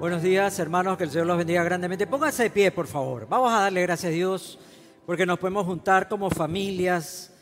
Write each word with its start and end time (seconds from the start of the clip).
Buenos 0.00 0.22
días, 0.22 0.58
hermanos, 0.58 0.98
que 0.98 1.04
el 1.04 1.10
Señor 1.10 1.26
los 1.26 1.38
bendiga 1.38 1.64
grandemente. 1.64 2.06
Pónganse 2.06 2.42
de 2.42 2.50
pie, 2.50 2.70
por 2.70 2.86
favor. 2.86 3.26
Vamos 3.28 3.52
a 3.52 3.60
darle 3.60 3.82
gracias 3.82 4.10
a 4.10 4.14
Dios 4.14 4.58
porque 5.06 5.24
nos 5.24 5.38
podemos 5.38 5.64
juntar 5.66 6.08
como 6.08 6.30
familias 6.30 7.32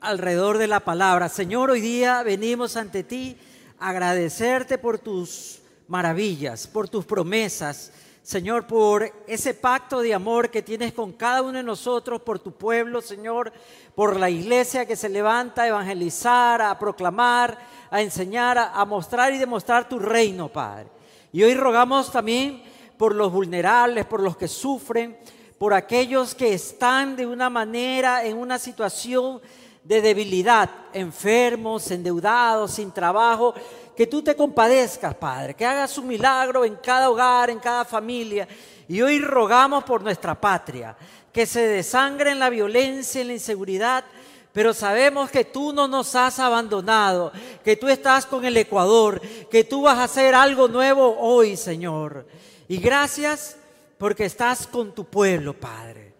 alrededor 0.00 0.58
de 0.58 0.66
la 0.66 0.80
palabra. 0.80 1.28
Señor, 1.28 1.70
hoy 1.70 1.80
día 1.80 2.22
venimos 2.22 2.76
ante 2.76 3.02
ti 3.02 3.36
a 3.78 3.90
agradecerte 3.90 4.78
por 4.78 4.98
tus 4.98 5.60
maravillas, 5.88 6.66
por 6.66 6.88
tus 6.88 7.04
promesas. 7.04 7.92
Señor, 8.24 8.66
por 8.66 9.12
ese 9.26 9.52
pacto 9.52 10.00
de 10.00 10.14
amor 10.14 10.48
que 10.48 10.62
tienes 10.62 10.94
con 10.94 11.12
cada 11.12 11.42
uno 11.42 11.58
de 11.58 11.62
nosotros, 11.62 12.22
por 12.22 12.38
tu 12.38 12.52
pueblo, 12.52 13.02
Señor, 13.02 13.52
por 13.94 14.18
la 14.18 14.30
iglesia 14.30 14.86
que 14.86 14.96
se 14.96 15.10
levanta 15.10 15.60
a 15.60 15.68
evangelizar, 15.68 16.62
a 16.62 16.78
proclamar, 16.78 17.58
a 17.90 18.00
enseñar, 18.00 18.56
a, 18.56 18.82
mostrar 18.86 19.34
y 19.34 19.36
demostrar 19.36 19.90
tu 19.90 19.98
reino, 19.98 20.48
Padre. 20.48 20.86
Y 21.34 21.42
hoy 21.42 21.52
rogamos 21.54 22.10
también 22.10 22.62
por 22.96 23.14
los 23.14 23.30
vulnerables, 23.30 24.06
por 24.06 24.22
los 24.22 24.38
que 24.38 24.48
sufren, 24.48 25.18
por 25.58 25.74
aquellos 25.74 26.34
que 26.34 26.54
están 26.54 27.16
de 27.16 27.26
una 27.26 27.50
manera 27.50 28.24
en 28.24 28.38
una 28.38 28.58
situación 28.58 29.42
de 29.84 30.00
debilidad, 30.00 30.70
enfermos, 30.94 31.90
endeudados, 31.90 32.70
sin 32.70 32.90
trabajo, 32.90 33.52
que 33.96 34.06
tú 34.06 34.22
te 34.22 34.34
compadezcas, 34.34 35.14
Padre, 35.14 35.54
que 35.54 35.64
hagas 35.64 35.96
un 35.98 36.08
milagro 36.08 36.64
en 36.64 36.76
cada 36.76 37.10
hogar, 37.10 37.50
en 37.50 37.60
cada 37.60 37.84
familia. 37.84 38.48
Y 38.88 39.00
hoy 39.00 39.20
rogamos 39.20 39.84
por 39.84 40.02
nuestra 40.02 40.38
patria, 40.40 40.96
que 41.32 41.46
se 41.46 41.66
desangre 41.66 42.30
en 42.32 42.38
la 42.38 42.50
violencia, 42.50 43.20
en 43.20 43.28
la 43.28 43.32
inseguridad, 43.34 44.04
pero 44.52 44.72
sabemos 44.72 45.30
que 45.30 45.44
tú 45.44 45.72
no 45.72 45.88
nos 45.88 46.14
has 46.14 46.38
abandonado, 46.38 47.32
que 47.64 47.76
tú 47.76 47.88
estás 47.88 48.26
con 48.26 48.44
el 48.44 48.56
Ecuador, 48.56 49.20
que 49.50 49.64
tú 49.64 49.82
vas 49.82 49.98
a 49.98 50.04
hacer 50.04 50.34
algo 50.34 50.68
nuevo 50.68 51.16
hoy, 51.18 51.56
Señor. 51.56 52.26
Y 52.68 52.78
gracias 52.78 53.56
porque 53.98 54.24
estás 54.24 54.66
con 54.66 54.94
tu 54.94 55.04
pueblo, 55.06 55.54
Padre. 55.54 56.14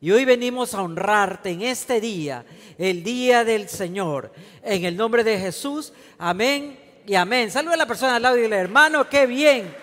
Y 0.00 0.12
hoy 0.12 0.24
venimos 0.24 0.72
a 0.74 0.82
honrarte 0.82 1.50
en 1.50 1.62
este 1.62 2.00
día, 2.00 2.44
el 2.78 3.02
día 3.02 3.44
del 3.44 3.68
Señor. 3.68 4.32
En 4.62 4.84
el 4.84 4.96
nombre 4.96 5.24
de 5.24 5.38
Jesús, 5.38 5.92
amén 6.16 6.79
y 7.10 7.16
amén. 7.16 7.50
Saluda 7.50 7.74
a 7.74 7.78
la 7.78 7.86
persona 7.86 8.14
al 8.14 8.22
lado 8.22 8.38
y 8.38 8.42
dile, 8.42 8.54
hermano, 8.54 9.08
qué 9.08 9.26
bien, 9.26 9.74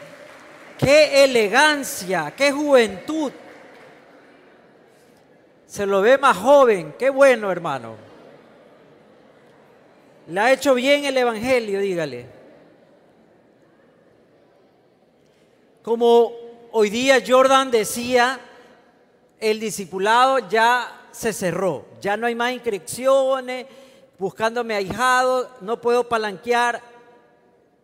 qué 0.77 1.25
elegancia, 1.25 2.33
qué 2.37 2.53
juventud 2.53 3.33
se 5.65 5.85
lo 5.85 5.99
ve 5.99 6.17
más 6.17 6.37
joven. 6.37 6.95
Qué 6.97 7.09
bueno, 7.09 7.51
hermano. 7.51 7.97
Le 10.27 10.39
ha 10.39 10.53
hecho 10.53 10.73
bien 10.73 11.03
el 11.03 11.17
Evangelio, 11.17 11.81
dígale. 11.81 12.27
Como 15.83 16.31
hoy 16.71 16.89
día 16.89 17.21
Jordan 17.27 17.69
decía, 17.71 18.39
el 19.37 19.59
discipulado 19.59 20.47
ya 20.47 21.09
se 21.11 21.33
cerró. 21.33 21.87
Ya 21.99 22.15
no 22.15 22.25
hay 22.25 22.35
más 22.35 22.53
inscripciones, 22.53 23.65
buscándome 24.17 24.75
ahijado, 24.75 25.57
no 25.59 25.81
puedo 25.81 26.07
palanquear. 26.07 26.95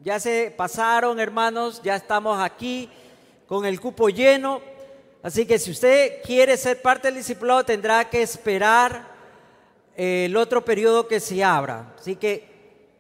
Ya 0.04 0.20
se 0.20 0.54
pasaron, 0.58 1.18
hermanos, 1.18 1.82
ya 1.82 1.96
estamos 1.96 2.38
aquí 2.38 2.90
con 3.48 3.66
el 3.66 3.80
cupo 3.80 4.10
lleno. 4.10 4.62
Así 5.22 5.46
que 5.46 5.58
si 5.58 5.72
usted 5.72 6.22
quiere 6.26 6.58
ser 6.58 6.82
parte 6.82 7.08
del 7.08 7.16
discipulado 7.16 7.64
tendrá 7.64 8.10
que 8.10 8.22
esperar 8.22 9.08
eh, 9.96 10.26
el 10.26 10.36
otro 10.36 10.66
periodo 10.66 11.08
que 11.08 11.22
se 11.22 11.42
abra. 11.42 11.94
Así 11.98 12.18
que 12.18 12.50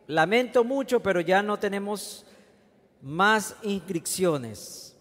lamento 0.07 0.63
mucho, 0.63 1.01
pero 1.01 1.19
ya 1.19 1.43
no 1.43 1.59
tenemos 1.59 2.25
más 3.01 3.53
inscripciones. 3.63 4.95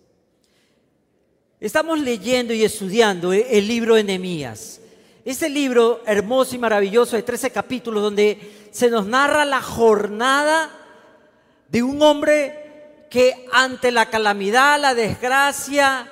Estamos 1.61 2.01
leyendo 2.01 2.53
y 2.53 2.65
estudiando 2.65 3.33
el 3.33 3.69
libro 3.69 3.95
de 3.95 4.03
Nehemías. 4.03 4.81
Este 5.25 5.49
libro 5.49 6.03
hermoso 6.05 6.57
y 6.57 6.59
maravilloso 6.59 7.15
de 7.15 7.23
13 7.23 7.53
capítulos 7.53 8.03
donde 8.03 8.69
se 8.73 8.91
nos 8.91 9.07
narra 9.07 9.45
la 9.45 9.63
jornada 9.63 10.81
de 11.73 11.83
un 11.83 12.03
hombre 12.03 13.07
que 13.09 13.47
ante 13.51 13.91
la 13.91 14.11
calamidad, 14.11 14.79
la 14.79 14.95
desgracia, 14.95 16.07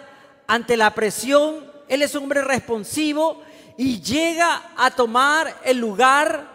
ante 0.47 0.75
la 0.75 0.94
presión, 0.94 1.71
él 1.87 2.00
es 2.00 2.15
un 2.15 2.22
hombre 2.25 2.41
responsivo 2.43 3.43
y 3.76 4.00
llega 4.00 4.72
a 4.75 4.91
tomar 4.91 5.54
el 5.65 5.76
lugar 5.76 6.49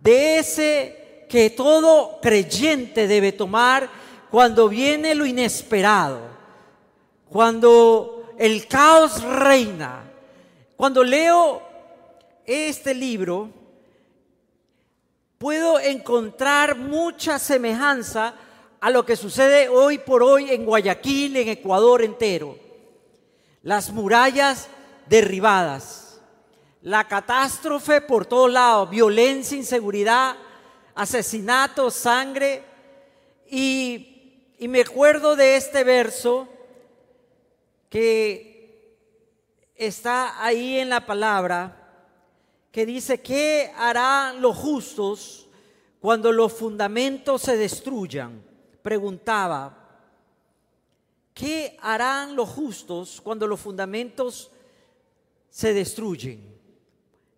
de 0.00 0.38
ese 0.38 1.26
que 1.28 1.50
todo 1.50 2.18
creyente 2.22 3.06
debe 3.06 3.30
tomar 3.32 3.90
cuando 4.30 4.70
viene 4.70 5.14
lo 5.14 5.26
inesperado, 5.26 6.20
cuando 7.28 8.34
el 8.38 8.66
caos 8.66 9.22
reina. 9.22 10.10
Cuando 10.76 11.04
leo 11.04 11.62
este 12.46 12.94
libro, 12.94 13.50
puedo 15.38 15.78
encontrar 15.78 16.76
mucha 16.76 17.38
semejanza 17.38 18.34
a 18.80 18.90
lo 18.90 19.04
que 19.04 19.16
sucede 19.16 19.68
hoy 19.68 19.98
por 19.98 20.22
hoy 20.22 20.50
en 20.50 20.64
Guayaquil, 20.64 21.36
en 21.36 21.48
Ecuador 21.48 22.02
entero 22.02 22.64
las 23.64 23.90
murallas 23.90 24.68
derribadas, 25.06 26.20
la 26.82 27.08
catástrofe 27.08 28.02
por 28.02 28.26
todos 28.26 28.52
lados, 28.52 28.90
violencia, 28.90 29.56
inseguridad, 29.56 30.36
asesinato, 30.94 31.90
sangre. 31.90 32.62
Y, 33.50 34.52
y 34.58 34.68
me 34.68 34.82
acuerdo 34.82 35.34
de 35.34 35.56
este 35.56 35.82
verso 35.82 36.46
que 37.88 38.98
está 39.74 40.44
ahí 40.44 40.78
en 40.78 40.90
la 40.90 41.06
palabra, 41.06 41.83
que 42.74 42.84
dice, 42.84 43.22
¿qué 43.22 43.72
harán 43.76 44.42
los 44.42 44.56
justos 44.56 45.46
cuando 46.00 46.32
los 46.32 46.52
fundamentos 46.52 47.40
se 47.42 47.56
destruyan? 47.56 48.42
Preguntaba 48.82 49.84
¿Qué 51.34 51.76
harán 51.80 52.36
los 52.36 52.48
justos 52.48 53.20
cuando 53.20 53.48
los 53.48 53.58
fundamentos 53.58 54.52
se 55.50 55.74
destruyen? 55.74 56.54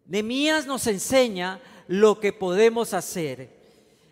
Nemías 0.04 0.66
nos 0.66 0.86
enseña 0.86 1.60
lo 1.88 2.20
que 2.20 2.34
podemos 2.34 2.92
hacer. 2.92 3.56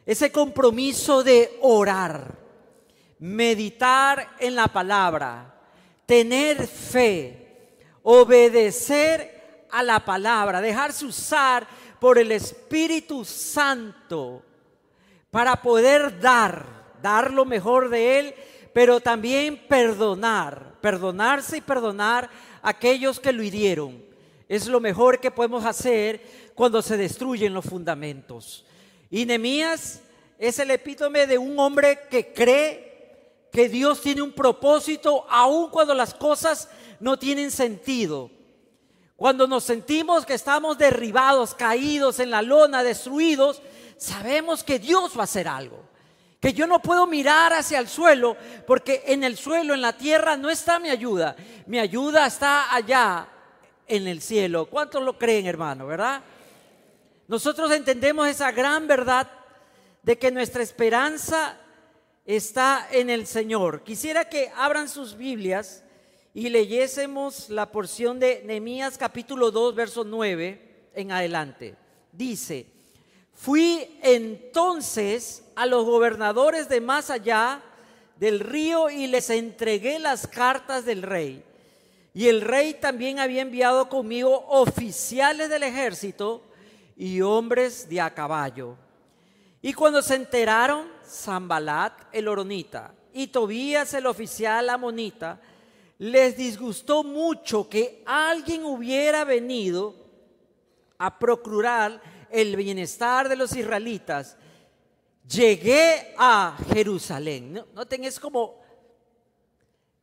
Ese 0.06 0.32
compromiso 0.32 1.22
de 1.22 1.58
orar, 1.60 2.38
meditar 3.18 4.36
en 4.40 4.54
la 4.54 4.68
palabra, 4.68 5.54
tener 6.06 6.66
fe, 6.66 7.76
obedecer 8.02 9.33
a 9.78 9.82
la 9.82 10.04
palabra, 10.04 10.60
dejarse 10.60 11.06
usar 11.06 11.66
por 12.00 12.18
el 12.18 12.32
Espíritu 12.32 13.24
Santo 13.24 14.42
para 15.30 15.60
poder 15.60 16.20
dar, 16.20 16.66
dar 17.02 17.32
lo 17.32 17.44
mejor 17.44 17.88
de 17.88 18.18
Él 18.18 18.34
pero 18.74 19.00
también 19.00 19.56
perdonar, 19.68 20.74
perdonarse 20.82 21.58
y 21.58 21.60
perdonar 21.62 22.28
a 22.60 22.70
aquellos 22.70 23.20
que 23.20 23.32
lo 23.32 23.42
hirieron. 23.42 24.04
Es 24.48 24.66
lo 24.66 24.80
mejor 24.80 25.20
que 25.20 25.30
podemos 25.30 25.64
hacer 25.64 26.20
cuando 26.56 26.82
se 26.82 26.96
destruyen 26.96 27.54
los 27.54 27.64
fundamentos. 27.64 28.66
Y 29.10 29.24
Nehemías 29.24 30.02
es 30.38 30.58
el 30.58 30.72
epítome 30.72 31.28
de 31.28 31.38
un 31.38 31.56
hombre 31.58 32.00
que 32.10 32.32
cree 32.34 33.46
que 33.52 33.68
Dios 33.68 34.00
tiene 34.00 34.22
un 34.22 34.32
propósito 34.32 35.24
aun 35.30 35.70
cuando 35.70 35.94
las 35.94 36.12
cosas 36.12 36.68
no 36.98 37.16
tienen 37.16 37.52
sentido. 37.52 38.28
Cuando 39.24 39.46
nos 39.46 39.64
sentimos 39.64 40.26
que 40.26 40.34
estamos 40.34 40.76
derribados, 40.76 41.54
caídos 41.54 42.20
en 42.20 42.30
la 42.30 42.42
lona, 42.42 42.82
destruidos, 42.82 43.62
sabemos 43.96 44.62
que 44.62 44.78
Dios 44.78 45.16
va 45.16 45.22
a 45.22 45.24
hacer 45.24 45.48
algo 45.48 45.82
que 46.38 46.52
yo 46.52 46.66
no 46.66 46.82
puedo 46.82 47.06
mirar 47.06 47.54
hacia 47.54 47.78
el 47.78 47.88
suelo 47.88 48.36
porque 48.66 49.02
en 49.06 49.24
el 49.24 49.38
suelo, 49.38 49.72
en 49.72 49.80
la 49.80 49.94
tierra, 49.94 50.36
no 50.36 50.50
está 50.50 50.78
mi 50.78 50.90
ayuda. 50.90 51.36
Mi 51.64 51.78
ayuda 51.78 52.26
está 52.26 52.74
allá 52.74 53.26
en 53.86 54.06
el 54.08 54.20
cielo. 54.20 54.66
¿Cuántos 54.66 55.02
lo 55.02 55.16
creen, 55.16 55.46
hermano? 55.46 55.86
¿Verdad? 55.86 56.20
Nosotros 57.26 57.72
entendemos 57.72 58.28
esa 58.28 58.52
gran 58.52 58.86
verdad 58.86 59.30
de 60.02 60.18
que 60.18 60.30
nuestra 60.30 60.62
esperanza 60.62 61.56
está 62.26 62.88
en 62.90 63.08
el 63.08 63.26
Señor. 63.26 63.84
Quisiera 63.84 64.28
que 64.28 64.52
abran 64.54 64.86
sus 64.86 65.16
Biblias 65.16 65.83
y 66.34 66.48
leyésemos 66.48 67.48
la 67.48 67.70
porción 67.70 68.18
de 68.18 68.42
Nehemías 68.44 68.98
capítulo 68.98 69.52
2, 69.52 69.74
verso 69.76 70.02
9 70.02 70.90
en 70.92 71.12
adelante. 71.12 71.76
Dice, 72.10 72.66
Fui 73.32 73.98
entonces 74.02 75.44
a 75.54 75.64
los 75.64 75.84
gobernadores 75.84 76.68
de 76.68 76.80
más 76.80 77.08
allá 77.08 77.62
del 78.16 78.40
río 78.40 78.90
y 78.90 79.06
les 79.06 79.30
entregué 79.30 80.00
las 80.00 80.26
cartas 80.26 80.84
del 80.84 81.02
rey. 81.02 81.44
Y 82.12 82.26
el 82.26 82.40
rey 82.40 82.74
también 82.74 83.20
había 83.20 83.42
enviado 83.42 83.88
conmigo 83.88 84.44
oficiales 84.48 85.48
del 85.48 85.62
ejército 85.62 86.42
y 86.96 87.20
hombres 87.20 87.88
de 87.88 88.00
a 88.00 88.12
caballo. 88.12 88.76
Y 89.62 89.72
cuando 89.72 90.02
se 90.02 90.16
enteraron, 90.16 90.88
Zambalat, 91.04 91.92
el 92.12 92.26
oronita, 92.26 92.92
y 93.12 93.28
Tobías, 93.28 93.94
el 93.94 94.06
oficial 94.06 94.68
amonita, 94.68 95.40
les 95.98 96.36
disgustó 96.36 97.04
mucho 97.04 97.68
que 97.68 98.02
alguien 98.06 98.64
hubiera 98.64 99.24
venido 99.24 99.94
a 100.98 101.18
procurar 101.18 102.00
el 102.30 102.56
bienestar 102.56 103.28
de 103.28 103.36
los 103.36 103.54
israelitas. 103.54 104.36
Llegué 105.28 106.14
a 106.18 106.56
Jerusalén. 106.72 107.64
Noten, 107.74 108.04
es 108.04 108.18
como, 108.18 108.60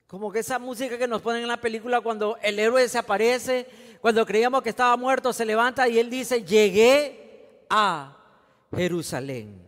como 0.08 0.32
que 0.32 0.40
esa 0.40 0.60
música 0.60 0.98
que 0.98 1.08
nos 1.08 1.22
ponen 1.22 1.44
en 1.44 1.48
la 1.48 1.62
película 1.62 2.02
cuando 2.02 2.38
el 2.42 2.58
héroe 2.58 2.82
desaparece, 2.82 3.68
cuando 4.00 4.26
creíamos 4.26 4.64
que 4.64 4.70
estaba 4.70 4.96
muerto, 4.98 5.34
se 5.34 5.46
levanta 5.46 5.88
y 5.88 6.00
él 6.00 6.10
dice, 6.10 6.44
llegué 6.44 7.66
a 7.70 8.18
Jerusalén. 8.76 9.62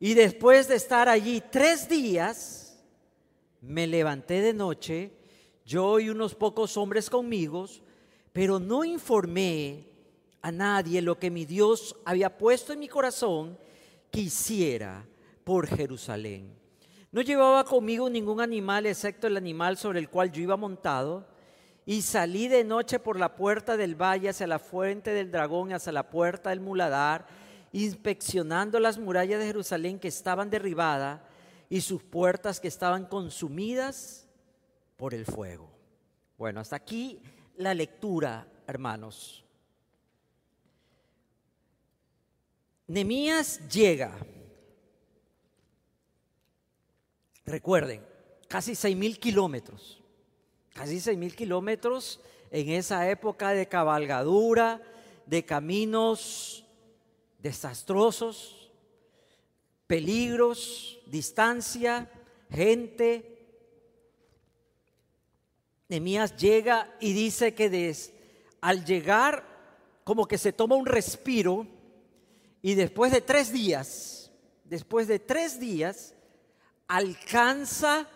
Y 0.00 0.14
después 0.14 0.68
de 0.68 0.76
estar 0.76 1.08
allí 1.08 1.42
tres 1.50 1.88
días, 1.88 2.78
me 3.60 3.86
levanté 3.86 4.40
de 4.40 4.52
noche, 4.52 5.10
yo 5.64 5.98
y 5.98 6.10
unos 6.10 6.34
pocos 6.34 6.76
hombres 6.76 7.08
conmigo, 7.08 7.66
pero 8.32 8.58
no 8.58 8.84
informé 8.84 9.86
a 10.42 10.52
nadie 10.52 11.00
lo 11.00 11.18
que 11.18 11.30
mi 11.30 11.46
Dios 11.46 11.96
había 12.04 12.36
puesto 12.36 12.72
en 12.72 12.80
mi 12.80 12.88
corazón 12.88 13.58
que 14.10 14.20
hiciera 14.20 15.04
por 15.42 15.66
Jerusalén. 15.66 16.54
No 17.10 17.22
llevaba 17.22 17.64
conmigo 17.64 18.10
ningún 18.10 18.40
animal 18.40 18.86
excepto 18.86 19.26
el 19.26 19.36
animal 19.36 19.76
sobre 19.76 20.00
el 20.00 20.10
cual 20.10 20.32
yo 20.32 20.42
iba 20.42 20.56
montado, 20.56 21.26
y 21.86 22.02
salí 22.02 22.48
de 22.48 22.64
noche 22.64 22.98
por 22.98 23.18
la 23.18 23.36
puerta 23.36 23.76
del 23.76 23.94
valle 23.94 24.30
hacia 24.30 24.46
la 24.46 24.58
fuente 24.58 25.10
del 25.12 25.30
dragón, 25.30 25.72
hacia 25.72 25.92
la 25.92 26.10
puerta 26.10 26.50
del 26.50 26.60
muladar, 26.60 27.26
inspeccionando 27.72 28.80
las 28.80 28.98
murallas 28.98 29.38
de 29.38 29.46
Jerusalén 29.46 29.98
que 29.98 30.08
estaban 30.08 30.50
derribadas 30.50 31.20
y 31.68 31.80
sus 31.80 32.02
puertas 32.02 32.58
que 32.60 32.68
estaban 32.68 33.06
consumidas 33.06 34.23
por 34.96 35.14
el 35.14 35.26
fuego. 35.26 35.70
Bueno, 36.38 36.60
hasta 36.60 36.76
aquí 36.76 37.20
la 37.56 37.74
lectura, 37.74 38.46
hermanos. 38.66 39.44
Nemías 42.86 43.68
llega. 43.68 44.16
Recuerden, 47.46 48.04
casi 48.48 48.74
seis 48.74 48.96
mil 48.96 49.18
kilómetros, 49.18 50.02
casi 50.72 51.00
seis 51.00 51.18
mil 51.18 51.34
kilómetros 51.34 52.20
en 52.50 52.70
esa 52.70 53.08
época 53.10 53.50
de 53.50 53.68
cabalgadura, 53.68 54.80
de 55.26 55.44
caminos 55.44 56.64
desastrosos, 57.38 58.70
peligros, 59.86 60.98
distancia, 61.06 62.10
gente. 62.50 63.33
Nemías 65.94 66.36
llega 66.36 66.92
y 66.98 67.12
dice 67.12 67.54
que 67.54 67.94
al 68.60 68.84
llegar 68.84 69.44
como 70.02 70.26
que 70.26 70.38
se 70.38 70.52
toma 70.52 70.74
un 70.74 70.86
respiro 70.86 71.68
y 72.62 72.74
después 72.74 73.12
de 73.12 73.20
tres 73.20 73.52
días, 73.52 74.32
después 74.64 75.06
de 75.06 75.20
tres 75.20 75.60
días, 75.60 76.12
alcanza 76.88 78.08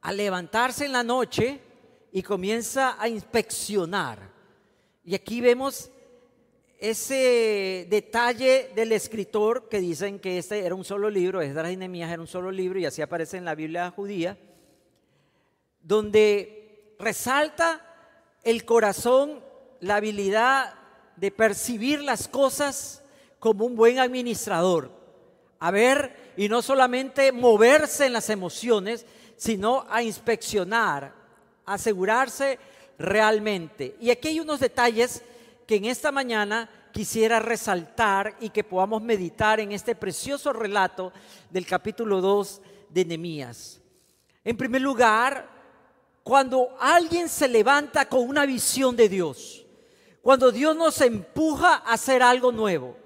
a 0.00 0.10
levantarse 0.10 0.86
en 0.86 0.92
la 0.92 1.02
noche 1.02 1.60
y 2.12 2.22
comienza 2.22 2.96
a 2.98 3.10
inspeccionar. 3.10 4.18
Y 5.04 5.14
aquí 5.14 5.42
vemos 5.42 5.90
ese 6.78 7.86
detalle 7.90 8.70
del 8.74 8.92
escritor 8.92 9.68
que 9.68 9.80
dicen 9.80 10.18
que 10.18 10.38
este 10.38 10.64
era 10.64 10.74
un 10.74 10.84
solo 10.86 11.10
libro, 11.10 11.42
Esdras 11.42 11.72
y 11.72 11.76
Nehemías 11.76 12.10
era 12.10 12.22
un 12.22 12.26
solo 12.26 12.50
libro 12.50 12.78
y 12.78 12.86
así 12.86 13.02
aparece 13.02 13.36
en 13.36 13.44
la 13.44 13.54
Biblia 13.54 13.90
judía, 13.90 14.38
donde 15.82 16.61
resalta 17.02 17.80
el 18.42 18.64
corazón, 18.64 19.42
la 19.80 19.96
habilidad 19.96 20.74
de 21.16 21.30
percibir 21.30 22.00
las 22.02 22.28
cosas 22.28 23.02
como 23.38 23.66
un 23.66 23.76
buen 23.76 23.98
administrador, 23.98 24.90
a 25.58 25.70
ver 25.70 26.32
y 26.36 26.48
no 26.48 26.62
solamente 26.62 27.32
moverse 27.32 28.06
en 28.06 28.12
las 28.12 28.30
emociones, 28.30 29.04
sino 29.36 29.84
a 29.90 30.02
inspeccionar, 30.02 31.12
asegurarse 31.66 32.58
realmente. 32.98 33.96
Y 34.00 34.10
aquí 34.10 34.28
hay 34.28 34.40
unos 34.40 34.60
detalles 34.60 35.22
que 35.66 35.76
en 35.76 35.86
esta 35.86 36.12
mañana 36.12 36.70
quisiera 36.92 37.40
resaltar 37.40 38.36
y 38.40 38.50
que 38.50 38.64
podamos 38.64 39.02
meditar 39.02 39.60
en 39.60 39.72
este 39.72 39.94
precioso 39.94 40.52
relato 40.52 41.12
del 41.50 41.66
capítulo 41.66 42.20
2 42.20 42.60
de 42.90 43.04
Nehemías. 43.04 43.80
En 44.44 44.56
primer 44.56 44.82
lugar, 44.82 45.51
cuando 46.22 46.76
alguien 46.78 47.28
se 47.28 47.48
levanta 47.48 48.08
con 48.08 48.28
una 48.28 48.46
visión 48.46 48.94
de 48.96 49.08
Dios, 49.08 49.64
cuando 50.20 50.52
Dios 50.52 50.76
nos 50.76 51.00
empuja 51.00 51.74
a 51.74 51.94
hacer 51.94 52.22
algo 52.22 52.52
nuevo, 52.52 52.96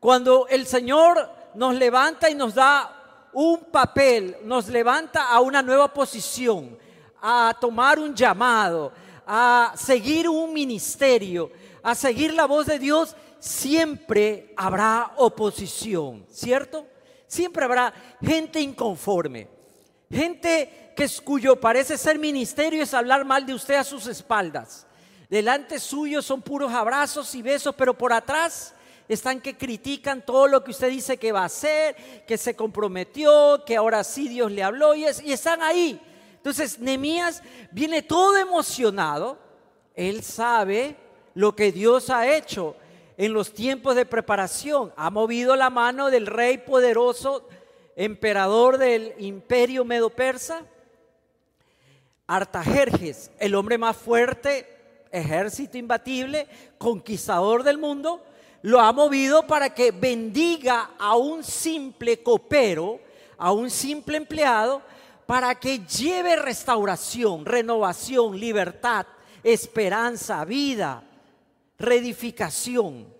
cuando 0.00 0.46
el 0.48 0.66
Señor 0.66 1.30
nos 1.54 1.74
levanta 1.74 2.30
y 2.30 2.34
nos 2.34 2.54
da 2.54 3.28
un 3.32 3.64
papel, 3.64 4.36
nos 4.44 4.68
levanta 4.68 5.28
a 5.28 5.40
una 5.40 5.62
nueva 5.62 5.92
posición, 5.92 6.78
a 7.20 7.54
tomar 7.60 7.98
un 7.98 8.14
llamado, 8.14 8.92
a 9.26 9.74
seguir 9.76 10.28
un 10.28 10.52
ministerio, 10.52 11.52
a 11.82 11.94
seguir 11.94 12.34
la 12.34 12.46
voz 12.46 12.66
de 12.66 12.78
Dios, 12.78 13.14
siempre 13.38 14.52
habrá 14.56 15.12
oposición, 15.16 16.24
¿cierto? 16.30 16.86
Siempre 17.26 17.64
habrá 17.64 17.92
gente 18.20 18.60
inconforme, 18.60 19.48
gente 20.10 20.81
que 20.94 21.04
es, 21.04 21.20
cuyo 21.20 21.60
parece 21.60 21.96
ser 21.98 22.18
ministerio 22.18 22.82
es 22.82 22.94
hablar 22.94 23.24
mal 23.24 23.44
de 23.46 23.54
usted 23.54 23.74
a 23.74 23.84
sus 23.84 24.06
espaldas. 24.06 24.86
Delante 25.28 25.80
suyo 25.80 26.20
son 26.20 26.42
puros 26.42 26.72
abrazos 26.72 27.34
y 27.34 27.42
besos, 27.42 27.74
pero 27.74 27.96
por 27.96 28.12
atrás 28.12 28.74
están 29.08 29.40
que 29.40 29.56
critican 29.56 30.24
todo 30.24 30.46
lo 30.46 30.62
que 30.62 30.70
usted 30.70 30.90
dice 30.90 31.16
que 31.16 31.32
va 31.32 31.42
a 31.42 31.46
hacer, 31.46 32.24
que 32.26 32.36
se 32.36 32.54
comprometió, 32.54 33.62
que 33.64 33.76
ahora 33.76 34.04
sí 34.04 34.28
Dios 34.28 34.52
le 34.52 34.62
habló 34.62 34.94
y, 34.94 35.04
y 35.24 35.32
están 35.32 35.62
ahí. 35.62 36.00
Entonces, 36.34 36.78
Nemías 36.78 37.42
viene 37.70 38.02
todo 38.02 38.36
emocionado. 38.36 39.38
Él 39.94 40.22
sabe 40.22 40.96
lo 41.34 41.54
que 41.54 41.72
Dios 41.72 42.10
ha 42.10 42.34
hecho 42.34 42.76
en 43.16 43.32
los 43.32 43.52
tiempos 43.52 43.94
de 43.94 44.06
preparación. 44.06 44.92
Ha 44.96 45.10
movido 45.10 45.54
la 45.56 45.70
mano 45.70 46.10
del 46.10 46.26
rey 46.26 46.58
poderoso, 46.58 47.48
emperador 47.96 48.78
del 48.78 49.14
imperio 49.18 49.84
medo-persa. 49.84 50.62
Artajerjes, 52.26 53.30
el 53.38 53.54
hombre 53.54 53.78
más 53.78 53.96
fuerte, 53.96 55.06
ejército 55.10 55.78
imbatible, 55.78 56.48
conquistador 56.78 57.62
del 57.62 57.78
mundo, 57.78 58.24
lo 58.62 58.80
ha 58.80 58.92
movido 58.92 59.46
para 59.46 59.74
que 59.74 59.90
bendiga 59.90 60.92
a 60.98 61.16
un 61.16 61.42
simple 61.42 62.22
copero, 62.22 63.00
a 63.36 63.52
un 63.52 63.70
simple 63.70 64.16
empleado, 64.16 64.82
para 65.26 65.54
que 65.58 65.80
lleve 65.80 66.36
restauración, 66.36 67.44
renovación, 67.44 68.38
libertad, 68.38 69.06
esperanza, 69.42 70.44
vida, 70.44 71.02
reedificación. 71.78 73.12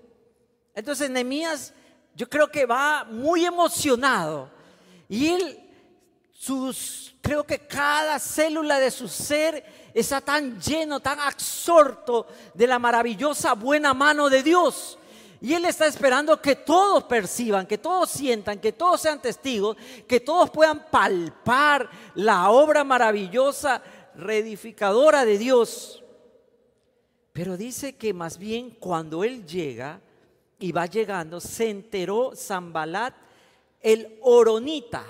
Entonces 0.75 1.11
Nehemías 1.11 1.75
yo 2.15 2.29
creo 2.29 2.49
que 2.49 2.67
va 2.67 3.05
muy 3.05 3.45
emocionado 3.45 4.51
y 5.09 5.29
él 5.29 5.59
sus 6.43 7.15
creo 7.21 7.45
que 7.45 7.61
cada 7.61 8.19
célula 8.19 8.81
de 8.81 8.91
su 8.91 9.07
ser 9.07 9.65
está 9.95 10.21
tan 10.21 10.61
lleno, 10.61 10.99
tan 10.99 11.21
absorto 11.21 12.27
de 12.53 12.67
la 12.67 12.81
maravillosa 12.81 13.55
buena 13.55 13.95
mano 13.95 14.29
de 14.29 14.43
Dios. 14.43 14.99
Y 15.41 15.55
Él 15.55 15.65
está 15.67 15.87
esperando 15.87 16.43
que 16.43 16.57
todos 16.57 17.05
perciban, 17.05 17.65
que 17.65 17.79
todos 17.79 18.11
sientan, 18.11 18.59
que 18.59 18.73
todos 18.73 19.01
sean 19.01 19.23
testigos, 19.23 19.77
que 20.09 20.19
todos 20.19 20.51
puedan 20.51 20.91
palpar 20.91 21.89
la 22.17 22.51
obra 22.51 22.83
maravillosa, 22.83 23.81
reedificadora 24.17 25.25
de 25.25 25.39
Dios. 25.39 26.03
Pero 27.33 27.57
dice 27.57 27.95
que 27.95 28.13
más 28.13 28.37
bien 28.37 28.71
cuando 28.81 29.23
él 29.23 29.47
llega 29.47 30.01
y 30.59 30.73
va 30.73 30.87
llegando, 30.87 31.39
se 31.39 31.71
enteró 31.71 32.33
Zambalat, 32.35 33.15
el 33.81 34.19
oronita, 34.23 35.05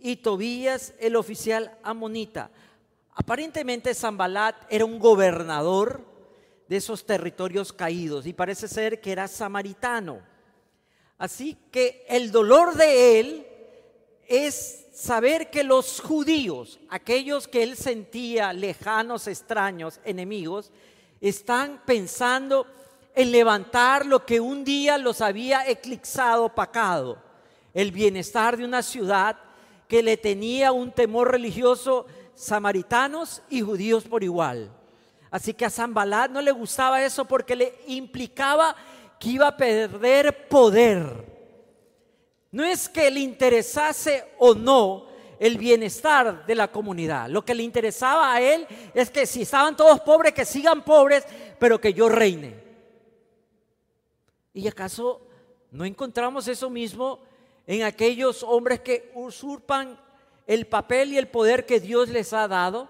y 0.00 0.16
Tobías, 0.16 0.94
el 0.98 1.16
oficial 1.16 1.76
amonita. 1.82 2.50
Aparentemente 3.14 3.94
Zambalat 3.94 4.56
era 4.68 4.84
un 4.84 4.98
gobernador 4.98 6.04
de 6.68 6.76
esos 6.76 7.04
territorios 7.06 7.72
caídos 7.72 8.26
y 8.26 8.32
parece 8.32 8.68
ser 8.68 9.00
que 9.00 9.12
era 9.12 9.28
samaritano. 9.28 10.20
Así 11.18 11.56
que 11.70 12.04
el 12.08 12.30
dolor 12.30 12.74
de 12.74 13.20
él 13.20 13.46
es 14.28 14.86
saber 14.92 15.50
que 15.50 15.64
los 15.64 16.00
judíos, 16.00 16.78
aquellos 16.88 17.48
que 17.48 17.62
él 17.62 17.76
sentía 17.76 18.52
lejanos, 18.52 19.26
extraños, 19.26 20.00
enemigos, 20.04 20.72
están 21.20 21.82
pensando 21.86 22.66
en 23.14 23.32
levantar 23.32 24.04
lo 24.04 24.26
que 24.26 24.40
un 24.40 24.62
día 24.62 24.98
los 24.98 25.22
había 25.22 25.68
eclipsado, 25.68 26.44
opacado. 26.44 27.24
el 27.72 27.92
bienestar 27.92 28.56
de 28.56 28.64
una 28.64 28.82
ciudad 28.82 29.36
que 29.88 30.02
le 30.02 30.16
tenía 30.16 30.72
un 30.72 30.90
temor 30.90 31.30
religioso 31.30 32.06
samaritanos 32.34 33.42
y 33.48 33.62
judíos 33.62 34.04
por 34.04 34.22
igual. 34.22 34.70
Así 35.30 35.54
que 35.54 35.64
a 35.64 35.70
Zambalat 35.70 36.30
no 36.30 36.40
le 36.40 36.52
gustaba 36.52 37.04
eso 37.04 37.24
porque 37.24 37.56
le 37.56 37.74
implicaba 37.86 38.76
que 39.18 39.30
iba 39.30 39.48
a 39.48 39.56
perder 39.56 40.48
poder. 40.48 41.36
No 42.50 42.64
es 42.64 42.88
que 42.88 43.10
le 43.10 43.20
interesase 43.20 44.24
o 44.38 44.54
no 44.54 45.06
el 45.38 45.58
bienestar 45.58 46.46
de 46.46 46.54
la 46.54 46.70
comunidad. 46.70 47.28
Lo 47.28 47.44
que 47.44 47.54
le 47.54 47.62
interesaba 47.62 48.32
a 48.32 48.40
él 48.40 48.66
es 48.94 49.10
que 49.10 49.26
si 49.26 49.42
estaban 49.42 49.76
todos 49.76 50.00
pobres, 50.00 50.32
que 50.32 50.44
sigan 50.44 50.82
pobres, 50.82 51.24
pero 51.58 51.80
que 51.80 51.92
yo 51.92 52.08
reine. 52.08 52.54
¿Y 54.54 54.66
acaso 54.68 55.20
no 55.70 55.84
encontramos 55.84 56.48
eso 56.48 56.70
mismo 56.70 57.20
en 57.66 57.82
aquellos 57.82 58.42
hombres 58.42 58.80
que 58.80 59.10
usurpan 59.14 59.98
el 60.46 60.66
papel 60.66 61.12
y 61.12 61.18
el 61.18 61.28
poder 61.28 61.66
que 61.66 61.80
Dios 61.80 62.08
les 62.08 62.32
ha 62.32 62.46
dado? 62.46 62.88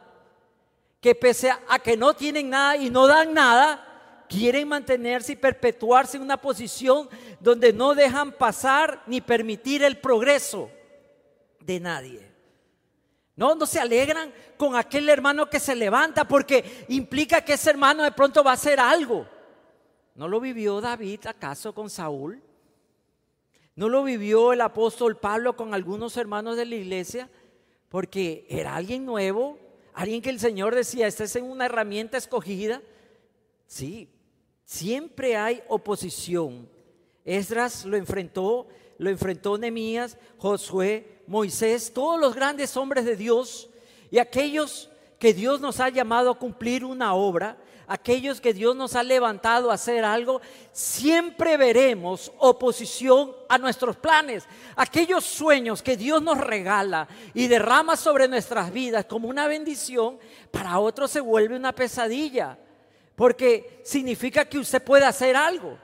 Que 1.01 1.15
pese 1.15 1.51
a 1.51 1.79
que 1.79 1.97
no 1.97 2.15
tienen 2.15 2.51
nada 2.51 2.77
y 2.77 2.91
no 2.91 3.07
dan 3.07 3.33
nada, 3.33 4.25
quieren 4.29 4.69
mantenerse 4.69 5.33
y 5.33 5.37
perpetuarse 5.37 6.17
en 6.17 6.23
una 6.23 6.41
posición 6.41 7.09
donde 7.41 7.73
no 7.73 7.95
dejan 7.95 8.33
pasar 8.33 9.03
ni 9.07 9.21
permitir 9.21 9.83
el 9.83 9.99
progreso 9.99 10.71
de 11.61 11.81
nadie. 11.81 12.27
No, 13.37 13.55
no 13.55 13.67
se 13.67 13.79
alegran 13.79 14.33
con 14.57 14.77
aquel 14.77 15.09
hermano 15.09 15.49
que 15.49 15.61
se 15.61 15.75
levanta 15.75 16.27
porque 16.27 16.87
implica 16.89 17.43
que 17.43 17.53
ese 17.53 17.71
hermano 17.71 18.03
de 18.03 18.13
pronto 18.13 18.43
va 18.43 18.53
a 18.53 18.55
hacer 18.55 18.81
algo. 18.81 19.27
¿No 20.15 20.27
lo 20.27 20.41
vivió 20.41 20.81
David 20.81 21.27
acaso 21.27 21.75
con 21.75 21.91
Saúl? 21.91 22.43
¿No 23.77 23.91
lo 23.91 24.03
vivió 24.03 24.55
el 24.55 24.63
apóstol 24.63 25.19
Pablo 25.19 25.55
con 25.55 25.75
algunos 25.75 26.17
hermanos 26.17 26.57
de 26.57 26.65
la 26.65 26.77
iglesia? 26.77 27.29
Porque 27.91 28.47
era 28.49 28.75
alguien 28.75 29.05
nuevo, 29.05 29.59
alguien 29.93 30.23
que 30.23 30.31
el 30.31 30.41
Señor 30.41 30.75
decía, 30.75 31.07
esta 31.07 31.25
es 31.25 31.37
una 31.37 31.67
herramienta 31.67 32.17
escogida. 32.17 32.81
Sí, 33.67 34.09
siempre 34.65 35.37
hay 35.37 35.63
oposición. 35.69 36.67
Esdras 37.27 37.85
lo 37.85 37.99
enfrentó, 37.99 38.67
lo 38.97 39.11
enfrentó 39.11 39.59
Nehemías, 39.59 40.17
Josué, 40.39 41.23
Moisés, 41.27 41.93
todos 41.93 42.19
los 42.19 42.35
grandes 42.35 42.79
hombres 42.79 43.05
de 43.05 43.17
Dios 43.17 43.69
y 44.11 44.19
aquellos 44.19 44.91
que 45.19 45.35
Dios 45.35 45.61
nos 45.61 45.81
ha 45.81 45.91
llamado 45.91 46.31
a 46.31 46.39
cumplir 46.39 46.83
una 46.83 47.15
obra, 47.15 47.59
aquellos 47.87 48.41
que 48.41 48.53
Dios 48.55 48.75
nos 48.75 48.97
ha 48.97 49.03
levantado 49.03 49.71
a 49.71 49.75
hacer 49.75 50.05
algo, 50.05 50.41
siempre 50.73 51.57
veremos 51.57 52.33
oposición 52.39 53.33
a 53.49 53.59
nuestros 53.59 53.97
planes. 53.97 54.45
Aquellos 54.77 55.25
sueños 55.25 55.83
que 55.83 55.97
Dios 55.97 56.23
nos 56.23 56.39
regala 56.39 57.09
y 57.35 57.47
derrama 57.47 57.97
sobre 57.97 58.29
nuestras 58.29 58.73
vidas 58.73 59.07
como 59.07 59.29
una 59.29 59.47
bendición, 59.47 60.19
para 60.51 60.79
otros 60.79 61.11
se 61.11 61.21
vuelve 61.21 61.57
una 61.57 61.73
pesadilla, 61.73 62.59
porque 63.15 63.81
significa 63.85 64.45
que 64.45 64.59
usted 64.59 64.83
puede 64.83 65.05
hacer 65.05 65.37
algo 65.37 65.79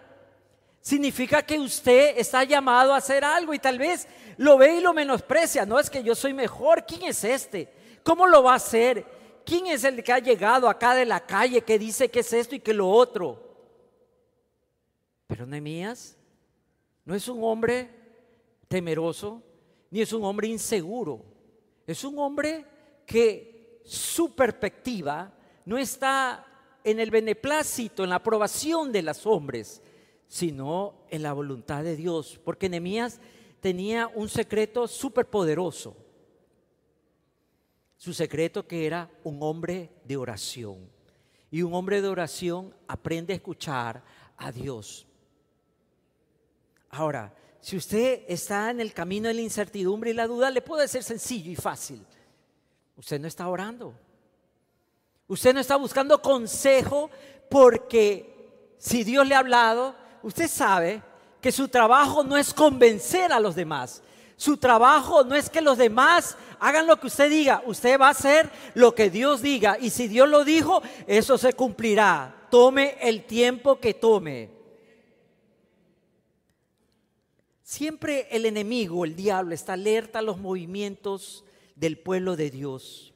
significa 0.82 1.42
que 1.42 1.58
usted 1.60 2.18
está 2.18 2.42
llamado 2.42 2.92
a 2.92 2.96
hacer 2.96 3.24
algo 3.24 3.54
y 3.54 3.58
tal 3.60 3.78
vez 3.78 4.08
lo 4.36 4.58
ve 4.58 4.76
y 4.76 4.80
lo 4.80 4.92
menosprecia. 4.92 5.64
No 5.64 5.78
es 5.78 5.88
que 5.88 6.02
yo 6.02 6.14
soy 6.14 6.34
mejor. 6.34 6.84
¿Quién 6.84 7.04
es 7.04 7.22
este? 7.24 7.72
¿Cómo 8.02 8.26
lo 8.26 8.42
va 8.42 8.54
a 8.54 8.56
hacer? 8.56 9.21
¿Quién 9.44 9.66
es 9.66 9.84
el 9.84 10.02
que 10.02 10.12
ha 10.12 10.18
llegado 10.18 10.68
acá 10.68 10.94
de 10.94 11.04
la 11.04 11.20
calle 11.20 11.62
que 11.62 11.78
dice 11.78 12.10
que 12.10 12.20
es 12.20 12.32
esto 12.32 12.54
y 12.54 12.60
que 12.60 12.74
lo 12.74 12.88
otro? 12.88 13.52
Pero 15.26 15.46
Nehemías 15.46 16.16
no 17.04 17.14
es 17.14 17.26
un 17.28 17.42
hombre 17.42 17.90
temeroso 18.68 19.42
ni 19.90 20.00
es 20.00 20.12
un 20.12 20.24
hombre 20.24 20.48
inseguro. 20.48 21.24
Es 21.86 22.04
un 22.04 22.18
hombre 22.18 22.64
que 23.04 23.80
su 23.84 24.34
perspectiva 24.34 25.32
no 25.66 25.76
está 25.76 26.46
en 26.84 26.98
el 26.98 27.10
beneplácito, 27.10 28.02
en 28.02 28.10
la 28.10 28.16
aprobación 28.16 28.90
de 28.90 29.02
los 29.02 29.26
hombres, 29.26 29.82
sino 30.28 31.04
en 31.10 31.22
la 31.22 31.32
voluntad 31.32 31.84
de 31.84 31.96
Dios. 31.96 32.40
Porque 32.42 32.68
Nehemías 32.68 33.20
tenía 33.60 34.10
un 34.14 34.28
secreto 34.28 34.88
súper 34.88 35.26
poderoso. 35.26 35.96
Su 38.02 38.12
secreto 38.12 38.66
que 38.66 38.84
era 38.84 39.08
un 39.22 39.38
hombre 39.44 39.88
de 40.02 40.16
oración. 40.16 40.90
Y 41.52 41.62
un 41.62 41.72
hombre 41.72 42.02
de 42.02 42.08
oración 42.08 42.74
aprende 42.88 43.32
a 43.32 43.36
escuchar 43.36 44.02
a 44.38 44.50
Dios. 44.50 45.06
Ahora, 46.90 47.32
si 47.60 47.76
usted 47.76 48.24
está 48.26 48.72
en 48.72 48.80
el 48.80 48.92
camino 48.92 49.28
de 49.28 49.34
la 49.34 49.42
incertidumbre 49.42 50.10
y 50.10 50.14
la 50.14 50.26
duda, 50.26 50.50
le 50.50 50.62
puede 50.62 50.88
ser 50.88 51.04
sencillo 51.04 51.48
y 51.48 51.54
fácil. 51.54 52.04
Usted 52.96 53.20
no 53.20 53.28
está 53.28 53.46
orando. 53.46 53.94
Usted 55.28 55.54
no 55.54 55.60
está 55.60 55.76
buscando 55.76 56.20
consejo 56.20 57.08
porque 57.48 58.74
si 58.78 59.04
Dios 59.04 59.28
le 59.28 59.36
ha 59.36 59.38
hablado, 59.38 59.94
usted 60.24 60.48
sabe 60.48 61.00
que 61.40 61.52
su 61.52 61.68
trabajo 61.68 62.24
no 62.24 62.36
es 62.36 62.52
convencer 62.52 63.32
a 63.32 63.38
los 63.38 63.54
demás. 63.54 64.02
Su 64.42 64.56
trabajo 64.56 65.22
no 65.22 65.36
es 65.36 65.48
que 65.48 65.60
los 65.60 65.78
demás 65.78 66.36
hagan 66.58 66.88
lo 66.88 66.98
que 66.98 67.06
usted 67.06 67.30
diga. 67.30 67.62
Usted 67.64 67.96
va 67.96 68.08
a 68.08 68.10
hacer 68.10 68.50
lo 68.74 68.92
que 68.92 69.08
Dios 69.08 69.40
diga. 69.40 69.78
Y 69.80 69.90
si 69.90 70.08
Dios 70.08 70.28
lo 70.28 70.44
dijo, 70.44 70.82
eso 71.06 71.38
se 71.38 71.52
cumplirá. 71.52 72.48
Tome 72.50 72.96
el 73.00 73.24
tiempo 73.24 73.78
que 73.78 73.94
tome. 73.94 74.50
Siempre 77.62 78.26
el 78.32 78.44
enemigo, 78.44 79.04
el 79.04 79.14
diablo, 79.14 79.54
está 79.54 79.74
alerta 79.74 80.18
a 80.18 80.22
los 80.22 80.38
movimientos 80.38 81.44
del 81.76 81.96
pueblo 81.96 82.34
de 82.34 82.50
Dios. 82.50 83.14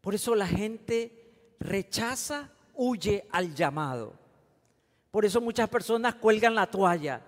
Por 0.00 0.14
eso 0.14 0.36
la 0.36 0.46
gente 0.46 1.56
rechaza, 1.58 2.52
huye 2.74 3.26
al 3.32 3.52
llamado. 3.52 4.14
Por 5.10 5.24
eso 5.24 5.40
muchas 5.40 5.68
personas 5.68 6.14
cuelgan 6.14 6.54
la 6.54 6.70
toalla, 6.70 7.20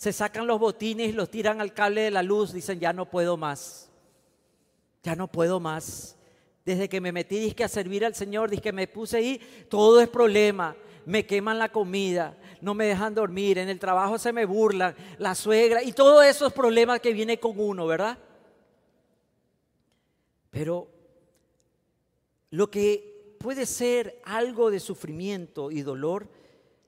se 0.00 0.14
sacan 0.14 0.46
los 0.46 0.58
botines 0.58 1.10
y 1.10 1.12
los 1.12 1.28
tiran 1.28 1.60
al 1.60 1.74
cable 1.74 2.00
de 2.00 2.10
la 2.10 2.22
luz, 2.22 2.54
dicen, 2.54 2.80
ya 2.80 2.90
no 2.94 3.10
puedo 3.10 3.36
más, 3.36 3.90
ya 5.02 5.14
no 5.14 5.28
puedo 5.28 5.60
más. 5.60 6.16
Desde 6.64 6.88
que 6.88 7.02
me 7.02 7.12
metí 7.12 7.38
dije, 7.38 7.64
a 7.64 7.68
servir 7.68 8.06
al 8.06 8.14
Señor, 8.14 8.48
dije 8.48 8.62
que 8.62 8.72
me 8.72 8.88
puse 8.88 9.18
ahí, 9.18 9.38
todo 9.68 10.00
es 10.00 10.08
problema. 10.08 10.74
Me 11.04 11.26
queman 11.26 11.58
la 11.58 11.70
comida, 11.70 12.34
no 12.62 12.72
me 12.72 12.86
dejan 12.86 13.14
dormir, 13.14 13.58
en 13.58 13.68
el 13.68 13.78
trabajo 13.78 14.16
se 14.16 14.32
me 14.32 14.46
burlan, 14.46 14.96
la 15.18 15.34
suegra 15.34 15.82
y 15.82 15.92
todos 15.92 16.24
esos 16.24 16.50
problemas 16.50 17.00
que 17.00 17.12
viene 17.12 17.38
con 17.38 17.60
uno, 17.60 17.86
¿verdad? 17.86 18.16
Pero 20.48 20.88
lo 22.48 22.70
que 22.70 23.36
puede 23.38 23.66
ser 23.66 24.18
algo 24.24 24.70
de 24.70 24.80
sufrimiento 24.80 25.70
y 25.70 25.82
dolor, 25.82 26.26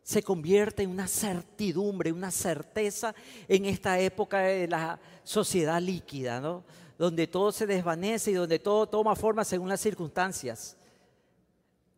se 0.02 0.22
convierte 0.22 0.82
en 0.82 0.90
una 0.90 1.06
certidumbre, 1.06 2.12
una 2.12 2.30
certeza 2.30 3.14
en 3.48 3.64
esta 3.66 3.98
época 4.00 4.40
de 4.40 4.66
la 4.68 4.98
sociedad 5.22 5.80
líquida, 5.80 6.40
¿no? 6.40 6.64
donde 6.98 7.26
todo 7.26 7.52
se 7.52 7.66
desvanece 7.66 8.30
y 8.30 8.34
donde 8.34 8.58
todo 8.58 8.86
toma 8.86 9.16
forma 9.16 9.44
según 9.44 9.68
las 9.68 9.80
circunstancias. 9.80 10.76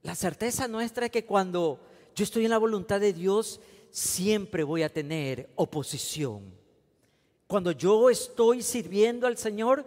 La 0.02 0.14
certeza 0.14 0.68
nuestra 0.68 1.06
es 1.06 1.12
que 1.12 1.24
cuando 1.24 1.80
yo 2.14 2.24
estoy 2.24 2.44
en 2.44 2.50
la 2.50 2.58
voluntad 2.58 3.00
de 3.00 3.12
Dios, 3.12 3.60
siempre 3.90 4.62
voy 4.62 4.82
a 4.82 4.92
tener 4.92 5.50
oposición. 5.56 6.54
Cuando 7.46 7.72
yo 7.72 8.10
estoy 8.10 8.62
sirviendo 8.62 9.26
al 9.26 9.36
Señor, 9.36 9.84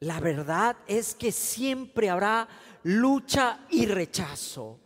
la 0.00 0.20
verdad 0.20 0.76
es 0.86 1.14
que 1.14 1.32
siempre 1.32 2.10
habrá 2.10 2.48
lucha 2.82 3.66
y 3.70 3.86
rechazo. 3.86 4.78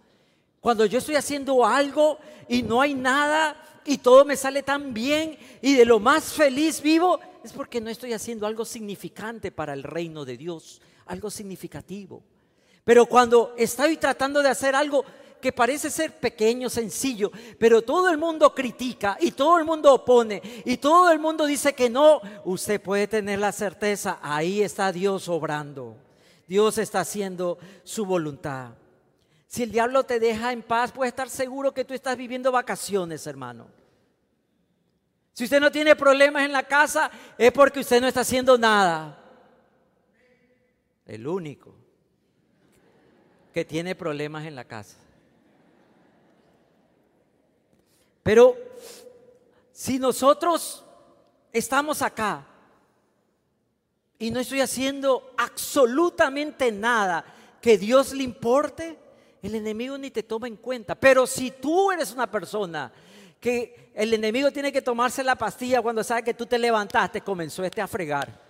Cuando 0.66 0.84
yo 0.84 0.98
estoy 0.98 1.14
haciendo 1.14 1.64
algo 1.64 2.18
y 2.48 2.64
no 2.64 2.80
hay 2.80 2.92
nada 2.92 3.54
y 3.84 3.98
todo 3.98 4.24
me 4.24 4.34
sale 4.34 4.64
tan 4.64 4.92
bien 4.92 5.38
y 5.62 5.74
de 5.74 5.84
lo 5.84 6.00
más 6.00 6.32
feliz 6.32 6.82
vivo, 6.82 7.20
es 7.44 7.52
porque 7.52 7.80
no 7.80 7.88
estoy 7.88 8.12
haciendo 8.12 8.48
algo 8.48 8.64
significante 8.64 9.52
para 9.52 9.74
el 9.74 9.84
reino 9.84 10.24
de 10.24 10.36
Dios, 10.36 10.80
algo 11.06 11.30
significativo. 11.30 12.20
Pero 12.82 13.06
cuando 13.06 13.54
estoy 13.56 13.96
tratando 13.96 14.42
de 14.42 14.48
hacer 14.48 14.74
algo 14.74 15.04
que 15.40 15.52
parece 15.52 15.88
ser 15.88 16.18
pequeño, 16.18 16.68
sencillo, 16.68 17.30
pero 17.60 17.82
todo 17.82 18.10
el 18.10 18.18
mundo 18.18 18.52
critica 18.52 19.16
y 19.20 19.30
todo 19.30 19.58
el 19.58 19.64
mundo 19.64 19.94
opone 19.94 20.42
y 20.64 20.78
todo 20.78 21.12
el 21.12 21.20
mundo 21.20 21.46
dice 21.46 21.76
que 21.76 21.88
no, 21.88 22.20
usted 22.44 22.82
puede 22.82 23.06
tener 23.06 23.38
la 23.38 23.52
certeza, 23.52 24.18
ahí 24.20 24.62
está 24.62 24.90
Dios 24.90 25.28
obrando. 25.28 25.96
Dios 26.48 26.78
está 26.78 26.98
haciendo 26.98 27.56
su 27.84 28.04
voluntad. 28.04 28.72
Si 29.46 29.62
el 29.62 29.70
diablo 29.70 30.04
te 30.04 30.18
deja 30.18 30.52
en 30.52 30.62
paz, 30.62 30.92
puedes 30.92 31.12
estar 31.12 31.30
seguro 31.30 31.72
que 31.72 31.84
tú 31.84 31.94
estás 31.94 32.16
viviendo 32.16 32.50
vacaciones, 32.50 33.26
hermano. 33.26 33.68
Si 35.32 35.44
usted 35.44 35.60
no 35.60 35.70
tiene 35.70 35.94
problemas 35.94 36.44
en 36.44 36.52
la 36.52 36.62
casa, 36.62 37.10
es 37.36 37.52
porque 37.52 37.80
usted 37.80 38.00
no 38.00 38.08
está 38.08 38.20
haciendo 38.20 38.56
nada. 38.56 39.22
El 41.04 41.26
único 41.26 41.74
que 43.52 43.64
tiene 43.64 43.94
problemas 43.94 44.44
en 44.46 44.54
la 44.56 44.64
casa. 44.64 44.96
Pero 48.22 48.56
si 49.72 49.98
nosotros 49.98 50.84
estamos 51.52 52.02
acá 52.02 52.44
y 54.18 54.30
no 54.30 54.40
estoy 54.40 54.62
haciendo 54.62 55.32
absolutamente 55.36 56.72
nada 56.72 57.24
que 57.60 57.78
Dios 57.78 58.12
le 58.12 58.24
importe, 58.24 58.98
el 59.46 59.54
enemigo 59.54 59.96
ni 59.98 60.10
te 60.10 60.22
toma 60.22 60.48
en 60.48 60.56
cuenta. 60.56 60.94
Pero 60.94 61.26
si 61.26 61.50
tú 61.50 61.90
eres 61.90 62.12
una 62.12 62.30
persona 62.30 62.92
que 63.40 63.90
el 63.94 64.12
enemigo 64.14 64.50
tiene 64.50 64.72
que 64.72 64.82
tomarse 64.82 65.24
la 65.24 65.36
pastilla 65.36 65.82
cuando 65.82 66.04
sabe 66.04 66.22
que 66.22 66.34
tú 66.34 66.46
te 66.46 66.58
levantaste, 66.58 67.20
comenzó 67.20 67.64
este 67.64 67.80
a 67.80 67.86
fregar 67.86 68.46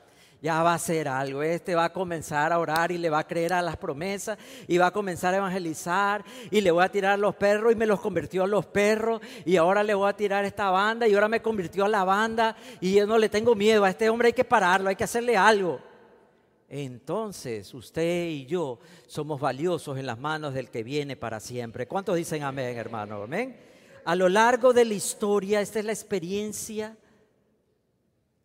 ya 0.46 0.62
va 0.62 0.72
a 0.72 0.74
hacer 0.74 1.08
algo. 1.08 1.42
Este 1.42 1.74
va 1.74 1.86
a 1.86 1.92
comenzar 1.92 2.52
a 2.52 2.58
orar 2.58 2.92
y 2.92 2.98
le 2.98 3.10
va 3.10 3.20
a 3.20 3.26
creer 3.26 3.52
a 3.52 3.62
las 3.62 3.76
promesas 3.76 4.38
y 4.68 4.78
va 4.78 4.86
a 4.86 4.90
comenzar 4.90 5.34
a 5.34 5.38
evangelizar 5.38 6.24
y 6.50 6.60
le 6.60 6.70
voy 6.70 6.84
a 6.84 6.88
tirar 6.88 7.12
a 7.12 7.16
los 7.16 7.34
perros 7.34 7.72
y 7.72 7.76
me 7.76 7.86
los 7.86 8.00
convirtió 8.00 8.44
a 8.44 8.46
los 8.46 8.66
perros 8.66 9.20
y 9.44 9.56
ahora 9.56 9.82
le 9.82 9.94
voy 9.94 10.08
a 10.08 10.12
tirar 10.12 10.44
a 10.44 10.46
esta 10.46 10.70
banda 10.70 11.08
y 11.08 11.14
ahora 11.14 11.28
me 11.28 11.42
convirtió 11.42 11.84
a 11.84 11.88
la 11.88 12.04
banda 12.04 12.56
y 12.80 12.94
yo 12.94 13.06
no 13.06 13.18
le 13.18 13.28
tengo 13.28 13.54
miedo. 13.54 13.84
A 13.84 13.90
este 13.90 14.08
hombre 14.08 14.28
hay 14.28 14.34
que 14.34 14.44
pararlo, 14.44 14.88
hay 14.88 14.96
que 14.96 15.04
hacerle 15.04 15.36
algo. 15.36 15.80
Entonces 16.68 17.72
usted 17.74 18.28
y 18.28 18.46
yo 18.46 18.80
somos 19.06 19.40
valiosos 19.40 19.98
en 19.98 20.06
las 20.06 20.18
manos 20.18 20.54
del 20.54 20.70
que 20.70 20.82
viene 20.82 21.16
para 21.16 21.40
siempre. 21.40 21.86
¿Cuántos 21.86 22.16
dicen 22.16 22.42
amén, 22.42 22.76
hermano? 22.76 23.22
Amén. 23.22 23.56
A 24.04 24.14
lo 24.14 24.28
largo 24.28 24.72
de 24.72 24.84
la 24.84 24.94
historia, 24.94 25.60
esta 25.60 25.78
es 25.78 25.84
la 25.84 25.92
experiencia 25.92 26.96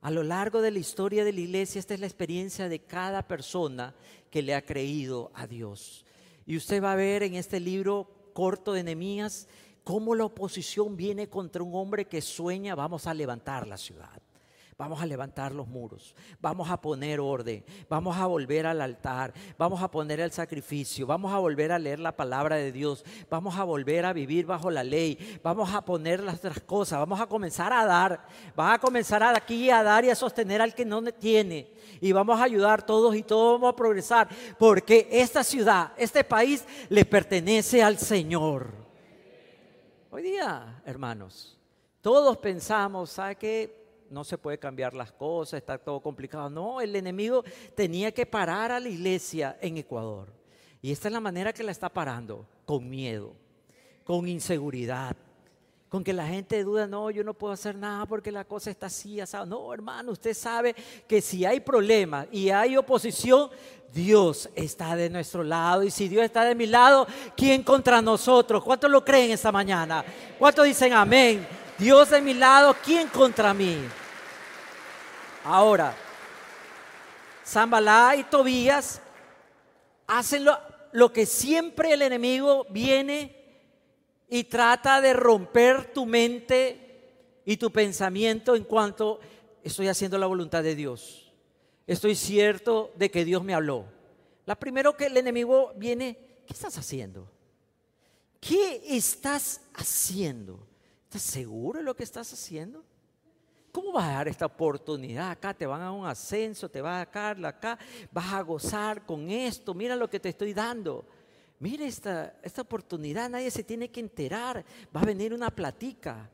a 0.02 0.10
lo 0.10 0.24
largo 0.24 0.62
de 0.62 0.72
la 0.72 0.80
historia 0.80 1.24
de 1.24 1.32
la 1.32 1.42
iglesia, 1.42 1.78
esta 1.78 1.94
es 1.94 2.00
la 2.00 2.08
experiencia 2.08 2.68
de 2.68 2.80
cada 2.80 3.28
persona 3.28 3.94
que 4.32 4.42
le 4.42 4.56
ha 4.56 4.66
creído 4.66 5.32
a 5.36 5.46
Dios. 5.46 6.06
Y 6.48 6.58
usted 6.58 6.84
va 6.84 6.94
a 6.94 6.96
ver 6.96 7.22
en 7.22 7.36
este 7.36 7.60
libro 7.60 8.32
corto 8.34 8.74
de 8.74 8.84
Nehemías 8.84 9.48
cómo 9.84 10.16
la 10.16 10.26
oposición 10.26 10.98
viene 10.98 11.30
contra 11.30 11.62
un 11.62 11.76
hombre 11.76 12.06
que 12.06 12.22
sueña, 12.22 12.74
vamos 12.74 13.06
a 13.06 13.14
levantar 13.14 13.68
la 13.68 13.78
ciudad. 13.78 14.21
Vamos 14.82 15.00
a 15.00 15.06
levantar 15.06 15.52
los 15.52 15.68
muros, 15.68 16.16
vamos 16.40 16.72
a 16.72 16.82
poner 16.82 17.20
orden, 17.20 17.64
vamos 17.88 18.18
a 18.18 18.26
volver 18.26 18.66
al 18.66 18.82
altar, 18.82 19.32
vamos 19.56 19.80
a 19.84 19.92
poner 19.92 20.20
el 20.20 20.32
sacrificio, 20.32 21.06
vamos 21.06 21.32
a 21.32 21.38
volver 21.38 21.72
a 21.72 21.78
leer 21.78 22.00
la 22.00 22.16
palabra 22.16 22.56
de 22.56 22.72
Dios, 22.72 23.06
vamos 23.30 23.60
a 23.60 23.64
volver 23.64 24.08
a 24.08 24.12
vivir 24.12 24.48
bajo 24.48 24.72
la 24.72 24.84
ley, 24.84 25.40
vamos 25.44 25.72
a 25.72 25.86
poner 25.86 26.24
las 26.24 26.38
otras 26.38 26.62
cosas, 26.62 26.98
vamos 26.98 27.22
a 27.22 27.28
comenzar 27.28 27.72
a 27.72 27.86
dar, 27.86 28.26
vamos 28.56 28.74
a 28.74 28.80
comenzar 28.80 29.22
aquí 29.22 29.70
a 29.70 29.84
dar 29.84 30.04
y 30.04 30.10
a 30.10 30.16
sostener 30.16 30.64
al 30.64 30.74
que 30.74 30.84
no 30.84 31.04
tiene. 31.04 31.72
Y 32.02 32.12
vamos 32.12 32.40
a 32.40 32.46
ayudar 32.46 32.84
todos 32.84 33.16
y 33.16 33.22
todos 33.22 33.62
vamos 33.62 33.74
a 33.74 33.76
progresar. 33.76 34.30
Porque 34.58 35.08
esta 35.12 35.44
ciudad, 35.44 35.92
este 35.96 36.24
país 36.24 36.66
le 36.90 37.06
pertenece 37.06 37.84
al 37.84 38.00
Señor. 38.00 38.72
Hoy 40.10 40.24
día, 40.24 40.82
hermanos, 40.88 41.56
todos 42.02 42.36
pensamos, 42.38 43.12
¿sabe 43.12 43.36
qué? 43.36 43.81
No 44.12 44.24
se 44.24 44.38
puede 44.38 44.60
cambiar 44.60 44.94
las 44.94 45.12
cosas, 45.12 45.60
está 45.60 45.78
todo 45.78 46.02
complicado. 46.02 46.50
No, 46.50 46.82
el 46.82 46.96
enemigo 46.96 47.44
tenía 47.76 48.12
que 48.12 48.26
parar 48.26 48.72
a 48.72 48.80
la 48.80 48.90
iglesia 48.90 49.58
en 49.62 49.78
Ecuador. 49.78 50.28
Y 50.82 50.92
esta 50.92 51.08
es 51.08 51.14
la 51.14 51.20
manera 51.20 51.54
que 51.54 51.64
la 51.64 51.72
está 51.72 51.90
parando, 51.90 52.46
con 52.66 52.90
miedo, 52.90 53.34
con 54.04 54.28
inseguridad, 54.28 55.16
con 55.88 56.04
que 56.04 56.14
la 56.14 56.28
gente 56.28 56.64
duda, 56.64 56.88
no, 56.88 57.10
yo 57.12 57.24
no 57.24 57.34
puedo 57.34 57.54
hacer 57.54 57.76
nada 57.76 58.06
porque 58.06 58.32
la 58.32 58.44
cosa 58.44 58.70
está 58.70 58.88
así, 58.88 59.20
asado. 59.22 59.46
No, 59.46 59.74
hermano, 59.74 60.12
usted 60.12 60.34
sabe 60.34 60.76
que 61.08 61.22
si 61.22 61.46
hay 61.46 61.60
problemas 61.60 62.28
y 62.32 62.50
hay 62.50 62.76
oposición, 62.78 63.50
Dios 63.94 64.50
está 64.56 64.96
de 64.96 65.10
nuestro 65.10 65.44
lado. 65.44 65.84
Y 65.84 65.92
si 65.92 66.08
Dios 66.08 66.24
está 66.24 66.44
de 66.44 66.56
mi 66.56 66.66
lado, 66.66 67.08
¿quién 67.36 67.64
contra 67.64 68.02
nosotros? 68.02 68.64
¿Cuántos 68.64 68.90
lo 68.90 69.06
creen 69.06 69.32
esta 69.32 69.52
mañana? 69.52 70.04
¿Cuántos 70.40 70.66
dicen 70.66 70.94
amén? 70.94 71.48
Dios 71.78 72.10
de 72.10 72.22
mi 72.22 72.34
lado, 72.34 72.76
¿quién 72.84 73.08
contra 73.08 73.54
mí? 73.54 73.78
Ahora, 75.44 75.96
Zambalá 77.46 78.16
y 78.16 78.24
Tobías 78.24 79.02
hacen 80.08 80.46
lo, 80.92 81.14
que 81.14 81.26
siempre 81.26 81.94
el 81.94 82.02
enemigo 82.04 82.68
viene 82.70 83.36
y 84.30 84.44
trata 84.44 85.02
de 85.02 85.14
romper 85.14 85.94
tu 85.94 86.06
mente 86.06 87.42
y 87.46 87.58
tu 87.58 87.72
pensamiento 87.72 88.56
en 88.56 88.64
cuanto 88.64 89.20
estoy 89.64 89.88
haciendo 89.88 90.18
la 90.18 90.28
voluntad 90.28 90.64
de 90.64 90.76
Dios. 90.76 91.32
Estoy 91.88 92.16
cierto 92.16 92.92
de 92.96 93.10
que 93.10 93.26
Dios 93.26 93.44
me 93.44 93.54
habló. 93.54 93.86
La 94.46 94.56
primero 94.56 94.96
que 94.96 95.08
el 95.08 95.18
enemigo 95.18 95.74
viene, 95.76 96.18
¿qué 96.46 96.54
estás 96.54 96.78
haciendo? 96.78 97.28
¿Qué 98.40 98.82
estás 98.88 99.62
haciendo? 99.74 100.60
¿Estás 101.06 101.24
seguro 101.24 101.80
de 101.80 101.86
lo 101.86 101.96
que 101.96 102.04
estás 102.04 102.32
haciendo? 102.32 102.84
¿Cómo 103.72 103.94
vas 103.94 104.10
a 104.10 104.14
dar 104.14 104.28
esta 104.28 104.46
oportunidad 104.46 105.32
acá? 105.32 105.54
Te 105.54 105.66
van 105.66 105.82
a 105.82 105.92
un 105.92 106.06
ascenso, 106.06 106.70
te 106.70 106.82
vas 106.82 107.08
a 107.08 107.20
dar 107.20 107.46
acá, 107.46 107.80
vas 108.12 108.34
a 108.34 108.42
gozar 108.42 109.06
con 109.06 109.30
esto, 109.30 109.74
mira 109.74 109.96
lo 109.96 110.10
que 110.10 110.20
te 110.20 110.30
estoy 110.30 110.54
dando. 110.54 111.06
Mira 111.60 111.86
esta, 111.86 112.40
esta 112.42 112.64
oportunidad, 112.64 113.30
nadie 113.30 113.52
se 113.52 113.64
tiene 113.64 113.90
que 113.90 114.00
enterar, 114.00 114.66
va 114.96 115.02
a 115.02 115.06
venir 115.06 115.34
una 115.34 115.52
platica. 115.52 116.30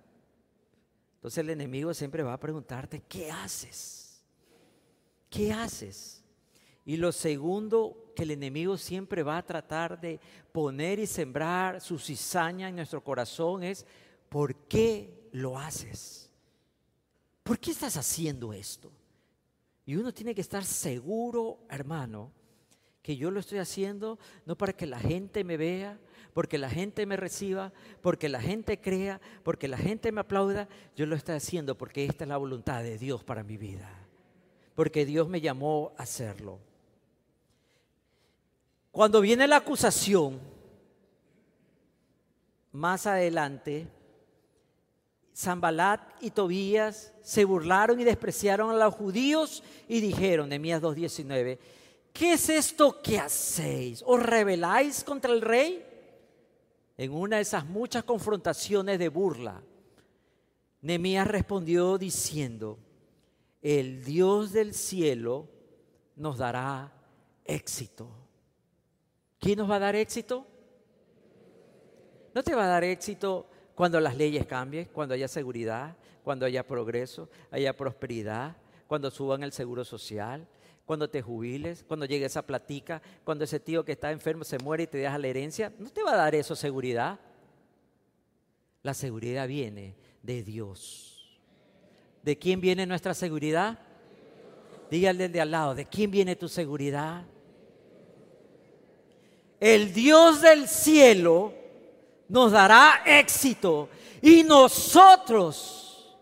Entonces 1.16 1.40
el 1.40 1.50
enemigo 1.50 1.94
siempre 1.94 2.24
va 2.24 2.34
a 2.34 2.40
preguntarte, 2.40 3.04
¿qué 3.08 3.30
haces? 3.30 4.24
¿Qué 5.30 5.52
haces? 5.52 6.24
Y 6.86 6.96
lo 6.96 7.12
segundo 7.12 8.14
que 8.16 8.24
el 8.24 8.32
enemigo 8.32 8.78
siempre 8.78 9.22
va 9.22 9.38
a 9.38 9.46
tratar 9.46 10.00
de 10.00 10.20
poner 10.54 11.00
y 11.00 11.06
sembrar 11.06 11.82
su 11.82 12.00
cizaña 12.00 12.70
en 12.70 12.78
nuestro 12.78 13.04
corazón 13.04 13.64
es, 13.64 13.86
¿por 14.30 14.56
qué 14.56 15.30
lo 15.34 15.60
haces? 15.60 16.27
¿Por 17.48 17.60
qué 17.60 17.72
estás 17.72 17.96
haciendo 17.96 18.52
esto? 18.52 18.92
Y 19.86 19.96
uno 19.96 20.14
tiene 20.14 20.36
que 20.36 20.42
estar 20.42 20.66
seguro, 20.66 21.60
hermano, 21.70 22.34
que 23.02 23.16
yo 23.16 23.32
lo 23.32 23.40
estoy 23.40 23.60
haciendo 23.60 24.20
no 24.46 24.58
para 24.58 24.74
que 24.74 24.86
la 24.86 25.00
gente 25.00 25.46
me 25.46 25.56
vea, 25.56 25.98
porque 26.34 26.58
la 26.58 26.70
gente 26.70 27.06
me 27.06 27.16
reciba, 27.16 27.72
porque 28.02 28.28
la 28.28 28.42
gente 28.42 28.82
crea, 28.82 29.22
porque 29.44 29.70
la 29.70 29.78
gente 29.78 30.12
me 30.12 30.20
aplauda. 30.20 30.68
Yo 30.98 31.06
lo 31.06 31.16
estoy 31.16 31.36
haciendo 31.36 31.78
porque 31.78 32.06
esta 32.06 32.26
es 32.26 32.28
la 32.28 32.36
voluntad 32.36 32.84
de 32.84 32.98
Dios 32.98 33.24
para 33.24 33.44
mi 33.44 33.56
vida. 33.56 33.90
Porque 34.76 35.06
Dios 35.06 35.30
me 35.30 35.40
llamó 35.40 35.94
a 35.98 36.04
hacerlo. 36.04 36.60
Cuando 38.92 39.22
viene 39.22 39.48
la 39.48 39.58
acusación, 39.58 40.42
más 42.74 43.08
adelante, 43.08 43.88
Zambalat 45.38 46.02
y 46.22 46.32
Tobías 46.32 47.14
se 47.22 47.46
burlaron 47.46 48.00
y 48.00 48.04
despreciaron 48.04 48.72
a 48.72 48.86
los 48.86 48.94
judíos 48.96 49.64
y 49.88 50.00
dijeron, 50.00 50.50
Nehemías 50.50 50.82
2.19, 50.82 51.60
¿qué 52.12 52.34
es 52.34 52.50
esto 52.50 53.00
que 53.04 53.20
hacéis? 53.20 54.04
¿Os 54.08 54.20
rebeláis 54.24 55.04
contra 55.04 55.32
el 55.32 55.42
rey? 55.42 55.86
En 56.98 57.12
una 57.12 57.36
de 57.36 57.44
esas 57.44 57.68
muchas 57.68 58.04
confrontaciones 58.04 58.98
de 58.98 59.10
burla, 59.10 59.62
Nehemías 60.82 61.28
respondió 61.28 62.00
diciendo, 62.00 62.80
el 63.62 64.04
Dios 64.04 64.54
del 64.54 64.74
cielo 64.74 65.50
nos 66.16 66.40
dará 66.40 66.92
éxito. 67.46 68.10
¿Quién 69.38 69.60
nos 69.60 69.70
va 69.70 69.76
a 69.76 69.80
dar 69.80 69.96
éxito? 69.96 70.48
No 72.34 72.42
te 72.42 72.56
va 72.56 72.64
a 72.64 72.70
dar 72.70 72.84
éxito 72.84 73.52
cuando 73.78 74.00
las 74.00 74.18
leyes 74.18 74.48
cambien, 74.48 74.90
cuando 74.92 75.14
haya 75.14 75.28
seguridad, 75.28 75.96
cuando 76.24 76.48
haya 76.48 76.66
progreso, 76.66 77.30
haya 77.52 77.78
prosperidad, 77.78 78.58
cuando 78.88 79.12
suban 79.12 79.44
el 79.44 79.52
seguro 79.52 79.86
social, 79.86 80.48
cuando 80.84 81.08
te 81.12 81.22
jubiles, 81.22 81.86
cuando 81.88 82.08
llegue 82.08 82.26
esa 82.26 82.42
platica, 82.42 83.04
cuando 83.24 83.44
ese 83.44 83.60
tío 83.60 83.86
que 83.86 83.92
está 83.92 84.12
enfermo 84.12 84.44
se 84.44 84.58
muere 84.58 84.86
y 84.86 84.88
te 84.88 84.98
deja 84.98 85.20
la 85.20 85.28
herencia, 85.28 85.72
no 85.78 85.92
te 85.92 86.02
va 86.02 86.14
a 86.14 86.18
dar 86.18 86.34
eso 86.34 86.56
seguridad. 86.56 87.20
La 88.82 88.96
seguridad 88.96 89.48
viene 89.48 89.94
de 90.24 90.42
Dios. 90.42 91.40
¿De 92.24 92.36
quién 92.36 92.60
viene 92.60 92.88
nuestra 92.88 93.14
seguridad? 93.14 93.78
Dígale 94.90 95.30
de 95.30 95.40
al 95.40 95.52
lado, 95.52 95.76
¿de 95.76 95.86
quién 95.86 96.10
viene 96.10 96.36
tu 96.36 96.50
seguridad? 96.50 97.26
El 99.60 99.94
Dios 99.94 100.42
del 100.42 100.68
cielo 100.68 101.54
nos 102.30 102.52
dará 102.52 103.04
éxito 103.06 103.90
y 104.22 104.44
nosotros 104.44 106.18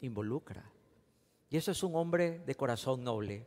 involucra. 0.00 0.64
Y 1.48 1.56
eso 1.56 1.72
es 1.72 1.82
un 1.82 1.96
hombre 1.96 2.40
de 2.40 2.54
corazón 2.54 3.02
noble. 3.02 3.46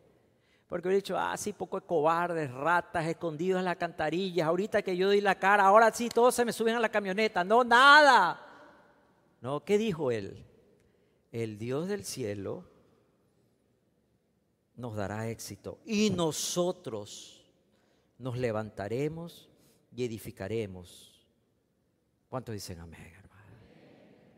Porque 0.67 0.89
he 0.89 0.95
dicho, 0.95 1.17
ah, 1.17 1.37
sí, 1.37 1.53
poco 1.53 1.79
de 1.79 1.85
cobardes, 1.85 2.51
ratas, 2.51 3.05
escondidos 3.05 3.59
en 3.59 3.65
las 3.65 3.77
cantarillas. 3.77 4.47
Ahorita 4.47 4.81
que 4.81 4.97
yo 4.97 5.07
doy 5.07 5.21
la 5.21 5.35
cara, 5.35 5.65
ahora 5.65 5.93
sí, 5.93 6.09
todos 6.09 6.33
se 6.33 6.43
me 6.43 6.51
suben 6.51 6.75
a 6.75 6.79
la 6.79 6.89
camioneta. 6.89 7.43
No, 7.43 7.63
nada. 7.63 8.41
No, 9.39 9.63
¿qué 9.63 9.77
dijo 9.77 10.09
él? 10.11 10.45
El 11.31 11.57
Dios 11.57 11.87
del 11.87 12.03
cielo 12.03 12.65
nos 14.75 14.95
dará 14.95 15.29
éxito. 15.29 15.79
Y 15.85 16.09
nosotros 16.09 17.45
nos 18.17 18.37
levantaremos 18.37 19.49
y 19.95 20.03
edificaremos 20.05 21.12
¿Cuántos 22.33 22.53
dicen 22.53 22.79
amén, 22.79 23.13
hermano? 23.15 23.43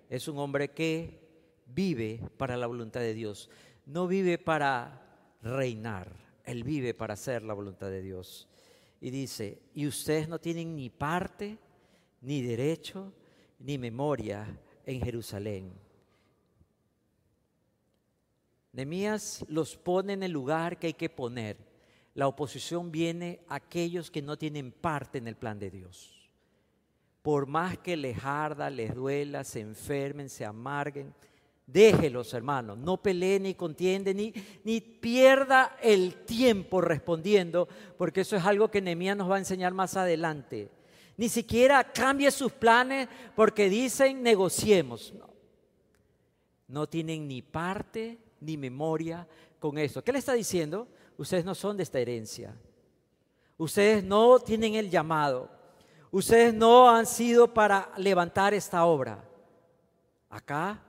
Es 0.09 0.27
un 0.27 0.37
hombre 0.37 0.71
que 0.71 1.17
vive 1.65 2.19
para 2.35 2.57
la 2.57 2.67
voluntad 2.67 2.99
de 2.99 3.13
Dios. 3.13 3.49
No 3.85 4.05
vive 4.05 4.37
para 4.37 5.31
reinar, 5.41 6.13
él 6.43 6.65
vive 6.65 6.93
para 6.93 7.13
hacer 7.13 7.41
la 7.41 7.53
voluntad 7.53 7.87
de 7.87 8.01
Dios. 8.01 8.49
Y 8.99 9.11
dice, 9.11 9.61
y 9.73 9.87
ustedes 9.87 10.27
no 10.27 10.39
tienen 10.39 10.75
ni 10.75 10.89
parte, 10.89 11.57
ni 12.19 12.41
derecho, 12.41 13.13
ni 13.59 13.77
memoria 13.77 14.59
en 14.85 15.01
Jerusalén. 15.01 15.71
Nemías 18.73 19.45
los 19.47 19.77
pone 19.77 20.11
en 20.11 20.23
el 20.23 20.33
lugar 20.33 20.79
que 20.79 20.87
hay 20.87 20.95
que 20.95 21.09
poner. 21.09 21.55
La 22.13 22.27
oposición 22.27 22.91
viene 22.91 23.39
a 23.47 23.55
aquellos 23.55 24.11
que 24.11 24.21
no 24.21 24.37
tienen 24.37 24.73
parte 24.73 25.17
en 25.17 25.29
el 25.29 25.37
plan 25.37 25.57
de 25.59 25.71
Dios. 25.71 26.14
Por 27.25 27.47
más 27.47 27.79
que 27.79 27.97
les 27.97 28.23
arda, 28.23 28.69
les 28.69 28.93
duela, 28.93 29.43
se 29.43 29.59
enfermen, 29.59 30.29
se 30.29 30.45
amarguen, 30.45 31.11
déjelos, 31.65 32.31
hermanos. 32.35 32.77
No 32.77 32.97
peleen 32.97 33.41
ni 33.41 33.55
contienden, 33.55 34.17
ni, 34.17 34.31
ni 34.63 34.79
pierda 34.79 35.75
el 35.81 36.17
tiempo 36.25 36.81
respondiendo, 36.81 37.67
porque 37.97 38.21
eso 38.21 38.35
es 38.35 38.45
algo 38.45 38.69
que 38.69 38.79
Nemías 38.79 39.17
nos 39.17 39.27
va 39.27 39.37
a 39.37 39.39
enseñar 39.39 39.73
más 39.73 39.97
adelante. 39.97 40.69
Ni 41.17 41.27
siquiera 41.27 41.91
cambie 41.91 42.29
sus 42.29 42.51
planes 42.51 43.09
porque 43.35 43.71
dicen 43.71 44.21
negociemos. 44.21 45.11
No, 45.17 45.29
no 46.67 46.87
tienen 46.87 47.27
ni 47.27 47.41
parte 47.41 48.19
ni 48.39 48.55
memoria 48.55 49.27
con 49.57 49.79
eso. 49.79 50.03
¿Qué 50.03 50.11
le 50.11 50.19
está 50.19 50.33
diciendo? 50.33 50.87
Ustedes 51.17 51.43
no 51.43 51.55
son 51.55 51.75
de 51.75 51.81
esta 51.81 51.97
herencia. 51.97 52.55
Ustedes 53.57 54.03
no 54.03 54.37
tienen 54.37 54.75
el 54.75 54.91
llamado. 54.91 55.54
Ustedes 56.15 56.53
no 56.53 56.89
han 56.89 57.05
sido 57.05 57.53
para 57.53 57.91
levantar 57.97 58.53
esta 58.53 58.85
obra. 58.85 59.21
Acá 60.29 60.81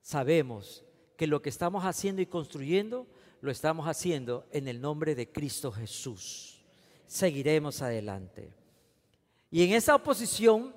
sabemos 0.00 0.84
que 1.16 1.28
lo 1.28 1.40
que 1.40 1.48
estamos 1.48 1.84
haciendo 1.84 2.20
y 2.20 2.26
construyendo 2.26 3.06
lo 3.40 3.52
estamos 3.52 3.86
haciendo 3.86 4.44
en 4.50 4.66
el 4.66 4.80
nombre 4.80 5.14
de 5.14 5.30
Cristo 5.30 5.70
Jesús. 5.70 6.60
Seguiremos 7.06 7.82
adelante. 7.82 8.52
Y 9.48 9.62
en 9.62 9.74
esa 9.74 9.94
oposición 9.94 10.74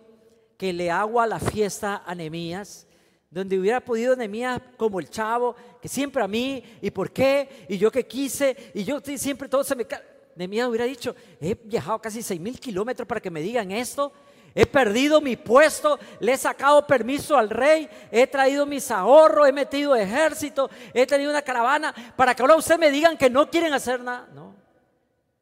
que 0.60 0.72
le 0.72 0.92
hago 0.92 1.20
a 1.20 1.26
la 1.26 1.40
fiesta 1.40 2.04
a 2.06 2.14
Nehemías, 2.14 2.86
donde 3.32 3.58
hubiera 3.58 3.84
podido 3.84 4.16
Nehemías 4.16 4.62
como 4.78 5.00
el 5.00 5.10
chavo, 5.10 5.56
que 5.82 5.88
siempre 5.88 6.22
a 6.22 6.28
mí, 6.28 6.64
y 6.84 6.92
por 6.92 7.12
qué, 7.12 7.66
y 7.68 7.80
yo 7.80 7.90
que 7.90 8.06
quise, 8.06 8.56
y 8.76 8.84
yo 8.84 9.02
siempre 9.02 9.50
todo 9.50 9.64
se 9.64 9.76
me... 9.76 9.88
Nehemías 10.36 10.68
hubiera 10.68 10.86
dicho, 10.86 11.16
he 11.40 11.56
viajado 11.56 12.00
casi 12.00 12.22
seis 12.22 12.40
mil 12.40 12.60
kilómetros 12.60 13.08
para 13.08 13.22
que 13.22 13.32
me 13.32 13.42
digan 13.42 13.72
esto, 13.72 14.12
he 14.54 14.66
perdido 14.66 15.22
mi 15.22 15.36
puesto, 15.36 16.00
le 16.20 16.34
he 16.34 16.38
sacado 16.38 16.86
permiso 16.86 17.38
al 17.38 17.50
rey, 17.50 17.90
he 18.12 18.28
traído 18.28 18.66
mis 18.66 18.90
ahorros, 18.92 19.48
he 19.48 19.52
metido 19.52 19.96
ejército, 19.96 20.70
he 20.94 21.06
tenido 21.06 21.30
una 21.30 21.42
caravana, 21.42 21.94
para 22.16 22.34
que 22.34 22.42
ahora 22.42 22.56
ustedes 22.56 22.80
me 22.80 22.92
digan 22.92 23.18
que 23.18 23.30
no 23.30 23.50
quieren 23.50 23.74
hacer 23.74 24.02
nada. 24.02 24.28
No, 24.34 24.56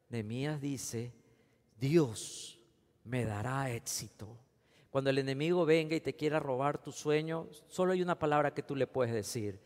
Nehemías 0.08 0.60
dice, 0.60 1.12
Dios 1.76 2.60
me 3.04 3.24
dará 3.24 3.70
éxito. 3.70 4.38
Cuando 4.90 5.10
el 5.10 5.18
enemigo 5.18 5.64
venga 5.66 5.96
y 5.96 6.00
te 6.00 6.14
quiera 6.14 6.38
robar 6.38 6.78
tu 6.78 6.92
sueño, 6.92 7.48
solo 7.66 7.92
hay 7.92 8.02
una 8.02 8.16
palabra 8.16 8.54
que 8.54 8.62
tú 8.62 8.76
le 8.76 8.86
puedes 8.86 9.12
decir. 9.12 9.60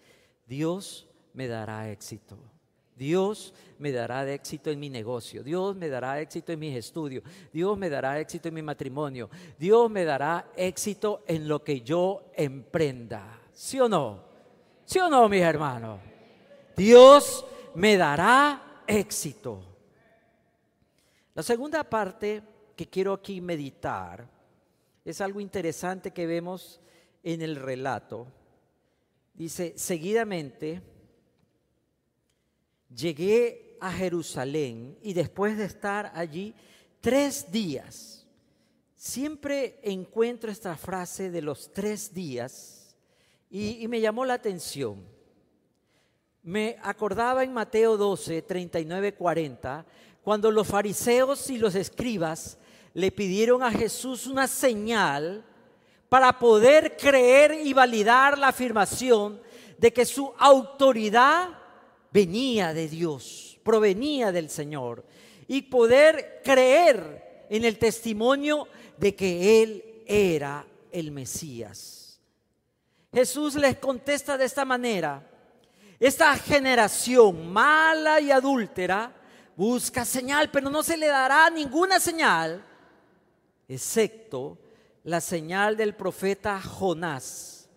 Dios 0.47 1.07
me 1.35 1.49
dará 1.49 1.91
éxito. 1.91 2.39
Dios 2.99 3.55
me 3.79 3.93
dará 3.93 4.29
éxito 4.31 4.71
en 4.71 4.81
mi 4.81 4.91
negocio. 4.91 5.45
Dios 5.45 5.77
me 5.77 5.89
dará 5.89 6.21
éxito 6.21 6.53
en 6.53 6.59
mis 6.59 6.77
estudios. 6.77 7.23
Dios 7.53 7.79
me 7.79 7.89
dará 7.89 8.19
éxito 8.19 8.49
en 8.49 8.55
mi 8.55 8.63
matrimonio. 8.63 9.31
Dios 9.57 9.89
me 9.89 10.05
dará 10.05 10.51
éxito 10.57 11.23
en 11.27 11.47
lo 11.47 11.63
que 11.63 11.83
yo 11.83 12.25
emprenda. 12.35 13.41
¿Sí 13.53 13.79
o 13.79 13.89
no? 13.89 14.25
¿Sí 14.85 14.99
o 14.99 15.09
no, 15.09 15.29
mis 15.29 15.43
hermanos? 15.43 16.01
Dios 16.77 17.47
me 17.77 17.97
dará 17.97 18.83
éxito. 18.87 19.63
La 21.35 21.43
segunda 21.45 21.85
parte 21.85 22.43
que 22.75 22.89
quiero 22.89 23.13
aquí 23.13 23.41
meditar 23.41 24.29
es 25.05 25.21
algo 25.21 25.41
interesante 25.41 26.11
que 26.11 26.27
vemos 26.27 26.81
en 27.23 27.43
el 27.43 27.57
relato. 27.57 28.27
Dice, 29.35 29.75
seguidamente 29.77 30.83
llegué 32.95 33.77
a 33.81 33.93
Jerusalén 33.93 34.99
y 35.03 35.13
después 35.13 35.57
de 35.57 35.65
estar 35.65 36.13
allí 36.15 36.55
tres 37.01 37.51
días, 37.51 38.27
siempre 38.97 39.79
encuentro 39.83 40.51
esta 40.51 40.77
frase 40.77 41.31
de 41.31 41.43
los 41.43 41.73
tres 41.73 42.13
días 42.13 42.97
y, 43.51 43.83
y 43.83 43.89
me 43.89 44.01
llamó 44.01 44.25
la 44.25 44.35
atención. 44.35 45.05
Me 46.43 46.77
acordaba 46.83 47.45
en 47.45 47.53
Mateo 47.53 47.97
12, 47.97 48.43
39, 48.43 49.15
40, 49.15 49.85
cuando 50.23 50.51
los 50.51 50.67
fariseos 50.67 51.51
y 51.51 51.59
los 51.59 51.75
escribas 51.75 52.59
le 52.95 53.13
pidieron 53.13 53.63
a 53.63 53.71
Jesús 53.71 54.27
una 54.27 54.47
señal 54.47 55.45
para 56.09 56.39
poder 56.39 56.97
creer 56.97 57.53
y 57.65 57.73
validar 57.73 58.39
la 58.39 58.49
afirmación 58.49 59.41
de 59.77 59.93
que 59.93 60.07
su 60.07 60.33
autoridad 60.39 61.58
venía 62.19 62.75
de 62.75 62.89
Dios, 62.89 63.61
provenía 63.63 64.33
del 64.33 64.51
Señor, 64.51 65.05
y 65.47 65.63
poder 65.63 66.41
creer 66.43 67.47
en 67.49 67.65
el 67.65 67.79
testimonio 67.79 68.67
de 68.97 69.15
que 69.15 69.63
Él 69.63 70.03
era 70.05 70.67
el 70.91 71.13
Mesías. 71.13 72.19
Jesús 73.13 73.55
les 73.55 73.79
contesta 73.79 74.37
de 74.37 74.47
esta 74.47 74.65
manera, 74.65 75.31
esta 76.01 76.37
generación 76.37 77.53
mala 77.53 78.21
y 78.21 78.33
adúltera 78.33 79.15
busca 79.57 80.05
señal, 80.05 80.51
pero 80.51 80.71
no 80.71 80.83
se 80.83 80.97
le 80.97 81.07
dará 81.07 81.49
ninguna 81.51 82.01
señal 82.01 82.65
excepto 83.69 84.59
la 85.05 85.21
señal 85.21 85.77
del 85.77 85.95
profeta 85.95 86.61
Jonás. 86.61 87.69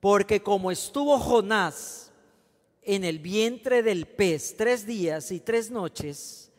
Porque 0.00 0.42
como 0.42 0.70
estuvo 0.70 1.18
Jonás 1.18 2.07
en 2.90 3.04
el 3.04 3.18
vientre 3.18 3.82
del 3.82 4.06
pez 4.06 4.56
tres 4.56 4.86
días 4.86 5.30
y 5.30 5.40
tres 5.40 5.70
noches, 5.70 6.50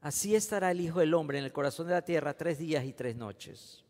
así 0.00 0.34
estará 0.34 0.72
el 0.72 0.80
Hijo 0.80 0.98
del 0.98 1.14
Hombre 1.14 1.38
en 1.38 1.44
el 1.44 1.52
corazón 1.52 1.86
de 1.86 1.92
la 1.92 2.02
tierra 2.02 2.36
tres 2.36 2.58
días 2.58 2.84
y 2.84 2.92
tres 2.92 3.14
noches. 3.14 3.84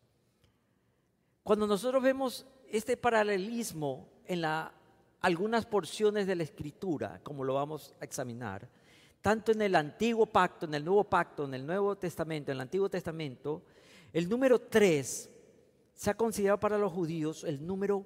Cuando 1.43 1.67
nosotros 1.67 2.03
vemos 2.03 2.45
este 2.71 2.99
paralelismo 2.99 4.11
en 4.27 4.45
algunas 5.23 5.65
porciones 5.65 6.27
de 6.27 6.37
la 6.37 6.43
Escritura, 6.43 7.19
como 7.23 7.45
lo 7.45 7.55
vamos 7.55 7.95
a 7.99 8.05
examinar, 8.05 8.69
tanto 9.23 9.53
en 9.53 9.63
el 9.63 9.75
Antiguo 9.75 10.27
Pacto, 10.27 10.67
en 10.67 10.75
el 10.75 10.85
Nuevo 10.85 11.05
Pacto, 11.05 11.47
en 11.47 11.55
el 11.55 11.65
Nuevo 11.65 11.97
Testamento, 11.97 12.53
en 12.53 12.59
el 12.59 12.61
Antiguo 12.61 12.91
Testamento, 12.91 13.63
el 14.13 14.29
número 14.29 14.59
3 14.59 15.31
se 15.95 16.11
ha 16.11 16.15
considerado 16.15 16.61
para 16.61 16.77
los 16.77 16.93
judíos 16.93 17.43
el 17.43 17.67
número 17.67 18.05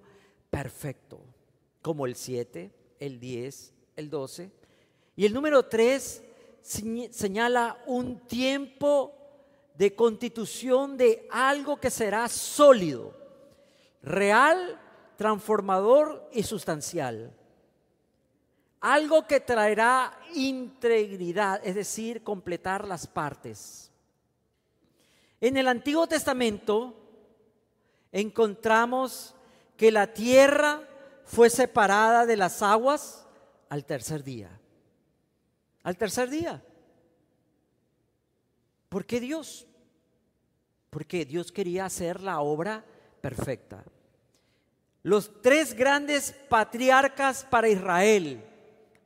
perfecto, 0.48 1.20
como 1.82 2.06
el 2.06 2.14
7, 2.14 2.72
el 3.00 3.18
10, 3.18 3.74
el 4.00 4.10
12. 4.10 4.50
Y 5.14 5.26
el 5.26 5.32
número 5.32 5.66
3 5.66 6.22
señala 6.62 7.82
un 7.86 8.26
tiempo 8.26 9.14
de 9.76 9.94
constitución 9.94 10.96
de 10.96 11.28
algo 11.30 11.78
que 11.78 11.90
será 11.90 12.28
sólido, 12.28 13.14
real, 14.02 14.80
transformador 15.16 16.28
y 16.32 16.42
sustancial. 16.42 17.32
Algo 18.80 19.26
que 19.26 19.40
traerá 19.40 20.18
integridad, 20.34 21.60
es 21.62 21.74
decir, 21.74 22.22
completar 22.22 22.86
las 22.86 23.06
partes. 23.06 23.90
En 25.40 25.56
el 25.56 25.68
Antiguo 25.68 26.06
Testamento 26.06 26.94
encontramos 28.12 29.34
que 29.76 29.90
la 29.90 30.12
tierra 30.12 30.82
fue 31.24 31.48
separada 31.48 32.26
de 32.26 32.36
las 32.36 32.62
aguas 32.62 33.26
al 33.70 33.86
tercer 33.86 34.22
día. 34.22 34.50
Al 35.82 35.96
tercer 35.96 36.28
día. 36.28 36.62
¿Por 38.90 39.06
qué 39.06 39.20
Dios? 39.20 39.66
Porque 40.90 41.24
Dios 41.24 41.50
quería 41.50 41.86
hacer 41.86 42.20
la 42.20 42.40
obra 42.40 42.84
perfecta. 43.22 43.84
Los 45.02 45.40
tres 45.40 45.72
grandes 45.72 46.32
patriarcas 46.48 47.44
para 47.44 47.68
Israel, 47.68 48.44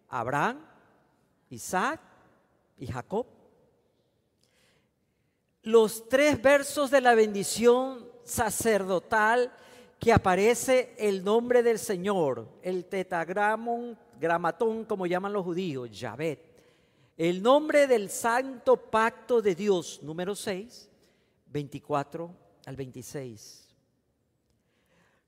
Abraham, 0.08 0.66
Isaac 1.50 2.00
y 2.78 2.86
Jacob, 2.86 3.26
los 5.62 6.08
tres 6.08 6.40
versos 6.42 6.90
de 6.90 7.00
la 7.00 7.14
bendición 7.14 8.08
sacerdotal 8.24 9.52
que 10.00 10.12
aparece 10.12 10.94
el 10.98 11.22
nombre 11.22 11.62
del 11.62 11.78
Señor, 11.78 12.48
el 12.62 12.86
tetagramón, 12.86 13.98
gramatón 14.20 14.84
como 14.84 15.06
llaman 15.06 15.32
los 15.32 15.44
judíos, 15.44 15.90
Yahvé, 15.90 16.40
el 17.16 17.42
nombre 17.42 17.86
del 17.86 18.10
santo 18.10 18.76
pacto 18.76 19.40
de 19.40 19.54
Dios, 19.54 20.00
número 20.02 20.34
6, 20.34 20.90
24 21.46 22.30
al 22.66 22.76
26. 22.76 23.68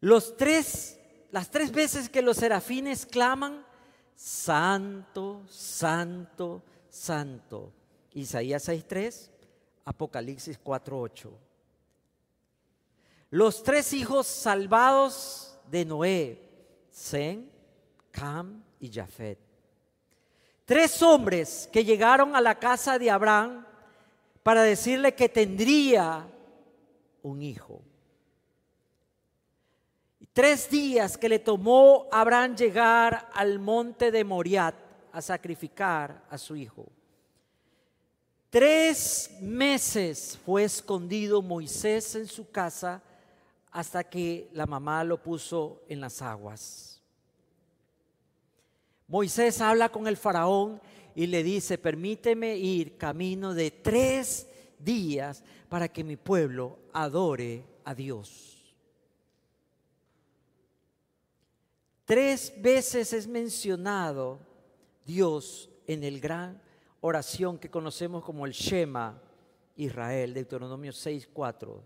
Los 0.01 0.37
tres, 0.37 0.99
las 1.31 1.51
tres 1.51 1.70
veces 1.72 2.09
que 2.09 2.22
los 2.22 2.38
serafines 2.38 3.07
claman, 3.07 3.64
Santo, 4.16 5.42
Santo, 5.49 6.62
Santo. 6.88 7.72
Isaías 8.14 8.68
6.3, 8.68 9.31
Apocalipsis 9.85 10.59
4.8. 10.62 11.31
Los 13.31 13.62
tres 13.62 13.92
hijos 13.92 14.27
salvados 14.27 15.59
de 15.70 15.85
Noé, 15.85 16.49
Zen, 16.90 17.51
Cam 18.11 18.64
y 18.80 18.92
Jafet. 18.92 19.38
Tres 20.64 21.00
hombres 21.02 21.68
que 21.72 21.84
llegaron 21.84 22.34
a 22.34 22.40
la 22.40 22.58
casa 22.58 22.98
de 22.98 23.10
Abraham 23.10 23.64
para 24.42 24.62
decirle 24.62 25.14
que 25.14 25.28
tendría 25.28 26.26
un 27.22 27.42
hijo. 27.42 27.82
Tres 30.32 30.68
días 30.68 31.16
que 31.16 31.28
le 31.28 31.38
tomó 31.38 32.08
a 32.12 32.20
Abraham 32.20 32.56
llegar 32.56 33.30
al 33.32 33.58
monte 33.58 34.10
de 34.10 34.22
Moriat 34.22 34.74
a 35.12 35.22
sacrificar 35.22 36.24
a 36.28 36.36
su 36.36 36.56
hijo. 36.56 36.86
Tres 38.50 39.30
meses 39.40 40.38
fue 40.44 40.64
escondido 40.64 41.42
Moisés 41.42 42.14
en 42.14 42.26
su 42.26 42.50
casa 42.50 43.02
hasta 43.70 44.04
que 44.04 44.48
la 44.52 44.66
mamá 44.66 45.04
lo 45.04 45.22
puso 45.22 45.82
en 45.88 46.00
las 46.00 46.22
aguas. 46.22 46.95
Moisés 49.08 49.60
habla 49.60 49.90
con 49.90 50.06
el 50.06 50.16
faraón 50.16 50.80
y 51.14 51.26
le 51.26 51.42
dice, 51.42 51.78
permíteme 51.78 52.56
ir 52.56 52.96
camino 52.96 53.54
de 53.54 53.70
tres 53.70 54.48
días 54.78 55.42
para 55.68 55.88
que 55.88 56.04
mi 56.04 56.16
pueblo 56.16 56.78
adore 56.92 57.64
a 57.84 57.94
Dios. 57.94 58.74
Tres 62.04 62.52
veces 62.58 63.12
es 63.12 63.26
mencionado 63.26 64.38
Dios 65.04 65.68
en 65.86 66.04
el 66.04 66.20
gran 66.20 66.60
oración 67.00 67.58
que 67.58 67.70
conocemos 67.70 68.24
como 68.24 68.46
el 68.46 68.52
Shema 68.52 69.20
Israel, 69.76 70.34
Deuteronomio 70.34 70.92
6:4. 70.92 71.82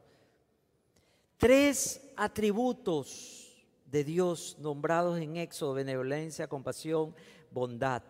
Tres 1.37 2.01
atributos 2.17 3.50
de 3.91 4.05
Dios 4.05 4.57
nombrados 4.59 5.19
en 5.19 5.37
Éxodo, 5.37 5.75
benevolencia, 5.75 6.49
compasión, 6.49 7.15
bondad. 7.51 8.03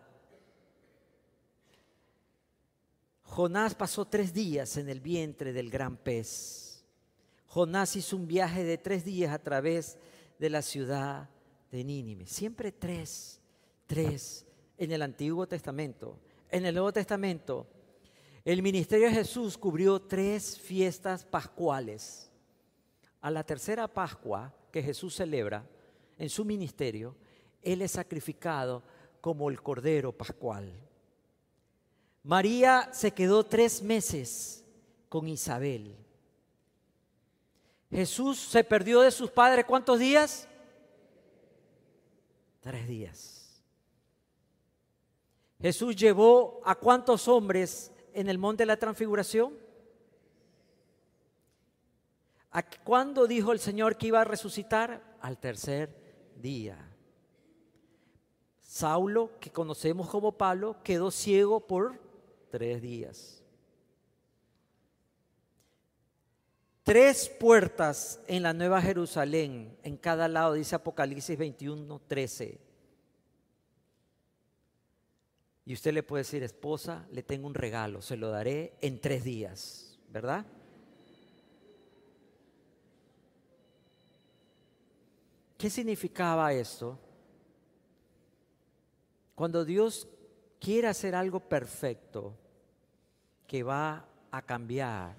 Jonás 3.23 3.75
pasó 3.75 4.05
tres 4.05 4.33
días 4.33 4.77
en 4.77 4.89
el 4.89 4.99
vientre 4.99 5.53
del 5.53 5.69
gran 5.69 5.97
pez. 5.97 6.83
Jonás 7.47 7.95
hizo 7.95 8.15
un 8.15 8.27
viaje 8.27 8.63
de 8.63 8.77
tres 8.77 9.03
días 9.03 9.33
a 9.33 9.39
través 9.39 9.97
de 10.37 10.49
la 10.49 10.61
ciudad 10.61 11.29
de 11.71 11.83
Nínive. 11.83 12.25
Siempre 12.25 12.71
tres, 12.71 13.39
tres 13.87 14.45
en 14.77 14.91
el 14.91 15.01
Antiguo 15.01 15.47
Testamento. 15.47 16.19
En 16.49 16.65
el 16.65 16.75
Nuevo 16.75 16.91
Testamento, 16.91 17.67
el 18.43 18.61
ministerio 18.61 19.07
de 19.07 19.15
Jesús 19.15 19.57
cubrió 19.57 20.01
tres 20.01 20.59
fiestas 20.59 21.23
pascuales. 21.23 22.29
A 23.21 23.31
la 23.31 23.43
tercera 23.43 23.87
Pascua 23.87 24.53
que 24.71 24.81
Jesús 24.81 25.15
celebra 25.15 25.65
en 26.17 26.29
su 26.29 26.45
ministerio, 26.45 27.15
Él 27.61 27.81
es 27.81 27.91
sacrificado 27.91 28.83
como 29.19 29.49
el 29.49 29.61
Cordero 29.61 30.11
Pascual. 30.11 30.71
María 32.23 32.89
se 32.93 33.11
quedó 33.11 33.45
tres 33.45 33.81
meses 33.81 34.63
con 35.09 35.27
Isabel. 35.27 35.95
Jesús 37.89 38.39
se 38.39 38.63
perdió 38.63 39.01
de 39.01 39.11
sus 39.11 39.29
padres 39.29 39.65
cuántos 39.65 39.99
días? 39.99 40.47
Tres 42.61 42.87
días. 42.87 43.61
Jesús 45.59 45.95
llevó 45.95 46.61
a 46.63 46.75
cuántos 46.75 47.27
hombres 47.27 47.91
en 48.13 48.29
el 48.29 48.37
monte 48.37 48.61
de 48.63 48.67
la 48.67 48.77
transfiguración? 48.77 49.53
¿A 52.51 52.63
cuándo 52.63 53.27
dijo 53.27 53.53
el 53.53 53.59
Señor 53.59 53.97
que 53.97 54.07
iba 54.07 54.21
a 54.21 54.25
resucitar? 54.25 55.01
Al 55.21 55.37
tercer 55.37 55.95
día. 56.35 56.77
Saulo, 58.59 59.31
que 59.39 59.51
conocemos 59.51 60.09
como 60.09 60.37
Pablo, 60.37 60.77
quedó 60.83 61.11
ciego 61.11 61.65
por 61.65 61.99
tres 62.49 62.81
días. 62.81 63.43
Tres 66.83 67.29
puertas 67.29 68.19
en 68.27 68.43
la 68.43 68.53
Nueva 68.53 68.81
Jerusalén, 68.81 69.77
en 69.83 69.95
cada 69.97 70.27
lado, 70.27 70.53
dice 70.53 70.75
Apocalipsis 70.75 71.37
21, 71.37 72.01
13. 72.07 72.59
Y 75.65 75.73
usted 75.73 75.93
le 75.93 76.03
puede 76.03 76.23
decir, 76.23 76.43
esposa, 76.43 77.07
le 77.11 77.23
tengo 77.23 77.47
un 77.47 77.53
regalo, 77.53 78.01
se 78.01 78.17
lo 78.17 78.29
daré 78.29 78.73
en 78.81 78.99
tres 78.99 79.23
días, 79.23 79.99
¿verdad? 80.09 80.45
¿Qué 85.61 85.69
significaba 85.69 86.51
esto? 86.51 86.97
Cuando 89.35 89.63
Dios 89.63 90.07
quiere 90.59 90.87
hacer 90.87 91.13
algo 91.13 91.39
perfecto 91.39 92.33
que 93.45 93.61
va 93.61 94.03
a 94.31 94.41
cambiar 94.41 95.15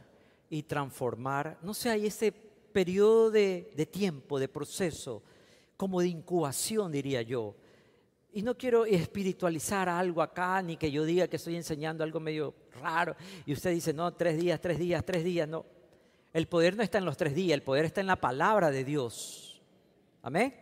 y 0.50 0.64
transformar. 0.64 1.58
No 1.62 1.72
sé, 1.72 1.90
hay 1.90 2.06
ese 2.06 2.32
periodo 2.32 3.30
de, 3.30 3.70
de 3.76 3.86
tiempo, 3.86 4.40
de 4.40 4.48
proceso, 4.48 5.22
como 5.76 6.00
de 6.00 6.08
incubación, 6.08 6.90
diría 6.90 7.22
yo. 7.22 7.54
Y 8.32 8.42
no 8.42 8.58
quiero 8.58 8.84
espiritualizar 8.84 9.88
algo 9.88 10.22
acá, 10.22 10.60
ni 10.60 10.76
que 10.76 10.90
yo 10.90 11.04
diga 11.04 11.28
que 11.28 11.36
estoy 11.36 11.54
enseñando 11.54 12.02
algo 12.02 12.18
medio 12.18 12.52
raro. 12.80 13.14
Y 13.46 13.52
usted 13.52 13.70
dice, 13.70 13.92
no, 13.92 14.12
tres 14.12 14.36
días, 14.36 14.60
tres 14.60 14.80
días, 14.80 15.04
tres 15.04 15.22
días. 15.22 15.48
No, 15.48 15.64
el 16.32 16.48
poder 16.48 16.76
no 16.76 16.82
está 16.82 16.98
en 16.98 17.04
los 17.04 17.16
tres 17.16 17.32
días, 17.32 17.54
el 17.54 17.62
poder 17.62 17.84
está 17.84 18.00
en 18.00 18.08
la 18.08 18.16
palabra 18.16 18.72
de 18.72 18.82
Dios. 18.82 19.51
Amén. 20.22 20.54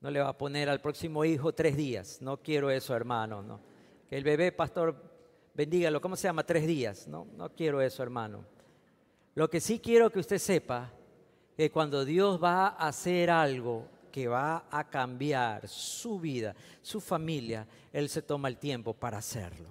No 0.00 0.10
le 0.10 0.20
va 0.20 0.28
a 0.28 0.36
poner 0.38 0.68
al 0.68 0.80
próximo 0.80 1.24
hijo 1.24 1.54
tres 1.54 1.76
días. 1.76 2.20
No 2.20 2.36
quiero 2.42 2.70
eso, 2.70 2.94
hermano. 2.94 3.42
No. 3.42 3.60
Que 4.08 4.16
el 4.16 4.24
bebé, 4.24 4.52
pastor, 4.52 4.94
bendígalo, 5.54 6.00
¿cómo 6.00 6.16
se 6.16 6.28
llama? 6.28 6.44
Tres 6.44 6.66
días. 6.66 7.08
No, 7.08 7.26
no 7.36 7.48
quiero 7.54 7.80
eso, 7.80 8.02
hermano. 8.02 8.44
Lo 9.34 9.48
que 9.48 9.60
sí 9.60 9.78
quiero 9.78 10.10
que 10.10 10.18
usted 10.18 10.38
sepa, 10.38 10.92
que 11.56 11.70
cuando 11.70 12.04
Dios 12.04 12.42
va 12.42 12.68
a 12.68 12.88
hacer 12.88 13.30
algo 13.30 13.88
que 14.12 14.28
va 14.28 14.66
a 14.70 14.88
cambiar 14.88 15.66
su 15.68 16.20
vida, 16.20 16.54
su 16.82 17.00
familia, 17.00 17.66
Él 17.92 18.08
se 18.08 18.22
toma 18.22 18.48
el 18.48 18.58
tiempo 18.58 18.92
para 18.94 19.18
hacerlo. 19.18 19.70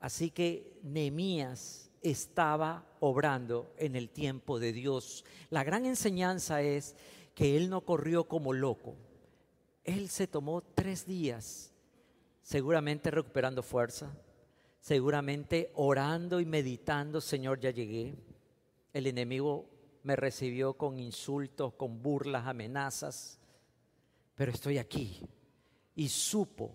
Así 0.00 0.30
que 0.30 0.78
Nehemías 0.82 1.85
estaba 2.10 2.84
obrando 3.00 3.72
en 3.78 3.96
el 3.96 4.10
tiempo 4.10 4.58
de 4.58 4.72
Dios. 4.72 5.24
La 5.50 5.64
gran 5.64 5.86
enseñanza 5.86 6.62
es 6.62 6.94
que 7.34 7.56
Él 7.56 7.68
no 7.68 7.82
corrió 7.82 8.24
como 8.24 8.52
loco. 8.52 8.94
Él 9.84 10.08
se 10.08 10.26
tomó 10.26 10.62
tres 10.62 11.06
días 11.06 11.72
seguramente 12.42 13.10
recuperando 13.10 13.62
fuerza, 13.62 14.08
seguramente 14.80 15.72
orando 15.74 16.38
y 16.38 16.44
meditando, 16.44 17.20
Señor, 17.20 17.58
ya 17.58 17.70
llegué. 17.70 18.14
El 18.92 19.08
enemigo 19.08 19.68
me 20.04 20.14
recibió 20.14 20.74
con 20.74 21.00
insultos, 21.00 21.74
con 21.74 22.02
burlas, 22.02 22.46
amenazas, 22.46 23.40
pero 24.36 24.52
estoy 24.52 24.78
aquí. 24.78 25.20
Y 25.96 26.08
supo 26.08 26.72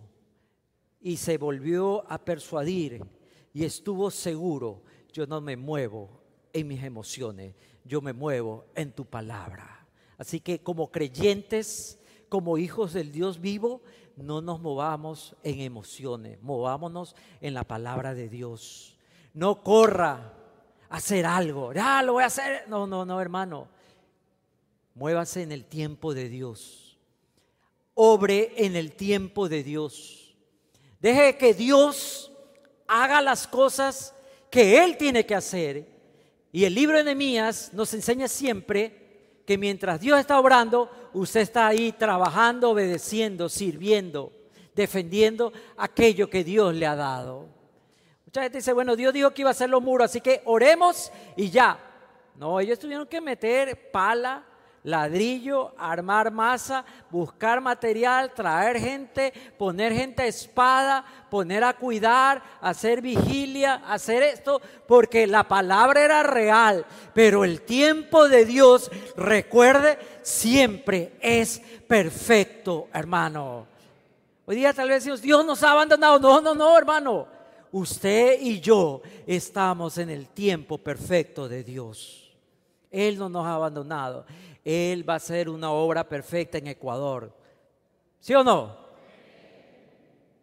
y 1.00 1.15
se 1.15 1.38
volvió 1.38 2.04
a 2.12 2.17
persuadir 2.17 3.02
y 3.54 3.65
estuvo 3.65 4.12
seguro, 4.12 4.84
yo 5.12 5.26
no 5.28 5.41
me 5.41 5.58
muevo 5.58 6.10
en 6.54 6.67
mis 6.67 6.84
emociones, 6.84 7.56
yo 7.84 8.02
me 8.02 8.13
muevo 8.13 8.65
en 8.76 8.91
tu 8.91 9.06
palabra. 9.06 9.86
Así 10.17 10.39
que 10.39 10.60
como 10.60 10.91
creyentes, 10.91 12.00
como 12.30 12.58
hijos 12.58 12.93
del 12.93 13.12
Dios 13.12 13.41
vivo, 13.41 13.82
no 14.15 14.41
nos 14.41 14.62
movamos 14.62 15.36
en 15.43 15.62
emociones, 15.62 16.41
movámonos 16.41 17.15
en 17.39 17.54
la 17.54 17.63
palabra 17.63 18.13
de 18.13 18.30
Dios. 18.30 18.97
No 19.34 19.63
corra 19.63 20.34
a 20.89 20.97
hacer 20.97 21.26
algo, 21.26 21.74
ya 21.74 22.02
lo 22.04 22.13
voy 22.13 22.24
a 22.24 22.28
hacer. 22.28 22.65
No, 22.67 22.86
no, 22.86 23.06
no, 23.06 23.19
hermano. 23.19 23.67
Muévase 24.93 25.41
en 25.41 25.52
el 25.52 25.65
tiempo 25.65 26.13
de 26.13 26.30
Dios. 26.30 26.97
Obre 27.93 28.54
en 28.58 28.76
el 28.76 28.93
tiempo 28.93 29.50
de 29.50 29.63
Dios. 29.63 30.36
Deje 31.00 31.38
que 31.38 31.54
Dios 31.54 32.32
haga 32.88 33.21
las 33.21 33.47
cosas 33.47 34.13
que 34.52 34.84
Él 34.84 34.98
tiene 34.98 35.26
que 35.26 35.34
hacer. 35.34 35.88
Y 36.52 36.66
el 36.66 36.76
libro 36.76 36.98
de 36.98 37.06
Nehemías 37.06 37.72
nos 37.74 37.94
enseña 37.94 38.28
siempre 38.28 39.42
que 39.46 39.58
mientras 39.58 40.00
Dios 40.00 40.20
está 40.20 40.40
obrando, 40.40 40.92
usted 41.14 41.40
está 41.40 41.68
ahí 41.68 41.94
trabajando, 41.94 42.70
obedeciendo, 42.70 43.50
sirviendo, 43.50 44.32
defendiendo 44.76 45.52
aquello 45.78 46.30
que 46.30 46.44
Dios 46.44 46.76
le 46.76 46.86
ha 46.86 46.96
dado. 46.96 47.48
Mucha 48.26 48.44
gente 48.44 48.60
dice, 48.60 48.74
bueno, 48.74 48.96
Dios 48.96 49.14
dijo 49.14 49.32
que 49.32 49.42
iba 49.42 49.50
a 49.50 49.52
hacer 49.52 49.70
los 49.70 49.82
muros, 49.82 50.06
así 50.06 50.22
que 50.22 50.42
oremos 50.46 51.12
y 51.36 51.50
ya. 51.50 51.80
No, 52.36 52.60
ellos 52.60 52.78
tuvieron 52.78 53.08
que 53.08 53.22
meter 53.22 53.92
pala, 53.92 54.46
ladrillo, 54.84 55.74
armar 55.78 56.32
masa, 56.32 56.84
buscar 57.10 57.62
material, 57.62 58.34
traer 58.34 58.80
gente, 58.80 59.34
poner 59.58 59.94
gente 59.94 60.24
a 60.24 60.28
espada, 60.28 61.06
poner 61.30 61.63
a 61.63 61.74
cuidar, 61.74 62.41
hacer 62.62 63.02
vigilia, 63.02 63.82
hacer 63.88 64.24
esto, 64.24 64.62
porque 64.88 65.28
la 65.28 65.48
palabra 65.48 66.04
era 66.04 66.24
real, 66.24 66.86
pero 67.13 67.44
el 67.44 67.62
tiempo 67.62 68.28
de 68.28 68.46
Dios, 68.46 68.91
recuerde, 69.15 69.98
siempre 70.22 71.13
es 71.22 71.62
perfecto, 71.88 72.88
hermano. 72.94 73.67
Hoy 74.46 74.56
día 74.56 74.74
tal 74.74 74.89
vez 74.89 75.04
decimos, 75.04 75.22
Dios 75.22 75.46
nos 75.46 75.63
ha 75.63 75.72
abandonado. 75.72 76.20
No, 76.20 76.41
no, 76.41 76.56
no, 76.56 76.78
hermano. 76.78 77.28
Usted 77.72 78.41
y 78.41 78.60
yo 78.60 79.02
estamos 79.26 79.98
en 79.98 80.10
el 80.10 80.28
tiempo 80.28 80.78
perfecto 80.78 81.48
de 81.48 81.63
Dios. 81.63 82.30
Él 82.89 83.17
no 83.17 83.30
nos 83.30 83.46
ha 83.46 83.54
abandonado. 83.54 84.26
Él 84.63 85.08
va 85.08 85.13
a 85.13 85.17
hacer 85.17 85.50
una 85.50 85.71
obra 85.71 86.08
perfecta 86.08 86.58
en 86.58 86.67
Ecuador. 86.67 87.36
¿Sí 88.19 88.34
o 88.36 88.43
no? 88.43 88.78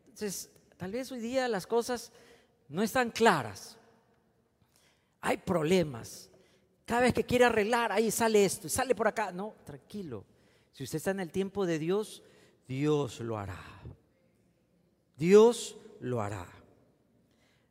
Entonces, 0.06 0.50
tal 0.76 0.90
vez 0.90 1.10
hoy 1.12 1.20
día 1.20 1.46
las 1.48 1.66
cosas 1.66 2.12
no 2.68 2.82
están 2.82 3.10
claras. 3.10 3.78
Hay 5.20 5.36
problemas. 5.36 6.30
Cada 6.84 7.02
vez 7.02 7.14
que 7.14 7.24
quiere 7.24 7.44
arreglar, 7.44 7.92
ahí 7.92 8.10
sale 8.10 8.44
esto, 8.44 8.68
sale 8.68 8.94
por 8.94 9.06
acá. 9.06 9.30
No, 9.30 9.54
tranquilo. 9.64 10.24
Si 10.72 10.84
usted 10.84 10.96
está 10.96 11.10
en 11.10 11.20
el 11.20 11.30
tiempo 11.30 11.66
de 11.66 11.78
Dios, 11.78 12.22
Dios 12.66 13.20
lo 13.20 13.38
hará. 13.38 13.62
Dios 15.16 15.76
lo 16.00 16.20
hará. 16.22 16.46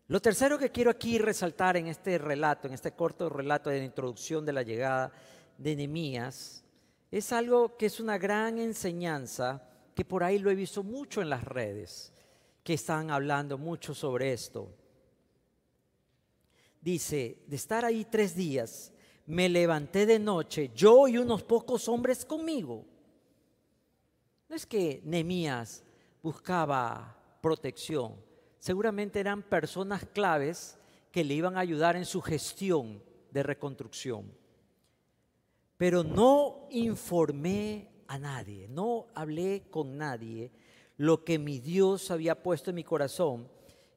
Lo 0.07 0.21
tercero 0.21 0.57
que 0.57 0.71
quiero 0.71 0.89
aquí 0.89 1.17
resaltar 1.17 1.75
en 1.75 1.87
este 1.87 2.17
relato, 2.17 2.67
en 2.67 2.73
este 2.73 2.93
corto 2.93 3.27
relato 3.29 3.69
de 3.69 3.79
la 3.79 3.85
introducción 3.85 4.45
de 4.45 4.53
la 4.53 4.63
llegada 4.63 5.11
de 5.57 5.75
Nehemías, 5.75 6.63
es 7.11 7.31
algo 7.31 7.77
que 7.77 7.85
es 7.85 7.99
una 7.99 8.17
gran 8.17 8.57
enseñanza 8.57 9.63
que 9.95 10.05
por 10.05 10.23
ahí 10.23 10.39
lo 10.39 10.51
he 10.51 10.55
visto 10.55 10.83
mucho 10.83 11.21
en 11.21 11.29
las 11.29 11.43
redes, 11.43 12.13
que 12.63 12.73
están 12.73 13.09
hablando 13.09 13.57
mucho 13.57 13.93
sobre 13.93 14.33
esto. 14.33 14.69
Dice, 16.81 17.43
de 17.47 17.55
estar 17.55 17.83
ahí 17.83 18.05
tres 18.05 18.35
días, 18.35 18.93
me 19.25 19.49
levanté 19.49 20.05
de 20.05 20.19
noche, 20.19 20.71
yo 20.75 21.07
y 21.07 21.17
unos 21.17 21.43
pocos 21.43 21.87
hombres 21.87 22.23
conmigo. 22.23 22.85
No 24.47 24.55
es 24.55 24.65
que 24.65 25.01
Nehemías 25.03 25.83
buscaba 26.21 27.17
protección, 27.41 28.15
seguramente 28.59 29.19
eran 29.19 29.43
personas 29.43 30.05
claves 30.05 30.77
que 31.11 31.23
le 31.23 31.33
iban 31.33 31.57
a 31.57 31.61
ayudar 31.61 31.95
en 31.95 32.05
su 32.05 32.21
gestión 32.21 33.01
de 33.31 33.43
reconstrucción. 33.43 34.31
Pero 35.77 36.03
no 36.03 36.67
informé 36.71 37.87
a 38.07 38.17
nadie, 38.17 38.67
no 38.67 39.07
hablé 39.13 39.67
con 39.69 39.97
nadie 39.97 40.51
lo 40.97 41.23
que 41.23 41.37
mi 41.37 41.59
Dios 41.59 42.09
había 42.09 42.41
puesto 42.41 42.71
en 42.71 42.75
mi 42.75 42.83
corazón 42.83 43.47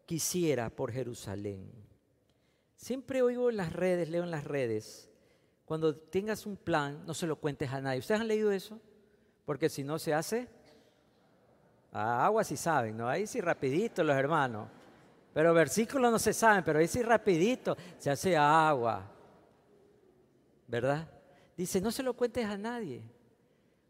quisiera 0.05 0.69
por 0.69 0.93
Jerusalén. 0.93 1.71
Siempre 2.77 3.23
oigo 3.23 3.51
en 3.51 3.57
las 3.57 3.73
redes, 3.73 4.09
leo 4.11 4.23
en 4.23 4.31
las 4.31 4.45
redes, 4.45 5.09
cuando 5.65 5.95
tengas 5.95 6.47
un 6.47 6.57
plan, 6.57 7.05
no 7.07 7.15
se 7.15 7.27
lo 7.27 7.37
cuentes 7.37 7.71
a 7.71 7.81
nadie. 7.81 8.01
¿Ustedes 8.01 8.21
han 8.21 8.29
leído 8.29 8.51
eso? 8.51 8.81
Porque 9.45 9.69
si 9.69 9.85
no 9.85 9.99
se 9.99 10.13
hace, 10.13 10.49
a 11.93 12.25
agua 12.27 12.45
sí 12.45 12.57
saben, 12.57 12.97
¿no? 12.97 13.09
Ahí 13.09 13.27
sí 13.27 13.41
rapidito 13.41 14.03
los 14.03 14.17
hermanos. 14.17 14.69
Pero 15.33 15.55
versículos 15.55 16.11
no 16.11 16.19
se 16.19 16.33
saben, 16.33 16.65
pero 16.65 16.81
ahí 16.81 16.89
sí 16.89 17.03
rapidito 17.03 17.77
se 17.99 18.11
hace 18.11 18.37
agua. 18.37 19.09
¿Verdad? 20.67 21.09
Dice, 21.57 21.81
no 21.81 21.91
se 21.91 22.03
lo 22.03 22.15
cuentes 22.15 22.47
a 22.47 22.57
nadie. 22.57 23.03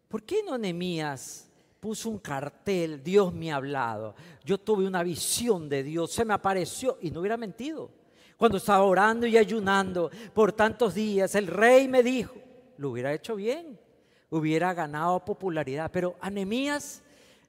¿Por 0.08 0.22
qué 0.22 0.42
no 0.42 0.58
Nemías 0.58 1.48
puso 1.78 2.10
un 2.10 2.18
cartel, 2.18 3.02
Dios 3.02 3.32
me 3.32 3.52
ha 3.52 3.56
hablado? 3.56 4.14
Yo 4.44 4.58
tuve 4.58 4.86
una 4.86 5.02
visión 5.02 5.68
de 5.68 5.82
Dios, 5.82 6.12
se 6.12 6.24
me 6.24 6.34
apareció 6.34 6.98
y 7.00 7.10
no 7.10 7.20
hubiera 7.20 7.36
mentido. 7.36 7.90
Cuando 8.36 8.58
estaba 8.58 8.82
orando 8.84 9.26
y 9.26 9.36
ayunando 9.36 10.10
por 10.34 10.52
tantos 10.52 10.94
días, 10.94 11.34
el 11.34 11.46
rey 11.46 11.86
me 11.86 12.02
dijo, 12.02 12.34
lo 12.78 12.90
hubiera 12.90 13.12
hecho 13.12 13.36
bien, 13.36 13.78
hubiera 14.30 14.72
ganado 14.72 15.24
popularidad, 15.24 15.90
pero 15.92 16.16
a 16.20 16.30
Nemías 16.30 17.02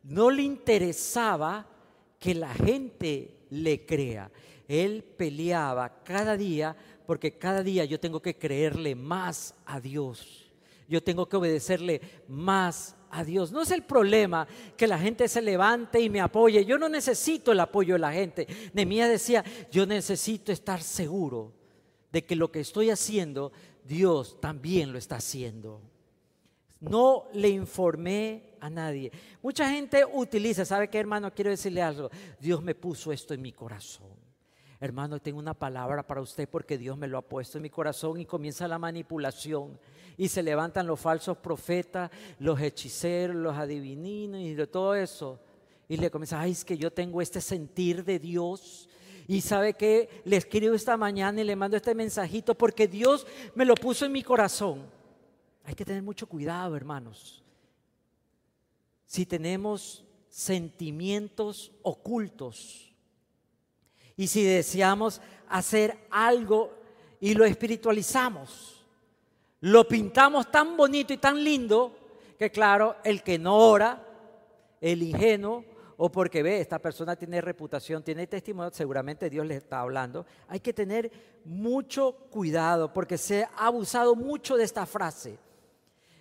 no 0.03 0.29
le 0.29 0.43
interesaba 0.43 1.65
que 2.19 2.35
la 2.35 2.53
gente 2.53 3.45
le 3.49 3.85
crea. 3.85 4.29
Él 4.67 5.03
peleaba 5.03 6.03
cada 6.03 6.37
día 6.37 6.75
porque 7.11 7.37
cada 7.37 7.61
día 7.61 7.83
yo 7.83 7.99
tengo 7.99 8.21
que 8.21 8.37
creerle 8.37 8.95
más 8.95 9.53
a 9.65 9.81
Dios. 9.81 10.49
Yo 10.87 11.03
tengo 11.03 11.27
que 11.27 11.35
obedecerle 11.35 11.99
más 12.29 12.95
a 13.09 13.25
Dios. 13.25 13.51
No 13.51 13.63
es 13.63 13.71
el 13.71 13.83
problema 13.83 14.47
que 14.77 14.87
la 14.87 14.97
gente 14.97 15.27
se 15.27 15.41
levante 15.41 15.99
y 15.99 16.09
me 16.09 16.21
apoye. 16.21 16.63
Yo 16.63 16.77
no 16.77 16.87
necesito 16.87 17.51
el 17.51 17.59
apoyo 17.59 17.95
de 17.95 17.99
la 17.99 18.13
gente. 18.13 18.47
Nemía 18.71 19.09
decía, 19.09 19.43
yo 19.69 19.85
necesito 19.85 20.53
estar 20.53 20.81
seguro 20.81 21.51
de 22.13 22.23
que 22.23 22.37
lo 22.37 22.49
que 22.49 22.61
estoy 22.61 22.89
haciendo, 22.89 23.51
Dios 23.83 24.39
también 24.39 24.93
lo 24.93 24.97
está 24.97 25.17
haciendo. 25.17 25.81
No 26.79 27.25
le 27.33 27.49
informé 27.49 28.55
a 28.61 28.69
nadie. 28.69 29.11
Mucha 29.41 29.69
gente 29.69 30.05
utiliza, 30.05 30.63
¿sabe 30.63 30.89
qué 30.89 30.97
hermano? 30.97 31.33
Quiero 31.33 31.49
decirle 31.49 31.81
algo. 31.81 32.09
Dios 32.39 32.63
me 32.63 32.73
puso 32.73 33.11
esto 33.11 33.33
en 33.33 33.41
mi 33.41 33.51
corazón 33.51 34.20
hermano, 34.81 35.19
tengo 35.19 35.37
una 35.37 35.53
palabra 35.53 36.05
para 36.05 36.21
usted 36.21 36.49
porque 36.49 36.75
Dios 36.77 36.97
me 36.97 37.07
lo 37.07 37.19
ha 37.19 37.21
puesto 37.21 37.59
en 37.59 37.61
mi 37.61 37.69
corazón 37.69 38.19
y 38.19 38.25
comienza 38.25 38.67
la 38.67 38.79
manipulación. 38.79 39.79
Y 40.17 40.27
se 40.27 40.41
levantan 40.41 40.87
los 40.87 40.99
falsos 40.99 41.37
profetas, 41.37 42.09
los 42.39 42.59
hechiceros, 42.59 43.35
los 43.35 43.55
adivininos 43.55 44.41
y 44.41 44.55
todo 44.67 44.95
eso. 44.95 45.39
Y 45.87 45.97
le 45.97 46.09
comienza, 46.09 46.41
ay, 46.41 46.51
es 46.51 46.65
que 46.65 46.77
yo 46.77 46.91
tengo 46.91 47.21
este 47.21 47.39
sentir 47.41 48.03
de 48.03 48.17
Dios. 48.17 48.89
Y 49.27 49.41
sabe 49.41 49.75
que 49.75 50.09
le 50.25 50.37
escribo 50.37 50.73
esta 50.73 50.97
mañana 50.97 51.39
y 51.39 51.43
le 51.43 51.55
mando 51.55 51.77
este 51.77 51.93
mensajito 51.93 52.55
porque 52.55 52.87
Dios 52.87 53.27
me 53.53 53.65
lo 53.65 53.75
puso 53.75 54.05
en 54.05 54.11
mi 54.11 54.23
corazón. 54.23 54.83
Hay 55.63 55.75
que 55.75 55.85
tener 55.85 56.01
mucho 56.01 56.27
cuidado, 56.27 56.75
hermanos. 56.75 57.43
Si 59.05 59.27
tenemos 59.27 60.03
sentimientos 60.27 61.71
ocultos, 61.83 62.90
y 64.17 64.27
si 64.27 64.43
deseamos 64.43 65.21
hacer 65.49 65.97
algo 66.09 66.71
y 67.19 67.33
lo 67.33 67.45
espiritualizamos, 67.45 68.83
lo 69.61 69.87
pintamos 69.87 70.49
tan 70.51 70.75
bonito 70.75 71.13
y 71.13 71.17
tan 71.17 71.43
lindo 71.43 71.95
que 72.37 72.49
claro, 72.49 72.95
el 73.03 73.21
que 73.21 73.37
no 73.37 73.55
ora, 73.55 74.03
el 74.79 75.03
ingenuo, 75.03 75.63
o 76.03 76.11
porque 76.11 76.41
ve, 76.41 76.59
esta 76.59 76.79
persona 76.79 77.15
tiene 77.15 77.39
reputación, 77.41 78.01
tiene 78.01 78.25
testimonio, 78.25 78.71
seguramente 78.73 79.29
Dios 79.29 79.45
le 79.45 79.57
está 79.57 79.81
hablando. 79.81 80.25
Hay 80.47 80.59
que 80.59 80.73
tener 80.73 81.11
mucho 81.45 82.13
cuidado 82.31 82.91
porque 82.91 83.19
se 83.19 83.43
ha 83.43 83.67
abusado 83.67 84.15
mucho 84.15 84.57
de 84.57 84.63
esta 84.63 84.87
frase. 84.87 85.37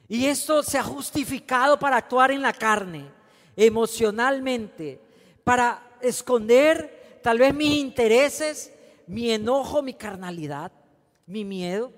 Y 0.07 0.27
esto 0.27 0.63
se 0.63 0.77
ha 0.77 0.83
justificado 0.83 1.79
para 1.79 1.97
actuar 1.97 2.31
en 2.31 2.43
la 2.43 2.53
carne, 2.53 3.11
emocionalmente, 3.57 5.01
para 5.45 5.97
esconder 6.03 7.00
tal 7.23 7.39
vez 7.39 7.55
mis 7.55 7.79
intereses, 7.79 8.73
mi 9.07 9.31
enojo, 9.31 9.83
mi 9.83 9.95
carnalidad, 9.95 10.73
mi 11.27 11.45
miedo. 11.45 11.93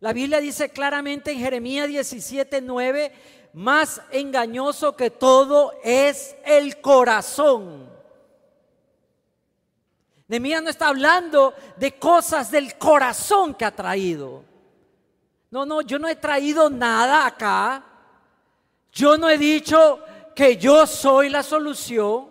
La 0.00 0.12
Biblia 0.12 0.40
dice 0.40 0.68
claramente 0.68 1.30
en 1.30 1.38
Jeremías 1.38 1.88
17, 1.88 2.60
9, 2.60 3.12
más 3.52 4.00
engañoso 4.10 4.96
que 4.96 5.10
todo 5.10 5.72
es 5.84 6.34
el 6.44 6.80
corazón. 6.80 7.90
Nehemías 10.28 10.62
no 10.62 10.70
está 10.70 10.88
hablando 10.88 11.54
de 11.76 11.92
cosas 11.98 12.50
del 12.50 12.78
corazón 12.78 13.54
que 13.54 13.66
ha 13.66 13.76
traído. 13.76 14.44
No, 15.50 15.66
no, 15.66 15.82
yo 15.82 15.98
no 15.98 16.08
he 16.08 16.16
traído 16.16 16.70
nada 16.70 17.26
acá. 17.26 17.84
Yo 18.90 19.18
no 19.18 19.28
he 19.28 19.36
dicho 19.36 20.00
que 20.34 20.56
yo 20.56 20.86
soy 20.86 21.28
la 21.28 21.42
solución. 21.42 22.30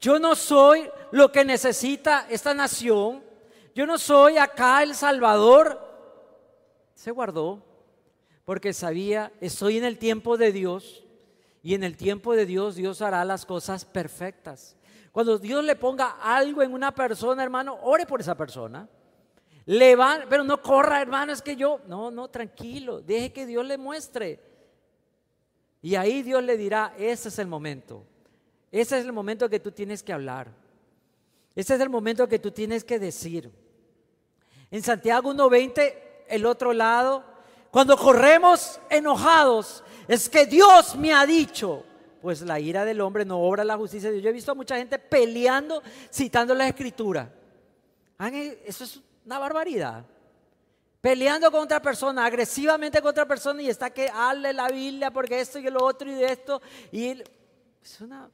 Yo 0.00 0.18
no 0.18 0.34
soy 0.34 0.90
lo 1.12 1.30
que 1.30 1.44
necesita 1.44 2.26
esta 2.28 2.54
nación. 2.54 3.22
Yo 3.74 3.86
no 3.86 3.98
soy 3.98 4.38
acá 4.38 4.82
el 4.82 4.94
Salvador. 4.94 5.80
Se 6.94 7.10
guardó 7.10 7.62
porque 8.44 8.72
sabía, 8.72 9.32
estoy 9.40 9.78
en 9.78 9.84
el 9.84 9.98
tiempo 9.98 10.36
de 10.36 10.50
Dios 10.50 11.04
y 11.62 11.74
en 11.74 11.84
el 11.84 11.96
tiempo 11.96 12.34
de 12.34 12.46
Dios 12.46 12.74
Dios 12.74 13.02
hará 13.02 13.24
las 13.24 13.46
cosas 13.46 13.84
perfectas. 13.84 14.76
Cuando 15.12 15.38
Dios 15.38 15.62
le 15.62 15.76
ponga 15.76 16.16
algo 16.20 16.62
en 16.62 16.72
una 16.72 16.94
persona, 16.94 17.42
hermano, 17.42 17.78
ore 17.82 18.06
por 18.06 18.20
esa 18.20 18.34
persona. 18.34 18.88
Le 19.66 19.94
va, 19.94 20.20
pero 20.28 20.42
no 20.42 20.60
corra, 20.60 21.00
hermano, 21.00 21.32
es 21.32 21.42
que 21.42 21.54
yo, 21.54 21.80
no, 21.86 22.10
no, 22.10 22.28
tranquilo, 22.28 23.00
deje 23.00 23.32
que 23.32 23.46
Dios 23.46 23.64
le 23.64 23.78
muestre. 23.78 24.40
Y 25.82 25.94
ahí 25.94 26.22
Dios 26.22 26.42
le 26.42 26.56
dirá, 26.56 26.94
ese 26.98 27.28
es 27.28 27.38
el 27.38 27.46
momento. 27.46 28.04
Ese 28.72 28.98
es 28.98 29.04
el 29.04 29.12
momento 29.12 29.48
que 29.48 29.60
tú 29.60 29.70
tienes 29.70 30.02
que 30.02 30.12
hablar. 30.12 30.61
Ese 31.54 31.74
es 31.74 31.80
el 31.80 31.90
momento 31.90 32.28
que 32.28 32.38
tú 32.38 32.50
tienes 32.50 32.84
que 32.84 32.98
decir. 32.98 33.50
En 34.70 34.82
Santiago 34.82 35.32
1.20, 35.32 35.94
el 36.28 36.46
otro 36.46 36.72
lado, 36.72 37.24
Cuando 37.70 37.96
corremos 37.96 38.78
enojados, 38.90 39.82
es 40.06 40.28
que 40.28 40.44
Dios 40.44 40.94
me 40.96 41.14
ha 41.14 41.24
dicho. 41.24 41.84
Pues 42.20 42.42
la 42.42 42.60
ira 42.60 42.84
del 42.84 43.00
hombre 43.00 43.24
no 43.24 43.40
obra 43.40 43.64
la 43.64 43.78
justicia 43.78 44.10
de 44.10 44.16
Dios. 44.16 44.24
Yo 44.24 44.28
he 44.28 44.34
visto 44.34 44.52
a 44.52 44.54
mucha 44.54 44.76
gente 44.76 44.98
peleando, 44.98 45.82
citando 46.12 46.54
la 46.54 46.68
escritura. 46.68 47.32
Eso 48.64 48.84
es 48.84 49.00
una 49.24 49.38
barbaridad. 49.38 50.04
Peleando 51.00 51.50
con 51.50 51.62
otra 51.62 51.80
persona, 51.80 52.26
agresivamente 52.26 53.00
con 53.00 53.10
otra 53.10 53.26
persona 53.26 53.62
y 53.62 53.70
está 53.70 53.88
que 53.90 54.08
hable 54.08 54.52
la 54.52 54.68
Biblia 54.68 55.10
porque 55.10 55.40
esto 55.40 55.58
y 55.58 55.62
lo 55.62 55.82
otro 55.82 56.10
y 56.10 56.14
de 56.14 56.26
esto. 56.26 56.60
Y, 56.92 57.22
es 57.82 58.00
una, 58.00 58.30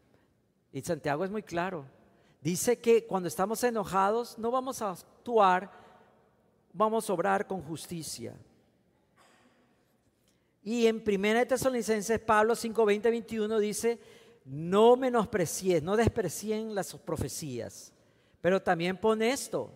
y 0.73 0.83
Santiago 0.83 1.25
es 1.25 1.31
muy 1.31 1.43
claro. 1.45 1.87
Dice 2.41 2.79
que 2.79 3.07
cuando 3.07 3.29
estamos 3.29 3.63
enojados 3.65 4.39
no 4.39 4.51
vamos 4.51 4.81
a 4.81 4.91
actuar, 4.91 5.71
vamos 6.73 7.09
a 7.09 7.13
obrar 7.13 7.47
con 7.47 7.63
justicia. 7.63 8.35
Y 10.63 10.87
en 10.87 11.03
1 11.05 11.47
Tesalonicenses, 11.47 12.21
Pablo 12.21 12.55
5, 12.55 12.85
20, 12.85 13.11
21 13.11 13.59
dice, 13.59 13.99
no 14.45 14.97
menosprecien, 14.97 15.85
no 15.85 15.97
desprecien 15.97 16.75
las 16.75 16.95
profecías. 16.95 17.93
Pero 18.41 18.63
también 18.63 18.97
pone 18.97 19.31
esto, 19.31 19.73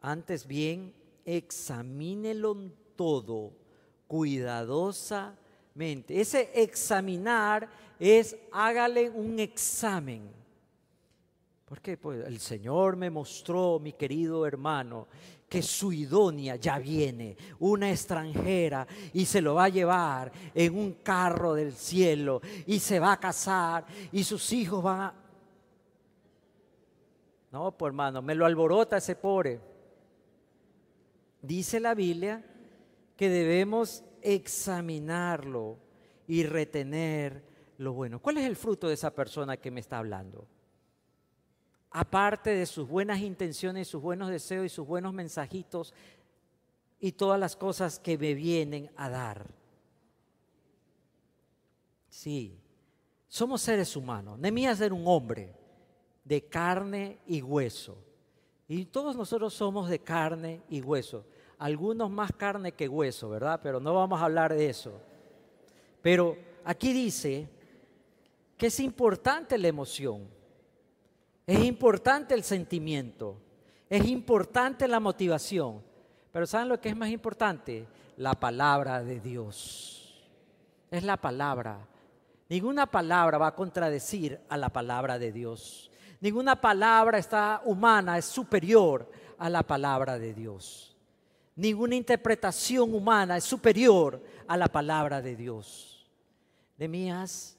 antes 0.00 0.46
bien, 0.46 0.94
examínelo 1.24 2.56
todo 2.96 3.52
cuidadosamente. 4.06 6.20
Ese 6.20 6.50
examinar 6.54 7.68
es 7.98 8.36
hágale 8.50 9.10
un 9.10 9.38
examen. 9.38 10.39
Porque 11.70 11.96
pues, 11.96 12.26
el 12.26 12.40
Señor 12.40 12.96
me 12.96 13.10
mostró, 13.10 13.78
mi 13.78 13.92
querido 13.92 14.44
hermano, 14.44 15.06
que 15.48 15.62
su 15.62 15.92
idónea 15.92 16.56
ya 16.56 16.80
viene, 16.80 17.36
una 17.60 17.92
extranjera, 17.92 18.88
y 19.12 19.24
se 19.24 19.40
lo 19.40 19.54
va 19.54 19.66
a 19.66 19.68
llevar 19.68 20.32
en 20.52 20.76
un 20.76 20.94
carro 20.94 21.54
del 21.54 21.72
cielo, 21.72 22.40
y 22.66 22.80
se 22.80 22.98
va 22.98 23.12
a 23.12 23.20
casar, 23.20 23.86
y 24.10 24.24
sus 24.24 24.52
hijos 24.52 24.82
van 24.82 25.00
a... 25.00 25.14
No, 27.52 27.70
pues 27.78 27.90
hermano, 27.90 28.20
me 28.20 28.34
lo 28.34 28.46
alborota 28.46 28.96
ese 28.96 29.14
pobre. 29.14 29.60
Dice 31.40 31.78
la 31.78 31.94
Biblia 31.94 32.44
que 33.16 33.28
debemos 33.28 34.02
examinarlo 34.22 35.78
y 36.26 36.42
retener 36.42 37.44
lo 37.78 37.92
bueno. 37.92 38.18
¿Cuál 38.18 38.38
es 38.38 38.46
el 38.46 38.56
fruto 38.56 38.88
de 38.88 38.94
esa 38.94 39.14
persona 39.14 39.56
que 39.56 39.70
me 39.70 39.78
está 39.78 39.98
hablando? 39.98 40.48
Aparte 41.90 42.50
de 42.50 42.66
sus 42.66 42.88
buenas 42.88 43.20
intenciones, 43.20 43.88
sus 43.88 44.00
buenos 44.02 44.30
deseos 44.30 44.66
y 44.66 44.68
sus 44.68 44.86
buenos 44.86 45.12
mensajitos 45.12 45.92
y 47.00 47.12
todas 47.12 47.40
las 47.40 47.56
cosas 47.56 47.98
que 47.98 48.16
me 48.16 48.34
vienen 48.34 48.90
a 48.96 49.08
dar. 49.08 49.46
Sí, 52.08 52.58
somos 53.28 53.62
seres 53.62 53.96
humanos. 53.96 54.38
Nemías 54.38 54.80
era 54.80 54.94
un 54.94 55.06
hombre 55.06 55.54
de 56.24 56.44
carne 56.44 57.18
y 57.26 57.42
hueso. 57.42 57.96
Y 58.68 58.84
todos 58.84 59.16
nosotros 59.16 59.54
somos 59.54 59.88
de 59.88 59.98
carne 59.98 60.62
y 60.68 60.80
hueso. 60.80 61.24
Algunos 61.58 62.10
más 62.10 62.32
carne 62.32 62.72
que 62.72 62.88
hueso, 62.88 63.28
¿verdad? 63.28 63.60
Pero 63.62 63.80
no 63.80 63.94
vamos 63.94 64.20
a 64.20 64.24
hablar 64.24 64.54
de 64.54 64.68
eso. 64.68 65.00
Pero 66.02 66.36
aquí 66.64 66.92
dice 66.92 67.48
que 68.56 68.66
es 68.66 68.80
importante 68.80 69.58
la 69.58 69.68
emoción. 69.68 70.28
Es 71.50 71.64
importante 71.64 72.32
el 72.32 72.44
sentimiento, 72.44 73.36
es 73.88 74.06
importante 74.06 74.86
la 74.86 75.00
motivación, 75.00 75.82
pero 76.30 76.46
¿saben 76.46 76.68
lo 76.68 76.80
que 76.80 76.90
es 76.90 76.96
más 76.96 77.08
importante? 77.08 77.88
La 78.18 78.34
palabra 78.34 79.02
de 79.02 79.18
Dios. 79.18 80.30
Es 80.92 81.02
la 81.02 81.16
palabra. 81.16 81.80
Ninguna 82.48 82.86
palabra 82.86 83.36
va 83.36 83.48
a 83.48 83.54
contradecir 83.56 84.38
a 84.48 84.56
la 84.56 84.68
palabra 84.68 85.18
de 85.18 85.32
Dios. 85.32 85.90
Ninguna 86.20 86.54
palabra 86.60 87.18
está 87.18 87.62
humana 87.64 88.16
es 88.16 88.26
superior 88.26 89.10
a 89.36 89.50
la 89.50 89.64
palabra 89.64 90.20
de 90.20 90.32
Dios. 90.32 90.96
Ninguna 91.56 91.96
interpretación 91.96 92.94
humana 92.94 93.38
es 93.38 93.42
superior 93.42 94.22
a 94.46 94.56
la 94.56 94.68
palabra 94.68 95.20
de 95.20 95.34
Dios. 95.34 96.08
Demías 96.78 97.56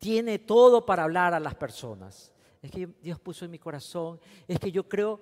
tiene 0.00 0.40
todo 0.40 0.84
para 0.84 1.04
hablar 1.04 1.32
a 1.32 1.38
las 1.38 1.54
personas 1.54 2.32
es 2.62 2.70
que 2.70 2.88
Dios 3.02 3.18
puso 3.18 3.44
en 3.44 3.50
mi 3.50 3.58
corazón, 3.58 4.20
es 4.46 4.58
que 4.58 4.70
yo 4.70 4.88
creo, 4.88 5.20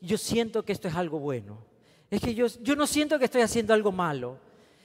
yo 0.00 0.18
siento 0.18 0.64
que 0.64 0.72
esto 0.72 0.88
es 0.88 0.94
algo 0.94 1.18
bueno, 1.18 1.64
es 2.10 2.20
que 2.20 2.34
yo, 2.34 2.46
yo 2.60 2.74
no 2.74 2.86
siento 2.86 3.18
que 3.18 3.26
estoy 3.26 3.42
haciendo 3.42 3.72
algo 3.72 3.92
malo, 3.92 4.38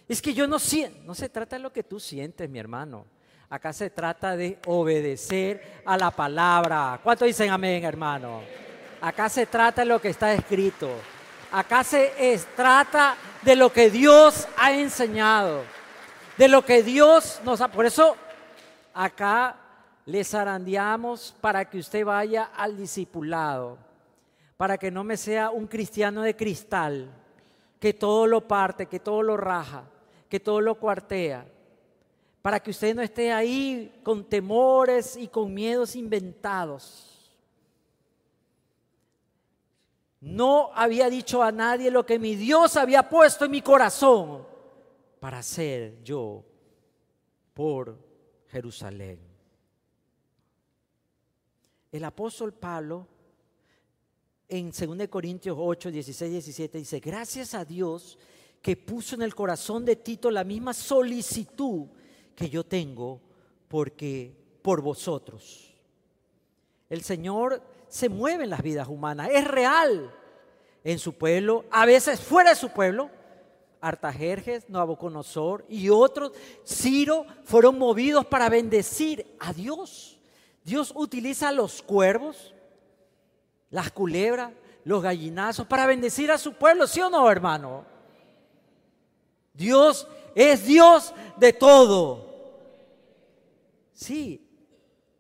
es 0.08 0.22
que 0.22 0.34
yo 0.34 0.48
no 0.48 0.60
siento, 0.60 1.00
no 1.04 1.16
se 1.16 1.28
trata 1.28 1.58
de 1.58 1.64
lo 1.64 1.74
que 1.74 1.84
tú 1.84 2.00
sientes, 2.00 2.50
mi 2.50 2.60
hermano, 2.60 3.06
acá 3.50 3.74
se 3.74 3.90
trata 3.90 4.38
de 4.38 4.60
obedecer 4.68 5.82
a 5.86 5.98
la 5.98 6.12
palabra. 6.12 7.00
¿Cuánto 7.04 7.26
dicen 7.26 7.50
amén, 7.50 7.84
hermano? 7.84 8.42
Acá 9.02 9.30
se 9.30 9.46
trata 9.46 9.82
de 9.82 9.88
lo 9.88 10.00
que 10.00 10.10
está 10.10 10.34
escrito, 10.34 10.90
acá 11.52 11.84
se 11.84 12.40
trata 12.56 13.16
de 13.42 13.56
lo 13.56 13.72
que 13.72 13.90
Dios 13.90 14.48
ha 14.58 14.72
enseñado, 14.72 15.64
de 16.38 16.48
lo 16.48 16.64
que 16.64 16.84
Dios 16.84 17.42
nos 17.44 17.60
ha, 17.62 17.68
por 17.68 17.86
eso 17.86 18.16
acá 18.94 19.67
le 20.08 20.24
zarandeamos 20.24 21.36
para 21.42 21.70
que 21.70 21.80
usted 21.80 22.06
vaya 22.06 22.46
al 22.56 22.78
discipulado, 22.78 23.78
para 24.56 24.78
que 24.78 24.90
no 24.90 25.04
me 25.04 25.18
sea 25.18 25.50
un 25.50 25.68
cristiano 25.68 26.22
de 26.22 26.34
cristal, 26.34 27.12
que 27.78 27.94
todo 27.94 28.26
lo 28.26 28.48
parte, 28.48 28.86
que 28.86 29.02
todo 29.02 29.22
lo 29.22 29.36
raja, 29.36 29.84
que 30.30 30.40
todo 30.40 30.62
lo 30.62 30.76
cuartea, 30.76 31.46
para 32.42 32.62
que 32.62 32.72
usted 32.72 32.96
no 32.96 33.02
esté 33.02 33.34
ahí 33.34 34.00
con 34.02 34.24
temores 34.24 35.18
y 35.18 35.28
con 35.28 35.54
miedos 35.54 35.94
inventados. 35.94 37.36
No 40.22 40.72
había 40.74 41.10
dicho 41.10 41.44
a 41.44 41.52
nadie 41.52 41.92
lo 41.92 42.06
que 42.06 42.18
mi 42.18 42.36
Dios 42.36 42.78
había 42.78 43.10
puesto 43.10 43.44
en 43.44 43.52
mi 43.52 43.62
corazón 43.62 44.48
para 45.20 45.40
hacer 45.40 46.02
yo 46.02 46.46
por 47.54 47.98
Jerusalén. 48.48 49.27
El 51.92 52.04
apóstol 52.04 52.54
Pablo 52.54 53.08
en 54.50 54.72
2 54.72 55.08
Corintios 55.10 55.58
8, 55.60 55.92
16, 55.92 56.32
17 56.32 56.78
dice, 56.78 57.00
gracias 57.00 57.54
a 57.54 57.66
Dios 57.66 58.18
que 58.62 58.76
puso 58.76 59.16
en 59.16 59.22
el 59.22 59.36
corazón 59.36 59.86
de 59.86 59.96
Tito 59.96 60.32
la 60.32 60.44
misma 60.44 60.74
solicitud 60.74 61.88
que 62.36 62.50
yo 62.50 62.64
tengo 62.64 63.22
porque 63.68 64.36
por 64.62 64.82
vosotros. 64.82 65.74
El 66.90 67.02
Señor 67.04 67.62
se 67.88 68.10
mueve 68.10 68.46
en 68.46 68.50
las 68.50 68.62
vidas 68.62 68.88
humanas, 68.88 69.30
es 69.32 69.46
real 69.46 70.14
en 70.84 71.00
su 71.00 71.14
pueblo, 71.14 71.66
a 71.72 71.86
veces 71.86 72.20
fuera 72.20 72.52
de 72.52 72.56
su 72.56 72.70
pueblo. 72.70 73.10
Artajerjes, 73.80 74.70
Nabucodonosor 74.70 75.64
y 75.70 75.90
otros, 75.90 76.32
Ciro, 76.66 77.26
fueron 77.44 77.78
movidos 77.78 78.26
para 78.26 78.50
bendecir 78.50 79.36
a 79.40 79.54
Dios. 79.54 80.17
Dios 80.68 80.92
utiliza 80.94 81.50
los 81.54 81.82
cuervos, 81.82 82.54
las 83.70 83.90
culebras, 83.90 84.52
los 84.84 85.02
gallinazos 85.02 85.66
para 85.66 85.86
bendecir 85.86 86.30
a 86.30 86.38
su 86.38 86.56
pueblo, 86.56 86.86
¿sí 86.88 87.00
o 87.00 87.10
no, 87.10 87.32
hermano? 87.32 87.86
Dios 89.54 90.06
es 90.36 90.66
Dios 90.66 91.14
de 91.38 91.54
todo. 91.54 92.28
Sí. 93.94 94.46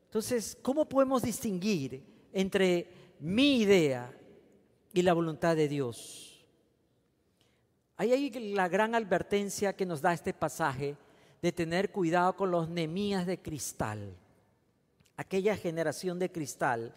Entonces, 0.07 0.57
¿cómo 0.61 0.83
podemos 0.83 1.21
distinguir 1.21 2.03
entre 2.33 3.15
mi 3.21 3.61
idea 3.61 4.13
y 4.91 5.01
la 5.01 5.13
voluntad 5.13 5.55
de 5.55 5.69
Dios? 5.69 6.45
Ahí 7.95 8.11
hay 8.11 8.29
la 8.53 8.67
gran 8.67 8.95
advertencia 8.95 9.77
que 9.77 9.85
nos 9.85 10.01
da 10.01 10.11
este 10.11 10.33
pasaje 10.33 10.97
de 11.41 11.53
tener 11.53 11.89
cuidado 11.93 12.35
con 12.35 12.51
los 12.51 12.67
nemías 12.67 13.25
de 13.25 13.41
cristal 13.41 14.13
aquella 15.17 15.57
generación 15.57 16.19
de 16.19 16.31
cristal, 16.31 16.93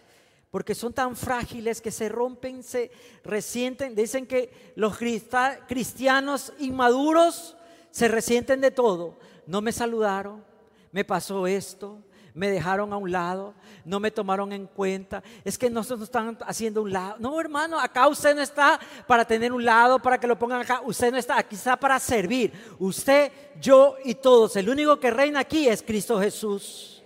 porque 0.50 0.74
son 0.74 0.92
tan 0.92 1.16
frágiles 1.16 1.80
que 1.80 1.90
se 1.90 2.08
rompen, 2.08 2.62
se 2.62 2.90
resienten. 3.24 3.94
Dicen 3.94 4.26
que 4.26 4.72
los 4.76 4.96
cristianos 4.98 6.52
inmaduros 6.58 7.56
se 7.90 8.08
resienten 8.08 8.60
de 8.60 8.70
todo. 8.70 9.16
No 9.46 9.62
me 9.62 9.72
saludaron, 9.72 10.44
me 10.92 11.04
pasó 11.04 11.46
esto, 11.46 12.02
me 12.34 12.50
dejaron 12.50 12.92
a 12.92 12.96
un 12.96 13.10
lado, 13.10 13.54
no 13.84 14.00
me 14.00 14.10
tomaron 14.10 14.52
en 14.52 14.66
cuenta. 14.66 15.22
Es 15.44 15.56
que 15.56 15.70
nosotros 15.70 16.08
están 16.08 16.36
haciendo 16.46 16.82
un 16.82 16.92
lado. 16.92 17.16
No, 17.18 17.40
hermano, 17.40 17.78
acá 17.78 18.08
usted 18.08 18.34
no 18.34 18.42
está 18.42 18.78
para 19.06 19.24
tener 19.24 19.52
un 19.52 19.64
lado, 19.64 19.98
para 19.98 20.18
que 20.18 20.26
lo 20.26 20.38
pongan 20.38 20.60
acá. 20.60 20.82
Usted 20.84 21.10
no 21.10 21.16
está, 21.18 21.38
aquí 21.38 21.54
está 21.54 21.76
para 21.76 21.98
servir. 21.98 22.52
Usted, 22.78 23.32
yo 23.60 23.96
y 24.04 24.14
todos. 24.14 24.56
El 24.56 24.68
único 24.68 24.98
que 24.98 25.10
reina 25.10 25.40
aquí 25.40 25.68
es 25.68 25.82
Cristo 25.82 26.20
Jesús. 26.20 26.99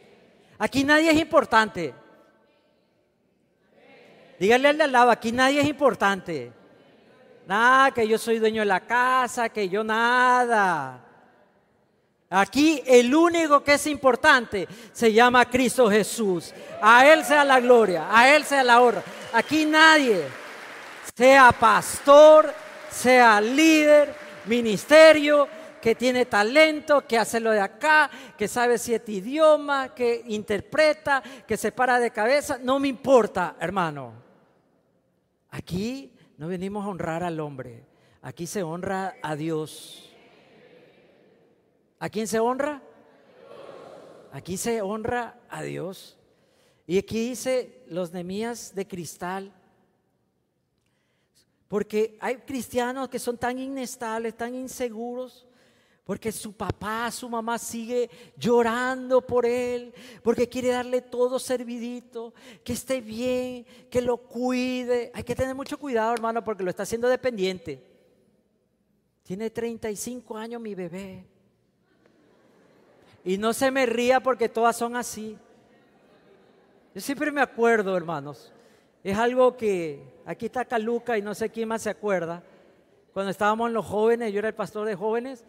Aquí 0.58 0.84
nadie 0.84 1.10
es 1.10 1.18
importante. 1.18 1.94
Dígale 4.38 4.68
al 4.68 4.78
de 4.78 4.84
al 4.84 4.92
lado, 4.92 5.10
aquí 5.10 5.32
nadie 5.32 5.60
es 5.60 5.66
importante. 5.66 6.52
Nada, 7.46 7.90
que 7.92 8.06
yo 8.06 8.18
soy 8.18 8.38
dueño 8.38 8.62
de 8.62 8.66
la 8.66 8.80
casa, 8.80 9.48
que 9.48 9.68
yo 9.68 9.84
nada. 9.84 11.00
Aquí 12.30 12.82
el 12.86 13.14
único 13.14 13.62
que 13.62 13.74
es 13.74 13.86
importante 13.86 14.66
se 14.92 15.12
llama 15.12 15.44
Cristo 15.44 15.90
Jesús. 15.90 16.52
A 16.80 17.06
Él 17.06 17.24
sea 17.24 17.44
la 17.44 17.60
gloria, 17.60 18.08
a 18.10 18.34
Él 18.34 18.44
sea 18.44 18.64
la 18.64 18.80
honra. 18.80 19.02
Aquí 19.32 19.64
nadie, 19.64 20.24
sea 21.14 21.52
pastor, 21.52 22.52
sea 22.90 23.40
líder, 23.40 24.14
ministerio, 24.46 25.48
que 25.84 25.94
tiene 25.94 26.24
talento, 26.24 27.06
que 27.06 27.18
hace 27.18 27.40
lo 27.40 27.50
de 27.50 27.60
acá, 27.60 28.10
que 28.38 28.48
sabe 28.48 28.78
siete 28.78 29.12
idiomas, 29.12 29.90
que 29.90 30.24
interpreta, 30.28 31.22
que 31.46 31.58
se 31.58 31.72
para 31.72 32.00
de 32.00 32.10
cabeza. 32.10 32.56
No 32.56 32.80
me 32.80 32.88
importa, 32.88 33.56
hermano. 33.60 34.14
Aquí 35.50 36.10
no 36.38 36.48
venimos 36.48 36.86
a 36.86 36.88
honrar 36.88 37.22
al 37.22 37.38
hombre, 37.38 37.84
aquí 38.22 38.46
se 38.46 38.62
honra 38.62 39.16
a 39.22 39.36
Dios. 39.36 40.10
¿A 41.98 42.08
quién 42.08 42.28
se 42.28 42.40
honra? 42.40 42.80
Aquí 44.32 44.56
se 44.56 44.80
honra 44.80 45.38
a 45.50 45.60
Dios. 45.60 46.16
Y 46.86 46.96
aquí 46.96 47.28
dice 47.28 47.84
los 47.88 48.10
nemías 48.10 48.74
de 48.74 48.88
cristal. 48.88 49.52
Porque 51.68 52.16
hay 52.22 52.36
cristianos 52.36 53.10
que 53.10 53.18
son 53.18 53.36
tan 53.36 53.58
inestables, 53.58 54.34
tan 54.34 54.54
inseguros, 54.54 55.46
porque 56.04 56.30
su 56.32 56.52
papá, 56.52 57.10
su 57.10 57.28
mamá 57.30 57.58
sigue 57.58 58.10
llorando 58.36 59.22
por 59.22 59.46
él, 59.46 59.94
porque 60.22 60.48
quiere 60.48 60.68
darle 60.68 61.00
todo 61.00 61.38
servidito, 61.38 62.34
que 62.62 62.74
esté 62.74 63.00
bien, 63.00 63.64
que 63.90 64.02
lo 64.02 64.18
cuide. 64.18 65.10
Hay 65.14 65.24
que 65.24 65.34
tener 65.34 65.54
mucho 65.54 65.78
cuidado, 65.78 66.12
hermano, 66.12 66.44
porque 66.44 66.62
lo 66.62 66.68
está 66.68 66.82
haciendo 66.82 67.08
dependiente. 67.08 67.82
Tiene 69.22 69.48
35 69.48 70.36
años 70.36 70.60
mi 70.60 70.74
bebé. 70.74 71.24
Y 73.24 73.38
no 73.38 73.54
se 73.54 73.70
me 73.70 73.86
ría 73.86 74.20
porque 74.20 74.50
todas 74.50 74.76
son 74.76 74.96
así. 74.96 75.38
Yo 76.94 77.00
siempre 77.00 77.32
me 77.32 77.40
acuerdo, 77.40 77.96
hermanos. 77.96 78.52
Es 79.02 79.16
algo 79.16 79.56
que 79.56 80.02
aquí 80.26 80.46
está 80.46 80.66
Caluca 80.66 81.16
y 81.16 81.22
no 81.22 81.34
sé 81.34 81.48
quién 81.48 81.68
más 81.68 81.80
se 81.80 81.88
acuerda. 81.88 82.42
Cuando 83.14 83.30
estábamos 83.30 83.68
en 83.68 83.74
los 83.74 83.86
jóvenes, 83.86 84.30
yo 84.34 84.40
era 84.40 84.48
el 84.48 84.54
pastor 84.54 84.86
de 84.86 84.94
jóvenes 84.94 85.44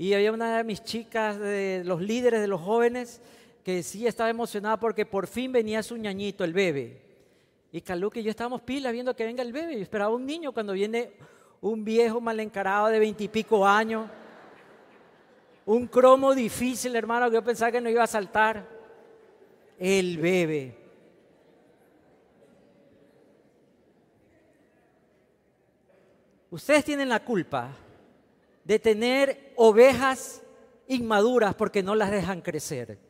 y 0.00 0.14
había 0.14 0.32
una 0.32 0.56
de 0.56 0.64
mis 0.64 0.82
chicas, 0.82 1.38
de 1.38 1.82
los 1.84 2.00
líderes 2.00 2.40
de 2.40 2.46
los 2.46 2.62
jóvenes, 2.62 3.20
que 3.62 3.82
sí 3.82 4.06
estaba 4.06 4.30
emocionada 4.30 4.80
porque 4.80 5.04
por 5.04 5.26
fin 5.26 5.52
venía 5.52 5.82
su 5.82 5.94
ñañito, 5.98 6.42
el 6.42 6.54
bebé. 6.54 7.02
Y 7.70 7.82
Caluca 7.82 8.18
y 8.18 8.22
yo 8.22 8.30
estábamos 8.30 8.62
pilas 8.62 8.94
viendo 8.94 9.14
que 9.14 9.26
venga 9.26 9.42
el 9.42 9.52
bebé. 9.52 9.76
Yo 9.76 9.82
esperaba 9.82 10.14
un 10.14 10.24
niño 10.24 10.52
cuando 10.52 10.72
viene 10.72 11.12
un 11.60 11.84
viejo 11.84 12.18
mal 12.18 12.40
encarado 12.40 12.86
de 12.86 12.98
veintipico 12.98 13.66
años 13.66 14.08
un 15.66 15.86
cromo 15.86 16.34
difícil, 16.34 16.96
hermano, 16.96 17.28
que 17.28 17.34
yo 17.34 17.44
pensaba 17.44 17.70
que 17.70 17.82
no 17.82 17.90
iba 17.90 18.02
a 18.02 18.06
saltar. 18.06 18.66
El 19.78 20.16
bebé. 20.16 20.78
Ustedes 26.50 26.86
tienen 26.86 27.10
la 27.10 27.22
culpa 27.22 27.76
de 28.70 28.78
tener 28.78 29.52
ovejas 29.56 30.42
inmaduras 30.86 31.56
porque 31.56 31.82
no 31.82 31.96
las 31.96 32.12
dejan 32.12 32.40
crecer. 32.40 33.00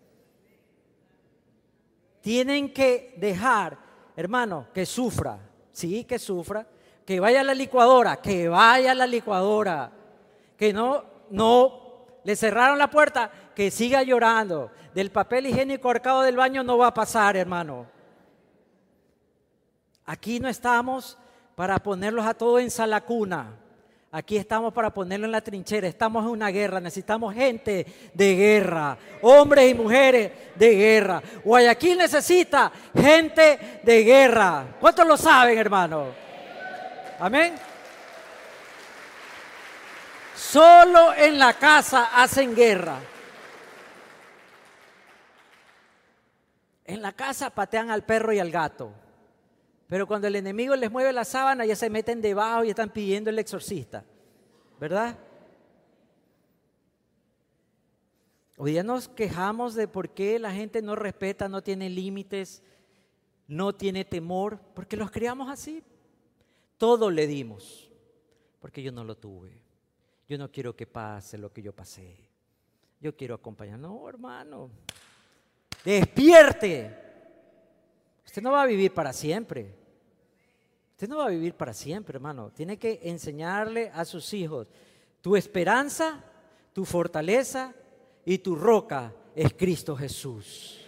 Tienen 2.23 2.73
que 2.73 3.15
dejar, 3.19 3.77
hermano, 4.17 4.69
que 4.73 4.87
sufra, 4.87 5.39
sí, 5.71 6.05
que 6.05 6.19
sufra, 6.19 6.67
que 7.05 7.21
vaya 7.21 7.43
a 7.43 7.45
la 7.45 7.53
licuadora, 7.53 8.23
que 8.23 8.49
vaya 8.49 8.93
a 8.93 8.95
la 8.95 9.07
licuadora, 9.07 9.93
que 10.57 10.73
no, 10.73 11.05
no 11.29 12.07
le 12.25 12.37
cerraron 12.37 12.79
la 12.79 12.89
puerta, 12.89 13.31
que 13.55 13.71
siga 13.71 14.03
llorando. 14.03 14.71
Del 14.95 15.11
papel 15.11 15.47
higiénico 15.47 15.91
arcado 15.91 16.23
del 16.23 16.37
baño 16.37 16.65
no 16.65 16.79
va 16.79 16.87
a 16.87 16.95
pasar, 16.95 17.37
hermano. 17.37 17.87
Aquí 20.07 20.41
no 20.41 20.49
estamos 20.49 21.19
para 21.55 21.79
ponerlos 21.81 22.25
a 22.25 22.33
todos 22.33 22.63
en 22.63 22.71
salacuna. 22.71 23.59
Aquí 24.13 24.37
estamos 24.37 24.73
para 24.73 24.91
ponerlo 24.91 25.27
en 25.27 25.33
la 25.33 25.41
trinchera. 25.41 25.87
Estamos 25.87 26.25
en 26.25 26.31
una 26.31 26.49
guerra. 26.49 26.81
Necesitamos 26.81 27.33
gente 27.33 27.87
de 28.13 28.35
guerra. 28.35 28.99
Hombres 29.23 29.71
y 29.71 29.75
mujeres 29.75 30.33
de 30.57 30.75
guerra. 30.75 31.23
Guayaquil 31.45 31.97
necesita 31.97 32.73
gente 32.93 33.81
de 33.85 34.03
guerra. 34.03 34.65
¿Cuántos 34.81 35.07
lo 35.07 35.17
saben, 35.17 35.57
hermano? 35.57 36.07
Amén. 37.21 37.55
Solo 40.35 41.15
en 41.15 41.39
la 41.39 41.53
casa 41.53 42.11
hacen 42.13 42.53
guerra. 42.57 42.97
En 46.85 47.01
la 47.01 47.13
casa 47.13 47.51
patean 47.51 47.93
al 47.93 48.03
perro 48.03 48.33
y 48.33 48.41
al 48.41 48.51
gato. 48.51 48.93
Pero 49.91 50.07
cuando 50.07 50.29
el 50.29 50.37
enemigo 50.37 50.77
les 50.77 50.89
mueve 50.89 51.13
la 51.13 51.25
sábana, 51.25 51.67
ya 51.67 51.75
se 51.75 51.91
meten 51.91 52.21
debajo 52.21 52.63
y 52.63 52.71
están 52.71 52.91
pidiendo 52.91 53.29
el 53.29 53.41
exorcista. 53.41 54.05
¿Verdad? 54.79 55.19
Hoy 58.57 58.71
día 58.71 58.85
nos 58.85 59.09
quejamos 59.09 59.75
de 59.75 59.89
por 59.89 60.11
qué 60.11 60.39
la 60.39 60.53
gente 60.53 60.81
no 60.81 60.95
respeta, 60.95 61.49
no 61.49 61.61
tiene 61.61 61.91
límites, 61.91 62.63
no 63.49 63.75
tiene 63.75 64.05
temor, 64.05 64.61
porque 64.75 64.97
los 64.97 65.11
criamos 65.11 65.51
así. 65.51 65.83
Todo 66.79 67.11
le 67.11 67.27
dimos, 67.27 67.91
porque 68.61 68.85
yo 68.85 68.93
no 68.93 69.03
lo 69.03 69.17
tuve. 69.17 69.61
Yo 70.29 70.39
no 70.39 70.53
quiero 70.53 70.77
que 70.77 70.87
pase 70.87 71.37
lo 71.37 71.53
que 71.53 71.63
yo 71.63 71.73
pasé. 71.73 72.17
Yo 73.01 73.17
quiero 73.17 73.35
acompañar. 73.35 73.81
No, 73.81 74.09
hermano. 74.09 74.71
Despierte. 75.85 76.97
Usted 78.25 78.41
no 78.41 78.53
va 78.53 78.63
a 78.63 78.67
vivir 78.67 78.95
para 78.95 79.13
siempre. 79.13 79.80
Usted 81.01 81.09
no 81.09 81.17
va 81.17 81.29
a 81.29 81.31
vivir 81.31 81.55
para 81.55 81.73
siempre, 81.73 82.17
hermano. 82.17 82.51
Tiene 82.51 82.79
que 82.79 83.01
enseñarle 83.05 83.91
a 83.95 84.05
sus 84.05 84.35
hijos. 84.35 84.67
Tu 85.23 85.35
esperanza, 85.35 86.23
tu 86.75 86.85
fortaleza 86.85 87.73
y 88.23 88.37
tu 88.37 88.55
roca 88.55 89.11
es 89.35 89.55
Cristo 89.55 89.97
Jesús. 89.97 90.87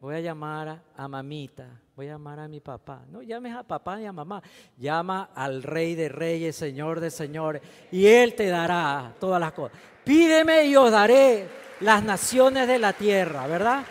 Voy 0.00 0.14
a 0.14 0.20
llamar 0.20 0.80
a 0.96 1.08
mamita, 1.08 1.80
voy 1.96 2.06
a 2.06 2.12
llamar 2.12 2.38
a 2.38 2.46
mi 2.46 2.60
papá. 2.60 3.02
No 3.10 3.20
llames 3.20 3.56
a 3.56 3.64
papá 3.64 3.96
ni 3.96 4.06
a 4.06 4.12
mamá, 4.12 4.40
llama 4.76 5.30
al 5.34 5.64
Rey 5.64 5.96
de 5.96 6.08
Reyes, 6.08 6.54
Señor 6.54 7.00
de 7.00 7.10
Señores, 7.10 7.62
y 7.90 8.06
Él 8.06 8.36
te 8.36 8.46
dará 8.46 9.12
todas 9.18 9.40
las 9.40 9.50
cosas. 9.54 9.76
Pídeme 10.04 10.66
y 10.66 10.76
os 10.76 10.92
daré 10.92 11.48
las 11.80 12.04
naciones 12.04 12.68
de 12.68 12.78
la 12.78 12.92
tierra, 12.92 13.48
¿verdad? 13.48 13.84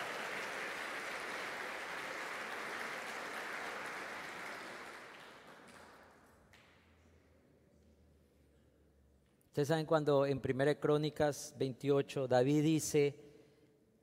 Ustedes 9.50 9.66
saben 9.66 9.84
cuando 9.84 10.26
en 10.26 10.38
1 10.38 10.78
Crónicas 10.78 11.56
28 11.58 12.28
David 12.28 12.62
dice, 12.62 13.16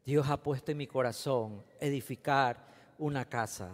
Dios 0.04 0.28
ha 0.30 0.44
puesto 0.44 0.74
en 0.74 0.78
mi 0.78 0.88
corazón 0.88 1.64
edificar 1.80 2.68
una 2.98 3.24
casa. 3.24 3.72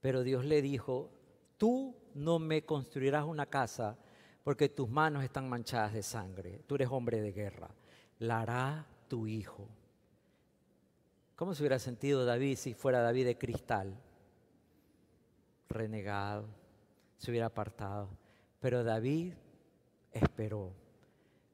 Pero 0.00 0.22
Dios 0.22 0.44
le 0.44 0.62
dijo, 0.62 1.10
tú 1.56 1.96
no 2.14 2.38
me 2.38 2.64
construirás 2.64 3.24
una 3.24 3.46
casa 3.46 3.98
porque 4.44 4.68
tus 4.68 4.88
manos 4.88 5.24
están 5.24 5.48
manchadas 5.48 5.94
de 5.94 6.04
sangre. 6.04 6.62
Tú 6.68 6.76
eres 6.76 6.88
hombre 6.88 7.20
de 7.20 7.32
guerra. 7.32 7.68
La 8.20 8.42
hará 8.42 8.86
tu 9.08 9.26
hijo. 9.26 9.66
¿Cómo 11.34 11.52
se 11.52 11.62
hubiera 11.62 11.80
sentido 11.80 12.24
David 12.24 12.56
si 12.58 12.74
fuera 12.74 13.02
David 13.02 13.26
de 13.26 13.38
cristal? 13.38 14.00
Renegado, 15.68 16.57
se 17.18 17.30
hubiera 17.30 17.46
apartado. 17.46 18.08
Pero 18.60 18.82
David 18.82 19.34
esperó 20.12 20.72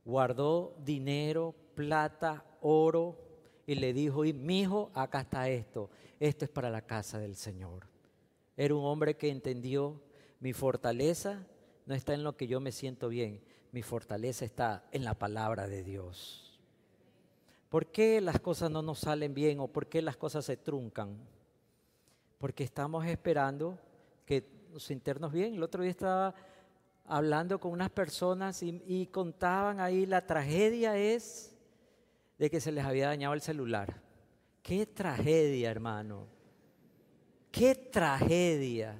guardó 0.04 0.76
dinero, 0.84 1.54
plata, 1.74 2.44
oro 2.60 3.16
y 3.66 3.74
le 3.74 3.92
dijo, 3.92 4.22
mi 4.22 4.60
hijo, 4.60 4.90
acá 4.94 5.22
está 5.22 5.48
esto, 5.48 5.90
esto 6.20 6.44
es 6.44 6.50
para 6.50 6.70
la 6.70 6.82
casa 6.82 7.18
del 7.18 7.36
Señor. 7.36 7.86
Era 8.56 8.74
un 8.74 8.84
hombre 8.84 9.16
que 9.16 9.30
entendió 9.30 10.00
mi 10.40 10.52
fortaleza 10.52 11.46
no 11.86 11.94
está 11.94 12.14
en 12.14 12.24
lo 12.24 12.36
que 12.36 12.46
yo 12.46 12.60
me 12.60 12.72
siento 12.72 13.08
bien, 13.08 13.42
mi 13.72 13.82
fortaleza 13.82 14.44
está 14.44 14.84
en 14.92 15.04
la 15.04 15.14
palabra 15.14 15.66
de 15.66 15.82
Dios. 15.82 16.60
¿Por 17.68 17.86
qué 17.86 18.20
las 18.20 18.40
cosas 18.40 18.70
no 18.70 18.82
nos 18.82 19.00
salen 19.00 19.34
bien 19.34 19.60
o 19.60 19.68
por 19.68 19.88
qué 19.88 20.00
las 20.00 20.16
cosas 20.16 20.44
se 20.44 20.56
truncan? 20.56 21.18
Porque 22.38 22.64
estamos 22.64 23.04
esperando 23.06 23.78
que 24.24 24.46
nos 24.74 24.90
internos 24.90 25.32
bien. 25.32 25.54
El 25.54 25.62
otro 25.62 25.82
día 25.82 25.92
estaba 25.92 26.34
hablando 27.04 27.60
con 27.60 27.70
unas 27.70 27.90
personas 27.90 28.60
y, 28.60 29.06
contaban 29.06 29.78
ahí, 29.78 30.04
la 30.04 30.26
tragedia 30.26 30.96
es 30.96 31.54
de 32.38 32.50
que 32.50 32.60
se 32.60 32.72
les 32.72 32.84
había 32.84 33.06
dañado 33.06 33.34
el 33.34 33.40
celular. 33.40 34.02
Qué 34.62 34.84
tragedia, 34.84 35.70
hermano. 35.70 36.26
qué 37.52 37.76
tragedia. 37.76 38.98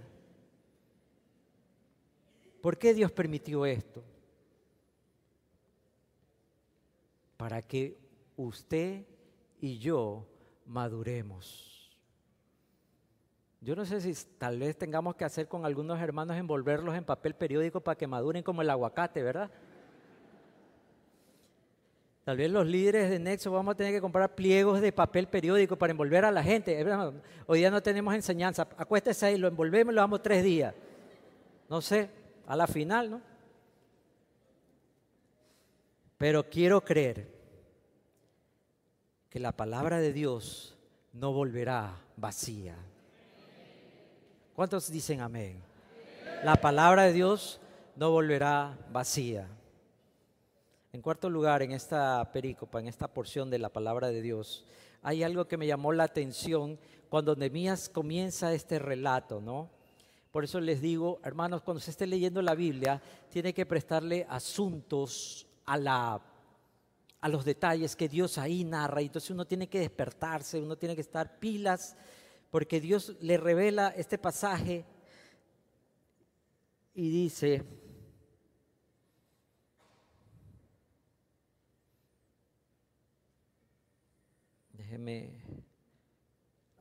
¿Por 2.63 2.79
qué 2.79 2.95
Dios 2.95 3.11
permitió 3.11 3.67
esto? 3.67 4.05
Para 7.37 7.61
que 7.63 7.99
usted 8.37 9.05
y 9.61 9.79
yo 9.79 10.25
maduremos. 10.67 11.74
Yo 13.65 13.75
no 13.75 13.87
sé 13.87 13.99
si 14.03 14.15
tal 14.37 14.59
vez 14.59 14.77
tengamos 14.77 15.17
que 15.17 15.25
hacer 15.25 15.49
con 15.49 15.65
algunos 15.65 15.99
hermanos 15.99 16.37
envolverlos 16.37 16.95
en 16.95 17.03
papel 17.03 17.35
periódico 17.35 17.81
para 17.81 17.97
que 17.97 18.07
maduren 18.07 18.43
como 18.43 18.61
el 18.61 18.69
aguacate, 18.69 19.23
¿verdad? 19.23 19.51
Tal 22.25 22.37
vez 22.37 22.51
los 22.51 22.67
líderes 22.67 23.09
de 23.09 23.19
Nexo 23.19 23.51
vamos 23.51 23.73
a 23.73 23.77
tener 23.77 23.95
que 23.95 24.03
comprar 24.03 24.35
pliegos 24.35 24.83
de 24.83 24.93
papel 24.93 25.29
periódico 25.29 25.77
para 25.77 25.93
envolver 25.93 26.27
a 26.27 26.31
la 26.31 26.43
gente. 26.43 26.85
Hoy 27.47 27.61
día 27.61 27.71
no 27.71 27.83
tenemos 27.83 28.15
enseñanza. 28.15 28.69
Acuéstese 28.77 29.25
ahí, 29.25 29.39
lo 29.39 29.49
envolvemos 29.49 29.93
y 29.93 29.95
lo 29.95 30.03
damos 30.03 30.21
tres 30.21 30.45
días. 30.45 30.75
No 31.71 31.81
sé, 31.81 32.11
a 32.47 32.57
la 32.57 32.67
final, 32.67 33.13
¿no? 33.13 33.23
Pero 36.19 36.51
quiero 36.51 36.85
creer 36.85 37.29
que 39.31 39.41
la 39.41 39.53
palabra 39.53 40.01
de 40.01 40.13
Dios 40.13 40.77
no 41.15 41.33
volverá 41.33 41.99
vacía. 42.19 42.77
¿Cuántos 44.55 44.89
dicen 44.89 45.21
amén? 45.21 45.61
La 46.45 46.55
palabra 46.55 47.03
de 47.03 47.13
Dios 47.13 47.59
no 47.97 48.13
volverá 48.13 48.79
vacía. 48.93 49.49
En 50.93 51.03
cuarto 51.03 51.29
lugar, 51.29 51.63
en 51.63 51.73
esta 51.73 52.31
perícopa, 52.33 52.79
en 52.79 52.87
esta 52.87 53.09
porción 53.09 53.51
de 53.51 53.59
la 53.59 53.69
palabra 53.69 54.11
de 54.11 54.23
Dios, 54.23 54.65
hay 55.03 55.25
algo 55.25 55.49
que 55.49 55.57
me 55.57 55.67
llamó 55.67 55.93
la 55.93 56.05
atención 56.05 56.79
cuando 57.09 57.35
Nehemías 57.35 57.89
comienza 57.89 58.55
este 58.55 58.79
relato, 58.79 59.41
¿no? 59.41 59.71
Por 60.31 60.45
eso 60.45 60.61
les 60.61 60.81
digo, 60.81 61.19
hermanos, 61.25 61.63
cuando 61.63 61.81
se 61.81 61.91
esté 61.91 62.07
leyendo 62.07 62.41
la 62.41 62.55
Biblia, 62.55 63.03
tiene 63.31 63.53
que 63.53 63.67
prestarle 63.67 64.25
asuntos 64.31 65.49
a 65.67 65.77
la 65.77 66.23
a 67.21 67.29
los 67.29 67.45
detalles 67.45 67.97
que 67.97 68.09
Dios 68.09 68.39
ahí 68.39 68.63
narra. 68.63 69.01
Entonces 69.01 69.31
uno 69.31 69.47
tiene 69.47 69.67
que 69.67 69.81
despertarse, 69.81 70.61
uno 70.61 70.77
tiene 70.77 70.95
que 70.95 71.01
estar 71.01 71.41
pilas, 71.41 71.97
porque 72.55 72.81
Dios 72.81 73.17
le 73.21 73.37
revela 73.37 73.89
este 73.97 74.17
pasaje 74.17 74.85
y 76.95 77.11
dice, 77.11 77.65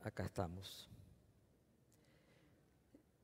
acá 0.04 0.22
estamos. 0.26 0.88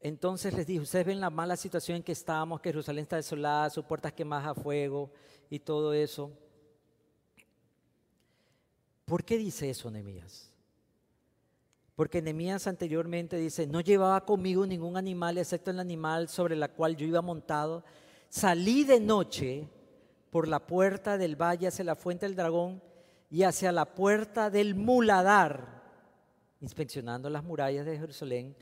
Entonces 0.01 0.53
les 0.53 0.67
dije, 0.67 0.81
ustedes 0.81 1.07
ven 1.07 1.21
la 1.21 1.31
mala 1.31 1.57
situación 1.57 1.99
en 1.99 2.03
que 2.03 2.11
estamos, 2.11 2.61
que 2.61 2.71
Jerusalén 2.71 3.03
está 3.03 3.15
desolada, 3.15 3.71
sus 3.71 3.85
puertas 3.85 4.13
quemadas 4.13 4.49
a 4.49 4.61
fuego 4.61 5.13
y 5.49 5.61
todo 5.61 5.93
eso. 5.93 6.37
¿Por 9.05 9.25
qué 9.25 9.39
dice 9.39 9.71
eso 9.71 9.89
Nehemías? 9.89 10.50
Porque 12.01 12.23
Nehemías 12.23 12.67
anteriormente 12.67 13.37
dice, 13.37 13.67
no 13.67 13.83
llevaba 13.83 14.25
conmigo 14.25 14.65
ningún 14.65 14.97
animal 14.97 15.37
excepto 15.37 15.71
el 15.71 15.79
animal 15.79 16.31
sobre 16.31 16.57
la 16.57 16.69
cual 16.69 16.97
yo 16.97 17.07
iba 17.07 17.21
montado. 17.21 17.85
Salí 18.31 18.85
de 18.85 18.99
noche 18.99 19.69
por 20.31 20.49
la 20.49 20.67
puerta 20.67 21.19
del 21.19 21.37
valle 21.37 21.67
hacia 21.67 21.85
la 21.85 21.97
fuente 21.97 22.25
del 22.25 22.37
dragón 22.37 22.83
y 23.29 23.43
hacia 23.43 23.71
la 23.71 23.85
puerta 23.85 24.49
del 24.49 24.75
muladar, 24.75 25.83
inspeccionando 26.63 27.29
las 27.29 27.45
murallas 27.45 27.85
de 27.85 27.99
Jerusalén 27.99 28.57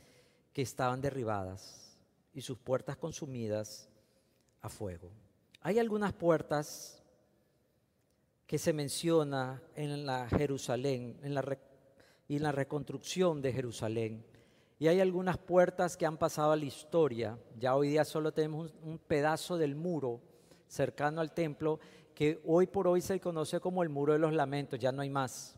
que 0.51 0.61
estaban 0.61 0.99
derribadas 0.99 1.97
y 2.33 2.41
sus 2.41 2.57
puertas 2.57 2.97
consumidas 2.97 3.87
a 4.59 4.67
fuego. 4.67 5.11
Hay 5.61 5.79
algunas 5.79 6.11
puertas 6.11 7.01
que 8.45 8.57
se 8.57 8.73
menciona 8.73 9.63
en 9.75 10.05
la 10.05 10.27
Jerusalén, 10.27 11.17
en 11.23 11.33
la, 11.33 11.57
y 12.29 12.39
la 12.39 12.53
reconstrucción 12.53 13.41
de 13.41 13.51
Jerusalén. 13.51 14.23
Y 14.77 14.87
hay 14.87 15.01
algunas 15.01 15.37
puertas 15.37 15.97
que 15.97 16.05
han 16.05 16.17
pasado 16.17 16.53
a 16.53 16.55
la 16.55 16.63
historia. 16.63 17.37
Ya 17.59 17.75
hoy 17.75 17.89
día 17.89 18.05
solo 18.05 18.31
tenemos 18.31 18.73
un 18.81 18.97
pedazo 18.97 19.57
del 19.57 19.75
muro 19.75 20.21
cercano 20.67 21.19
al 21.19 21.33
templo 21.33 21.79
que 22.15 22.39
hoy 22.45 22.67
por 22.67 22.87
hoy 22.87 23.01
se 23.01 23.19
conoce 23.19 23.59
como 23.59 23.83
el 23.83 23.89
muro 23.89 24.13
de 24.13 24.19
los 24.19 24.33
lamentos, 24.33 24.79
ya 24.79 24.91
no 24.91 25.01
hay 25.01 25.09
más. 25.09 25.55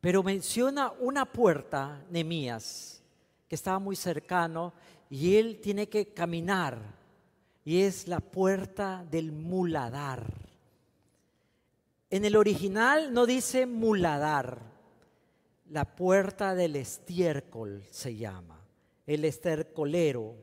Pero 0.00 0.22
menciona 0.22 0.92
una 1.00 1.30
puerta, 1.30 2.04
Nemías, 2.08 3.02
que 3.48 3.54
estaba 3.54 3.78
muy 3.78 3.96
cercano 3.96 4.72
y 5.10 5.36
él 5.36 5.60
tiene 5.60 5.88
que 5.88 6.14
caminar 6.14 6.78
y 7.64 7.82
es 7.82 8.06
la 8.06 8.20
puerta 8.20 9.04
del 9.10 9.32
muladar. 9.32 10.49
En 12.10 12.24
el 12.24 12.34
original 12.34 13.14
no 13.14 13.24
dice 13.24 13.66
muladar, 13.66 14.62
la 15.70 15.84
puerta 15.84 16.56
del 16.56 16.74
estiércol 16.74 17.84
se 17.90 18.16
llama, 18.16 18.66
el 19.06 19.24
estercolero, 19.24 20.34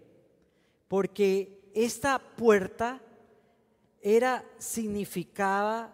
porque 0.88 1.70
esta 1.76 2.20
puerta 2.20 3.02
era, 4.02 4.46
significaba 4.58 5.94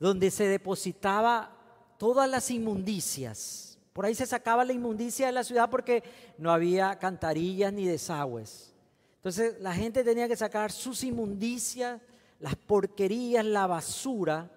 donde 0.00 0.30
se 0.30 0.48
depositaba 0.48 1.54
todas 1.98 2.28
las 2.28 2.50
inmundicias. 2.50 3.78
Por 3.92 4.06
ahí 4.06 4.14
se 4.14 4.24
sacaba 4.24 4.64
la 4.64 4.72
inmundicia 4.72 5.26
de 5.26 5.32
la 5.32 5.44
ciudad 5.44 5.68
porque 5.68 6.02
no 6.38 6.50
había 6.50 6.98
cantarillas 6.98 7.72
ni 7.74 7.86
desagües. 7.86 8.74
Entonces 9.16 9.60
la 9.60 9.74
gente 9.74 10.02
tenía 10.02 10.26
que 10.26 10.36
sacar 10.36 10.72
sus 10.72 11.04
inmundicias, 11.04 12.00
las 12.40 12.56
porquerías, 12.56 13.44
la 13.44 13.66
basura, 13.66 14.50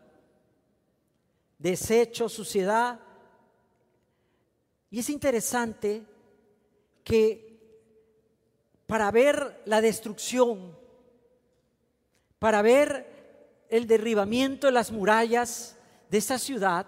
desecho, 1.70 2.30
suciedad. 2.30 2.99
Y 4.91 4.99
es 4.99 5.09
interesante 5.09 6.03
que 7.03 7.59
para 8.86 9.09
ver 9.11 9.61
la 9.66 9.82
destrucción 9.82 10.76
para 12.45 12.61
ver 12.61 13.66
el 13.70 13.88
derribamiento 13.88 14.68
de 14.68 14.74
las 14.74 14.91
murallas 14.91 15.78
de 16.11 16.20
esa 16.20 16.38
ciudad, 16.38 16.86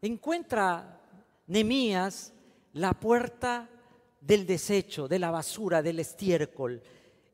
encuentra 0.00 0.98
Nemías 1.46 2.32
la 2.72 2.94
puerta 2.94 3.68
del 4.22 4.46
desecho, 4.46 5.06
de 5.06 5.18
la 5.18 5.30
basura, 5.30 5.82
del 5.82 5.98
estiércol. 5.98 6.82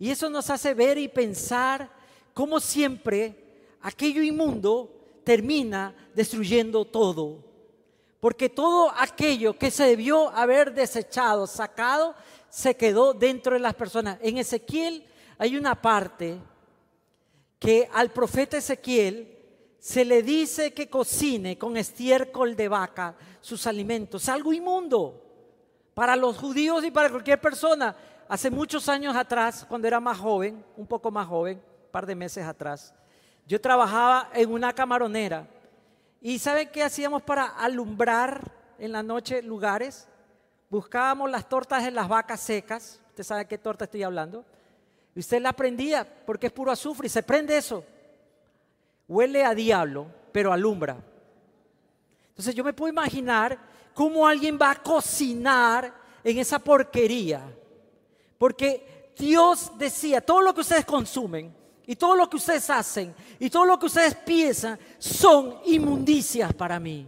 Y 0.00 0.10
eso 0.10 0.28
nos 0.28 0.50
hace 0.50 0.74
ver 0.74 0.98
y 0.98 1.06
pensar 1.06 1.88
cómo 2.34 2.58
siempre 2.58 3.62
aquello 3.82 4.22
inmundo 4.22 4.95
termina 5.26 5.92
destruyendo 6.14 6.84
todo. 6.84 7.42
Porque 8.20 8.48
todo 8.48 8.92
aquello 8.96 9.58
que 9.58 9.72
se 9.72 9.82
debió 9.82 10.28
haber 10.28 10.72
desechado, 10.72 11.48
sacado, 11.48 12.14
se 12.48 12.76
quedó 12.76 13.12
dentro 13.12 13.54
de 13.54 13.58
las 13.58 13.74
personas. 13.74 14.18
En 14.22 14.38
Ezequiel 14.38 15.04
hay 15.36 15.56
una 15.56 15.74
parte 15.82 16.38
que 17.58 17.90
al 17.92 18.10
profeta 18.10 18.58
Ezequiel 18.58 19.36
se 19.80 20.04
le 20.04 20.22
dice 20.22 20.72
que 20.72 20.88
cocine 20.88 21.58
con 21.58 21.76
estiércol 21.76 22.54
de 22.54 22.68
vaca 22.68 23.16
sus 23.40 23.66
alimentos, 23.66 24.28
algo 24.28 24.52
inmundo 24.52 25.24
para 25.92 26.14
los 26.14 26.38
judíos 26.38 26.84
y 26.84 26.92
para 26.92 27.10
cualquier 27.10 27.40
persona. 27.40 27.96
Hace 28.28 28.48
muchos 28.48 28.88
años 28.88 29.16
atrás, 29.16 29.66
cuando 29.68 29.88
era 29.88 29.98
más 29.98 30.18
joven, 30.18 30.64
un 30.76 30.86
poco 30.86 31.10
más 31.10 31.26
joven, 31.26 31.58
un 31.58 31.90
par 31.90 32.06
de 32.06 32.14
meses 32.14 32.44
atrás, 32.44 32.94
yo 33.46 33.60
trabajaba 33.60 34.30
en 34.34 34.50
una 34.50 34.72
camaronera. 34.72 35.46
¿Y 36.20 36.38
saben 36.38 36.68
qué 36.72 36.82
hacíamos 36.82 37.22
para 37.22 37.46
alumbrar 37.46 38.52
en 38.78 38.92
la 38.92 39.02
noche 39.02 39.42
lugares? 39.42 40.08
Buscábamos 40.68 41.30
las 41.30 41.48
tortas 41.48 41.84
de 41.84 41.92
las 41.92 42.08
vacas 42.08 42.40
secas. 42.40 43.00
¿Usted 43.10 43.22
sabe 43.22 43.46
qué 43.46 43.56
torta 43.56 43.84
estoy 43.84 44.02
hablando? 44.02 44.44
Y 45.14 45.20
usted 45.20 45.40
la 45.40 45.52
prendía 45.52 46.06
porque 46.26 46.48
es 46.48 46.52
puro 46.52 46.72
azufre 46.72 47.06
y 47.06 47.10
se 47.10 47.22
prende 47.22 47.56
eso. 47.56 47.84
Huele 49.06 49.44
a 49.44 49.54
diablo, 49.54 50.08
pero 50.32 50.52
alumbra. 50.52 50.96
Entonces 52.30 52.54
yo 52.54 52.64
me 52.64 52.72
puedo 52.72 52.92
imaginar 52.92 53.56
cómo 53.94 54.26
alguien 54.26 54.58
va 54.60 54.72
a 54.72 54.82
cocinar 54.82 55.94
en 56.24 56.38
esa 56.38 56.58
porquería. 56.58 57.42
Porque 58.36 59.12
Dios 59.16 59.72
decía, 59.78 60.20
todo 60.20 60.42
lo 60.42 60.52
que 60.52 60.60
ustedes 60.62 60.84
consumen 60.84 61.54
y 61.86 61.96
todo 61.96 62.16
lo 62.16 62.28
que 62.28 62.36
ustedes 62.36 62.68
hacen 62.70 63.14
y 63.38 63.48
todo 63.48 63.64
lo 63.64 63.78
que 63.78 63.86
ustedes 63.86 64.14
piensan 64.14 64.78
son 64.98 65.60
inmundicias 65.64 66.52
para 66.52 66.80
mí. 66.80 67.06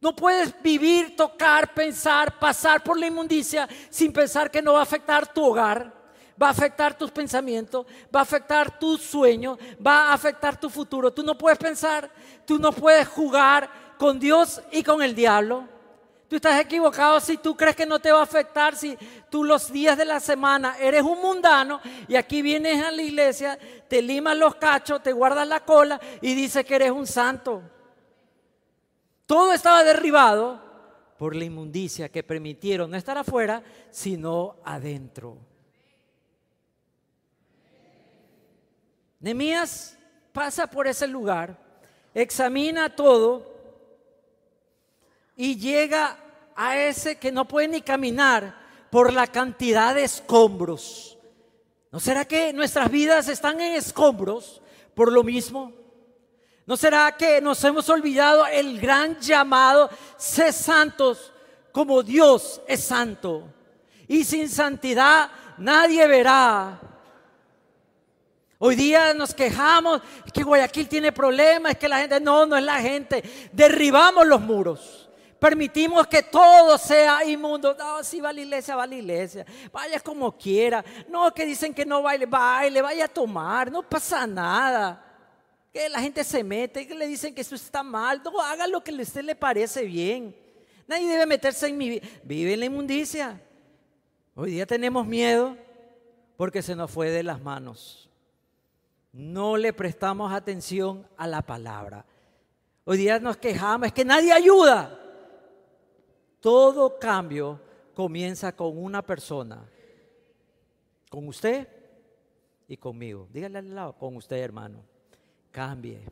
No 0.00 0.14
puedes 0.14 0.54
vivir, 0.62 1.16
tocar, 1.16 1.72
pensar, 1.72 2.38
pasar 2.38 2.82
por 2.82 2.98
la 2.98 3.06
inmundicia 3.06 3.68
sin 3.90 4.12
pensar 4.12 4.50
que 4.50 4.60
no 4.60 4.74
va 4.74 4.80
a 4.80 4.82
afectar 4.82 5.32
tu 5.32 5.44
hogar 5.44 6.04
va 6.40 6.48
a 6.48 6.50
afectar 6.50 6.96
tus 6.96 7.10
pensamientos, 7.10 7.86
va 8.14 8.20
a 8.20 8.22
afectar 8.22 8.78
tus 8.78 9.00
sueños, 9.02 9.58
va 9.84 10.08
a 10.08 10.14
afectar 10.14 10.58
tu 10.58 10.68
futuro. 10.68 11.12
Tú 11.12 11.22
no 11.22 11.36
puedes 11.36 11.58
pensar, 11.58 12.10
tú 12.44 12.58
no 12.58 12.72
puedes 12.72 13.08
jugar 13.08 13.70
con 13.98 14.18
Dios 14.18 14.60
y 14.72 14.82
con 14.82 15.02
el 15.02 15.14
diablo. 15.14 15.68
Tú 16.34 16.38
estás 16.38 16.60
equivocado 16.60 17.20
si 17.20 17.36
tú 17.36 17.56
crees 17.56 17.76
que 17.76 17.86
no 17.86 18.00
te 18.00 18.10
va 18.10 18.18
a 18.18 18.24
afectar, 18.24 18.74
si 18.74 18.98
tú 19.30 19.44
los 19.44 19.70
días 19.72 19.96
de 19.96 20.04
la 20.04 20.18
semana 20.18 20.76
eres 20.80 21.02
un 21.02 21.22
mundano 21.22 21.80
y 22.08 22.16
aquí 22.16 22.42
vienes 22.42 22.82
a 22.82 22.90
la 22.90 23.02
iglesia, 23.02 23.56
te 23.86 24.02
limas 24.02 24.36
los 24.36 24.56
cachos, 24.56 25.00
te 25.00 25.12
guardas 25.12 25.46
la 25.46 25.64
cola 25.64 26.00
y 26.20 26.34
dices 26.34 26.64
que 26.64 26.74
eres 26.74 26.90
un 26.90 27.06
santo. 27.06 27.62
Todo 29.26 29.52
estaba 29.52 29.84
derribado 29.84 30.60
por 31.18 31.36
la 31.36 31.44
inmundicia 31.44 32.08
que 32.08 32.24
permitieron 32.24 32.90
no 32.90 32.96
estar 32.96 33.16
afuera, 33.16 33.62
sino 33.92 34.56
adentro. 34.64 35.38
Nemías 39.20 39.96
pasa 40.32 40.66
por 40.66 40.88
ese 40.88 41.06
lugar, 41.06 41.56
examina 42.12 42.96
todo 42.96 43.54
y 45.36 45.56
llega 45.56 46.18
a 46.56 46.78
ese 46.78 47.16
que 47.16 47.32
no 47.32 47.46
puede 47.46 47.68
ni 47.68 47.80
caminar 47.80 48.54
por 48.90 49.12
la 49.12 49.26
cantidad 49.26 49.94
de 49.94 50.04
escombros. 50.04 51.18
¿No 51.90 52.00
será 52.00 52.24
que 52.24 52.52
nuestras 52.52 52.90
vidas 52.90 53.28
están 53.28 53.60
en 53.60 53.74
escombros 53.74 54.60
por 54.94 55.12
lo 55.12 55.22
mismo? 55.22 55.72
¿No 56.66 56.76
será 56.76 57.16
que 57.16 57.40
nos 57.40 57.62
hemos 57.64 57.88
olvidado 57.88 58.46
el 58.46 58.80
gran 58.80 59.20
llamado, 59.20 59.90
sé 60.16 60.52
santos 60.52 61.32
como 61.72 62.02
Dios 62.02 62.60
es 62.66 62.84
santo? 62.84 63.48
Y 64.08 64.24
sin 64.24 64.48
santidad 64.48 65.30
nadie 65.58 66.06
verá. 66.06 66.80
Hoy 68.58 68.76
día 68.76 69.12
nos 69.12 69.34
quejamos 69.34 70.00
que 70.32 70.42
Guayaquil 70.42 70.88
tiene 70.88 71.12
problemas, 71.12 71.72
es 71.72 71.78
que 71.78 71.88
la 71.88 71.98
gente, 71.98 72.18
no, 72.20 72.46
no 72.46 72.56
es 72.56 72.64
la 72.64 72.80
gente. 72.80 73.22
Derribamos 73.52 74.26
los 74.26 74.40
muros. 74.40 75.03
Permitimos 75.44 76.06
que 76.06 76.22
todo 76.22 76.78
sea 76.78 77.22
inmundo. 77.22 77.76
No, 77.78 78.02
si 78.02 78.18
va 78.18 78.30
a 78.30 78.32
la 78.32 78.40
iglesia, 78.40 78.76
va 78.76 78.84
a 78.84 78.86
la 78.86 78.94
iglesia. 78.94 79.44
Vaya 79.70 80.00
como 80.00 80.34
quiera. 80.38 80.82
No, 81.06 81.34
que 81.34 81.44
dicen 81.44 81.74
que 81.74 81.84
no 81.84 82.00
baile, 82.00 82.24
baile, 82.24 82.80
vaya 82.80 83.04
a 83.04 83.08
tomar. 83.08 83.70
No 83.70 83.82
pasa 83.82 84.26
nada. 84.26 85.04
Que 85.70 85.86
la 85.90 86.00
gente 86.00 86.24
se 86.24 86.42
mete, 86.42 86.86
que 86.86 86.94
le 86.94 87.06
dicen 87.06 87.34
que 87.34 87.42
eso 87.42 87.54
está 87.56 87.82
mal. 87.82 88.22
No, 88.24 88.40
haga 88.40 88.66
lo 88.66 88.82
que 88.82 88.90
a 88.90 88.94
usted 88.94 89.22
le 89.22 89.34
parece 89.34 89.84
bien. 89.84 90.34
Nadie 90.86 91.06
debe 91.08 91.26
meterse 91.26 91.66
en 91.66 91.76
mi 91.76 91.90
vida. 91.90 92.08
Vive 92.22 92.54
en 92.54 92.60
la 92.60 92.64
inmundicia. 92.64 93.38
Hoy 94.34 94.52
día 94.52 94.64
tenemos 94.64 95.06
miedo 95.06 95.58
porque 96.38 96.62
se 96.62 96.74
nos 96.74 96.90
fue 96.90 97.10
de 97.10 97.22
las 97.22 97.42
manos. 97.42 98.08
No 99.12 99.58
le 99.58 99.74
prestamos 99.74 100.32
atención 100.32 101.06
a 101.18 101.26
la 101.26 101.42
palabra. 101.42 102.06
Hoy 102.86 102.96
día 102.96 103.18
nos 103.18 103.36
quejamos, 103.36 103.88
es 103.88 103.92
que 103.92 104.06
nadie 104.06 104.32
ayuda. 104.32 105.02
Todo 106.44 106.98
cambio 106.98 107.58
comienza 107.94 108.54
con 108.54 108.76
una 108.76 109.00
persona, 109.00 109.66
con 111.08 111.26
usted 111.26 111.66
y 112.68 112.76
conmigo. 112.76 113.26
Dígale 113.32 113.60
al 113.60 113.74
lado, 113.74 113.94
con 113.94 114.14
usted 114.16 114.36
hermano. 114.36 114.84
Cambie. 115.50 116.02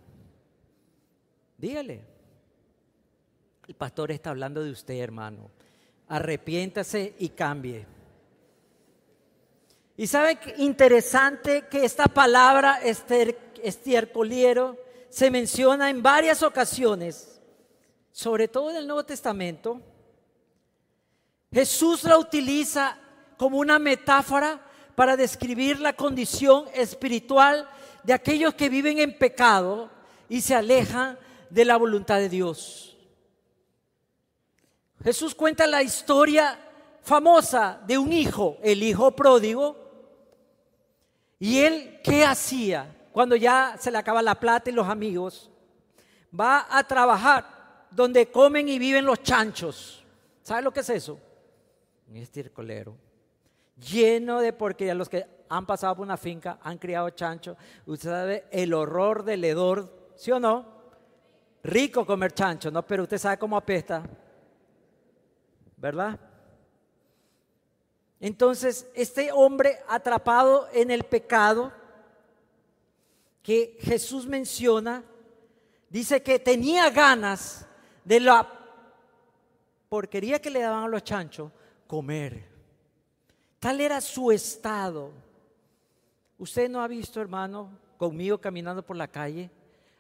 Dígale. 1.59 2.01
El 3.68 3.74
pastor 3.74 4.11
está 4.11 4.30
hablando 4.30 4.64
de 4.64 4.70
usted 4.70 4.95
hermano. 4.95 5.51
Arrepiéntase 6.09 7.14
y 7.18 7.28
cambie. 7.28 7.85
Y 9.99 10.07
sabe 10.07 10.37
que 10.37 10.55
interesante 10.62 11.66
que 11.70 11.85
esta 11.85 12.07
palabra 12.07 12.80
estiercoliero 13.62 14.78
se 15.11 15.30
menciona 15.30 15.91
en 15.91 16.03
varias 16.03 16.43
ocasiones, 16.43 17.39
sobre 18.12 18.49
todo 18.49 18.70
en 18.70 18.76
el 18.76 18.87
Nuevo 18.87 19.05
Testamento 19.05 19.91
Jesús 21.53 22.05
la 22.05 22.18
utiliza 22.18 22.96
como 23.36 23.59
una 23.59 23.78
metáfora 23.78 24.61
para 24.94 25.16
describir 25.16 25.80
la 25.80 25.92
condición 25.92 26.64
espiritual 26.74 27.68
de 28.03 28.12
aquellos 28.12 28.55
que 28.55 28.68
viven 28.68 28.98
en 28.98 29.16
pecado 29.16 29.90
y 30.28 30.40
se 30.40 30.55
alejan 30.55 31.18
de 31.50 31.64
la 31.64 31.76
voluntad 31.76 32.18
de 32.18 32.28
Dios. 32.28 32.96
Jesús 35.05 35.34
cuenta 35.34 35.66
la 35.66 35.82
historia 35.82 36.59
famosa 37.03 37.80
de 37.86 37.98
un 37.98 38.12
hijo, 38.12 38.57
el 38.62 38.82
hijo 38.82 39.11
pródigo, 39.11 39.76
y 41.38 41.59
él, 41.59 42.00
¿qué 42.05 42.24
hacía? 42.24 42.96
Cuando 43.12 43.34
ya 43.34 43.76
se 43.78 43.90
le 43.90 43.98
acaba 43.98 44.22
la 44.22 44.38
plata 44.38 44.70
y 44.70 44.72
los 44.72 44.88
amigos, 44.88 45.50
va 46.38 46.66
a 46.70 46.84
trabajar 46.84 47.88
donde 47.90 48.30
comen 48.30 48.68
y 48.68 48.78
viven 48.78 49.05
los 49.05 49.22
chanchos. 49.22 50.05
¿Sabe 50.42 50.62
lo 50.62 50.72
que 50.72 50.80
es 50.80 50.90
eso? 50.90 51.18
Un 52.12 52.18
estircolero, 52.18 52.94
lleno 53.76 54.40
de 54.40 54.52
porquería. 54.52 54.94
Los 54.94 55.08
que 55.08 55.26
han 55.48 55.64
pasado 55.64 55.96
por 55.96 56.04
una 56.04 56.18
finca, 56.18 56.58
han 56.62 56.76
criado 56.76 57.08
chancho, 57.10 57.56
usted 57.86 58.10
sabe 58.10 58.44
el 58.50 58.74
horror 58.74 59.24
del 59.24 59.42
hedor, 59.44 60.12
¿sí 60.16 60.30
o 60.30 60.38
no? 60.38 60.66
Rico 61.62 62.04
comer 62.04 62.32
chancho, 62.32 62.70
¿no? 62.70 62.84
Pero 62.86 63.04
usted 63.04 63.16
sabe 63.16 63.38
cómo 63.38 63.56
apesta, 63.56 64.02
¿verdad? 65.76 66.18
Entonces, 68.20 68.86
este 68.94 69.32
hombre 69.32 69.78
atrapado 69.88 70.68
en 70.72 70.90
el 70.90 71.04
pecado 71.04 71.72
que 73.42 73.78
Jesús 73.80 74.26
menciona, 74.26 75.02
dice 75.88 76.22
que 76.22 76.38
tenía 76.38 76.90
ganas 76.90 77.66
de 78.04 78.20
la 78.20 78.46
porquería 79.88 80.40
que 80.40 80.50
le 80.50 80.60
daban 80.60 80.84
a 80.84 80.88
los 80.88 81.02
chanchos, 81.02 81.50
comer. 81.93 82.43
Tal 83.61 83.78
era 83.78 84.01
su 84.01 84.32
estado. 84.32 85.11
Usted 86.38 86.70
no 86.70 86.80
ha 86.80 86.88
visto, 86.88 87.20
hermano, 87.20 87.68
conmigo 87.99 88.40
caminando 88.40 88.82
por 88.82 88.97
la 88.97 89.09
calle, 89.09 89.51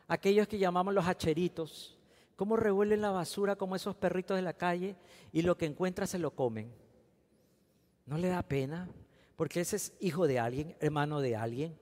aquellos 0.08 0.48
que 0.48 0.56
llamamos 0.56 0.94
los 0.94 1.06
hacheritos, 1.06 1.98
cómo 2.34 2.56
revuelven 2.56 3.02
la 3.02 3.10
basura 3.10 3.56
como 3.56 3.76
esos 3.76 3.94
perritos 3.94 4.38
de 4.38 4.42
la 4.42 4.54
calle 4.54 4.96
y 5.34 5.42
lo 5.42 5.58
que 5.58 5.66
encuentra 5.66 6.06
se 6.06 6.18
lo 6.18 6.30
comen. 6.30 6.72
¿No 8.06 8.16
le 8.16 8.28
da 8.28 8.42
pena? 8.42 8.88
Porque 9.36 9.60
ese 9.60 9.76
es 9.76 9.92
hijo 10.00 10.26
de 10.26 10.38
alguien, 10.38 10.74
hermano 10.80 11.20
de 11.20 11.36
alguien, 11.36 11.78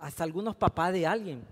hasta 0.00 0.24
algunos 0.24 0.56
papás 0.56 0.92
de 0.92 1.06
alguien. 1.06 1.46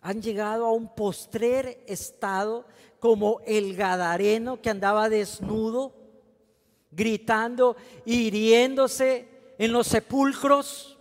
Han 0.00 0.20
llegado 0.20 0.66
a 0.66 0.72
un 0.72 0.92
postrer 0.92 1.84
estado 1.86 2.66
como 2.98 3.38
el 3.46 3.76
gadareno 3.76 4.60
que 4.60 4.70
andaba 4.70 5.08
desnudo 5.08 6.03
gritando, 6.94 7.76
hiriéndose 8.04 9.28
en 9.58 9.72
los 9.72 9.86
sepulcros. 9.86 10.98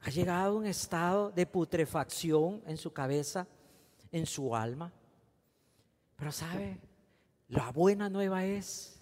Ha 0.00 0.10
llegado 0.10 0.56
a 0.56 0.58
un 0.58 0.66
estado 0.66 1.30
de 1.30 1.46
putrefacción 1.46 2.62
en 2.66 2.76
su 2.76 2.92
cabeza, 2.92 3.46
en 4.12 4.26
su 4.26 4.54
alma. 4.54 4.92
Pero 6.16 6.32
sabe, 6.32 6.78
la 7.48 7.70
buena 7.70 8.08
nueva 8.08 8.44
es, 8.44 9.00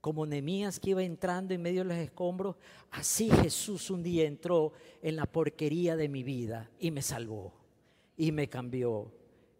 como 0.00 0.26
Nemías 0.26 0.78
que 0.78 0.90
iba 0.90 1.02
entrando 1.02 1.54
en 1.54 1.62
medio 1.62 1.82
de 1.82 1.88
los 1.88 1.96
escombros, 1.96 2.56
así 2.90 3.30
Jesús 3.30 3.90
un 3.90 4.02
día 4.02 4.26
entró 4.26 4.72
en 5.00 5.16
la 5.16 5.24
porquería 5.24 5.96
de 5.96 6.08
mi 6.08 6.22
vida 6.22 6.70
y 6.78 6.90
me 6.90 7.00
salvó 7.00 7.54
y 8.16 8.30
me 8.30 8.48
cambió 8.48 9.10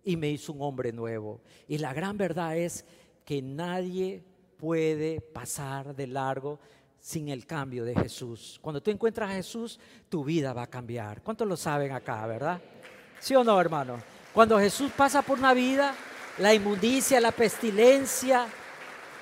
y 0.05 0.17
me 0.17 0.31
hizo 0.31 0.53
un 0.53 0.61
hombre 0.63 0.93
nuevo. 0.93 1.41
Y 1.67 1.79
la 1.79 1.95
gran 1.95 2.19
verdad 2.19 2.59
es 2.59 2.85
que 3.25 3.41
nadie 3.41 4.23
puede 4.57 5.21
pasar 5.21 5.95
de 5.95 6.07
largo 6.07 6.59
sin 6.99 7.29
el 7.29 7.47
cambio 7.47 7.85
de 7.85 7.95
Jesús. 7.95 8.59
Cuando 8.63 8.83
tú 8.83 8.91
encuentras 8.91 9.31
a 9.31 9.35
Jesús, 9.35 9.79
tu 10.09 10.25
vida 10.25 10.53
va 10.53 10.63
a 10.63 10.71
cambiar. 10.71 11.23
¿Cuántos 11.23 11.47
lo 11.47 11.57
saben 11.57 11.93
acá, 11.93 12.27
verdad? 12.27 12.61
¿Sí 13.21 13.35
o 13.35 13.45
no, 13.45 13.61
hermano? 13.61 13.99
Cuando 14.33 14.59
Jesús 14.59 14.91
pasa 14.97 15.23
por 15.23 15.39
una 15.39 15.53
vida, 15.53 15.95
la 16.39 16.55
inmundicia, 16.55 17.21
la 17.21 17.33
pestilencia, 17.33 18.47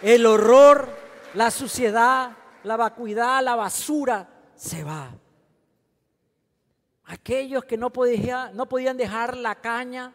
el 0.01 0.25
horror, 0.27 0.89
la 1.35 1.51
suciedad, 1.51 2.31
la 2.65 2.77
vacuidad, 2.77 3.43
la 3.43 3.57
basura, 3.57 4.29
se 4.55 4.85
va. 4.85 5.15
Aquellos 7.05 7.65
que 7.65 7.77
no, 7.77 7.93
no 8.55 8.69
podían 8.69 8.97
dejar 8.97 9.37
la 9.37 9.57
caña, 9.57 10.13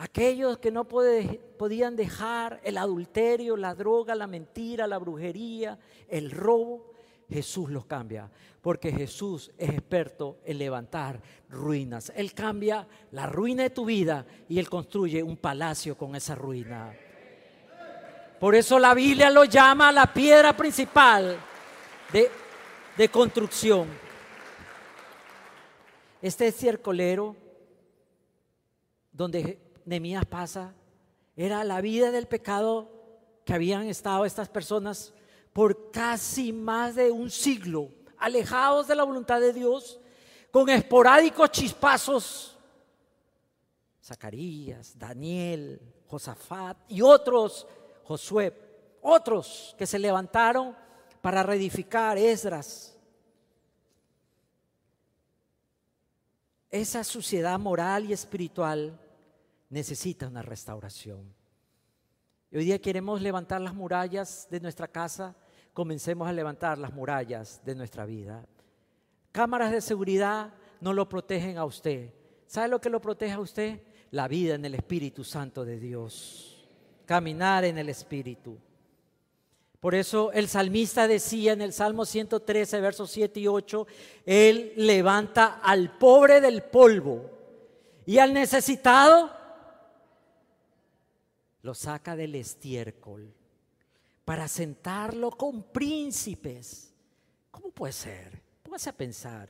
Aquellos 0.00 0.56
que 0.56 0.70
no 0.70 0.88
podían 0.88 1.94
dejar 1.94 2.58
el 2.64 2.78
adulterio, 2.78 3.54
la 3.54 3.74
droga, 3.74 4.14
la 4.14 4.26
mentira, 4.26 4.86
la 4.86 4.96
brujería, 4.96 5.78
el 6.08 6.30
robo, 6.30 6.94
Jesús 7.28 7.68
los 7.68 7.84
cambia. 7.84 8.30
Porque 8.62 8.92
Jesús 8.92 9.52
es 9.58 9.68
experto 9.68 10.38
en 10.46 10.56
levantar 10.56 11.20
ruinas. 11.50 12.10
Él 12.16 12.32
cambia 12.32 12.88
la 13.10 13.26
ruina 13.26 13.64
de 13.64 13.68
tu 13.68 13.84
vida 13.84 14.24
y 14.48 14.58
Él 14.58 14.70
construye 14.70 15.22
un 15.22 15.36
palacio 15.36 15.98
con 15.98 16.16
esa 16.16 16.34
ruina. 16.34 16.96
Por 18.38 18.54
eso 18.54 18.78
la 18.78 18.94
Biblia 18.94 19.28
lo 19.28 19.44
llama 19.44 19.92
la 19.92 20.10
piedra 20.14 20.56
principal 20.56 21.36
de, 22.96 23.08
construcción. 23.10 23.86
Este 26.22 26.50
circolero 26.52 27.36
donde 29.12 29.69
Nemías 29.84 30.24
pasa 30.26 30.74
Era 31.36 31.64
la 31.64 31.80
vida 31.80 32.10
del 32.10 32.26
pecado 32.26 32.90
que 33.44 33.54
habían 33.54 33.86
estado 33.86 34.24
estas 34.24 34.48
personas 34.48 35.12
por 35.52 35.90
casi 35.90 36.52
más 36.52 36.94
de 36.94 37.10
un 37.10 37.30
siglo, 37.30 37.90
alejados 38.18 38.86
de 38.86 38.94
la 38.94 39.02
voluntad 39.02 39.40
de 39.40 39.52
Dios, 39.52 39.98
con 40.50 40.68
esporádicos 40.68 41.50
chispazos. 41.50 42.56
Zacarías, 44.02 44.96
Daniel, 44.98 45.80
Josafat 46.06 46.76
y 46.88 47.02
otros, 47.02 47.66
Josué, 48.04 48.56
otros 49.02 49.74
que 49.78 49.86
se 49.86 49.98
levantaron 49.98 50.76
para 51.20 51.42
reedificar 51.42 52.18
Esdras. 52.18 52.96
Esa 56.70 57.02
suciedad 57.02 57.58
moral 57.58 58.04
y 58.04 58.12
espiritual 58.12 58.98
necesita 59.70 60.26
una 60.26 60.42
restauración. 60.42 61.32
Y 62.50 62.58
hoy 62.58 62.64
día 62.64 62.80
queremos 62.80 63.22
levantar 63.22 63.60
las 63.60 63.74
murallas 63.74 64.48
de 64.50 64.60
nuestra 64.60 64.88
casa, 64.88 65.36
comencemos 65.72 66.28
a 66.28 66.32
levantar 66.32 66.76
las 66.76 66.92
murallas 66.92 67.62
de 67.64 67.76
nuestra 67.76 68.04
vida. 68.04 68.44
Cámaras 69.32 69.70
de 69.70 69.80
seguridad 69.80 70.52
no 70.80 70.92
lo 70.92 71.08
protegen 71.08 71.56
a 71.56 71.64
usted. 71.64 72.12
¿Sabe 72.46 72.68
lo 72.68 72.80
que 72.80 72.90
lo 72.90 73.00
protege 73.00 73.32
a 73.32 73.40
usted? 73.40 73.80
La 74.10 74.26
vida 74.26 74.56
en 74.56 74.64
el 74.64 74.74
Espíritu 74.74 75.22
Santo 75.22 75.64
de 75.64 75.78
Dios. 75.78 76.68
Caminar 77.06 77.64
en 77.64 77.78
el 77.78 77.88
Espíritu. 77.88 78.58
Por 79.78 79.94
eso 79.94 80.32
el 80.32 80.48
salmista 80.48 81.06
decía 81.06 81.52
en 81.52 81.62
el 81.62 81.72
Salmo 81.72 82.04
113, 82.04 82.80
versos 82.80 83.10
7 83.12 83.40
y 83.40 83.46
8, 83.46 83.86
Él 84.26 84.72
levanta 84.76 85.60
al 85.62 85.96
pobre 85.96 86.40
del 86.40 86.64
polvo 86.64 87.30
y 88.04 88.18
al 88.18 88.34
necesitado 88.34 89.39
lo 91.62 91.74
saca 91.74 92.16
del 92.16 92.34
estiércol 92.34 93.34
para 94.24 94.48
sentarlo 94.48 95.30
con 95.30 95.64
príncipes. 95.64 96.94
¿Cómo 97.50 97.70
puede 97.70 97.92
ser? 97.92 98.40
Póngase 98.62 98.90
a 98.90 98.96
pensar. 98.96 99.48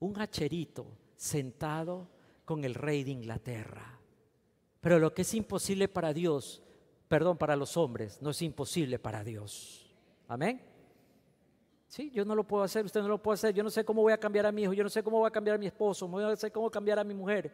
Un 0.00 0.20
hacherito 0.20 0.86
sentado 1.16 2.08
con 2.44 2.64
el 2.64 2.74
rey 2.74 3.04
de 3.04 3.12
Inglaterra. 3.12 3.98
Pero 4.80 4.98
lo 4.98 5.14
que 5.14 5.22
es 5.22 5.34
imposible 5.34 5.88
para 5.88 6.12
Dios, 6.12 6.62
perdón, 7.08 7.38
para 7.38 7.56
los 7.56 7.76
hombres, 7.76 8.20
no 8.20 8.30
es 8.30 8.42
imposible 8.42 8.98
para 8.98 9.24
Dios. 9.24 9.94
Amén. 10.28 10.60
Sí, 11.88 12.10
yo 12.10 12.24
no 12.24 12.34
lo 12.34 12.44
puedo 12.44 12.64
hacer, 12.64 12.84
usted 12.84 13.00
no 13.00 13.08
lo 13.08 13.22
puede 13.22 13.34
hacer. 13.34 13.54
Yo 13.54 13.62
no 13.62 13.70
sé 13.70 13.84
cómo 13.84 14.02
voy 14.02 14.12
a 14.12 14.18
cambiar 14.18 14.46
a 14.46 14.52
mi 14.52 14.62
hijo, 14.62 14.72
yo 14.72 14.82
no 14.82 14.90
sé 14.90 15.02
cómo 15.02 15.18
voy 15.18 15.28
a 15.28 15.30
cambiar 15.30 15.56
a 15.56 15.58
mi 15.58 15.66
esposo, 15.66 16.08
no 16.08 16.36
sé 16.36 16.50
cómo 16.50 16.70
cambiar 16.70 16.98
a 16.98 17.04
mi 17.04 17.14
mujer. 17.14 17.52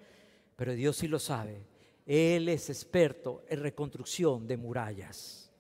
Pero 0.57 0.73
Dios 0.73 0.97
sí 0.97 1.09
lo 1.09 1.19
sabe. 1.19 1.65
Él 2.07 2.49
es 2.49 2.69
experto 2.71 3.45
en 3.49 3.61
reconstrucción 3.61 4.47
de 4.47 4.57
murallas. 4.57 5.51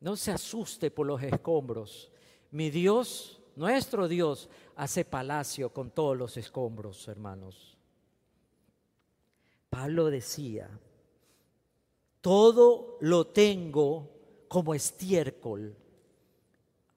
No 0.00 0.16
se 0.16 0.32
asuste 0.32 0.90
por 0.90 1.06
los 1.06 1.22
escombros. 1.22 2.10
Mi 2.50 2.70
Dios, 2.70 3.40
nuestro 3.56 4.08
Dios, 4.08 4.48
hace 4.76 5.04
palacio 5.04 5.72
con 5.72 5.90
todos 5.90 6.16
los 6.16 6.36
escombros, 6.36 7.06
hermanos. 7.08 7.76
Pablo 9.70 10.10
decía, 10.10 10.68
todo 12.20 12.98
lo 13.00 13.26
tengo 13.28 14.10
como 14.48 14.74
estiércol. 14.74 15.76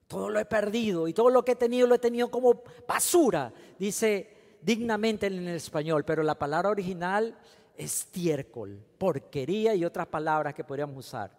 Todo 0.08 0.30
lo 0.30 0.40
he 0.40 0.46
perdido 0.46 1.08
y 1.08 1.14
todo 1.14 1.30
lo 1.30 1.44
que 1.44 1.54
he 1.54 1.56
tenido 1.56 1.88
lo 1.88 1.96
he 1.96 2.00
tenido 2.00 2.30
como 2.30 2.64
basura, 2.88 3.52
dice 3.80 4.58
dignamente 4.62 5.28
en 5.28 5.48
español, 5.48 6.06
pero 6.06 6.22
la 6.22 6.38
palabra 6.38 6.70
original 6.70 7.38
estiércol, 7.78 8.84
porquería 8.98 9.76
y 9.76 9.86
otras 9.86 10.08
palabras 10.08 10.54
que 10.54 10.64
podríamos 10.64 10.98
usar 10.98 11.36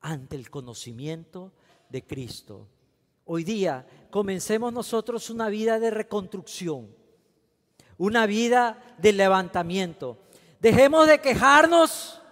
ante 0.00 0.36
el 0.36 0.50
conocimiento 0.50 1.52
de 1.88 2.04
Cristo. 2.06 2.68
Hoy 3.24 3.44
día 3.44 3.86
comencemos 4.10 4.72
nosotros 4.72 5.30
una 5.30 5.48
vida 5.48 5.78
de 5.80 5.90
reconstrucción, 5.90 6.94
una 7.98 8.26
vida 8.26 8.96
de 8.98 9.12
levantamiento. 9.12 10.18
Dejemos 10.60 11.06
de 11.06 11.20
quejarnos 11.20 12.22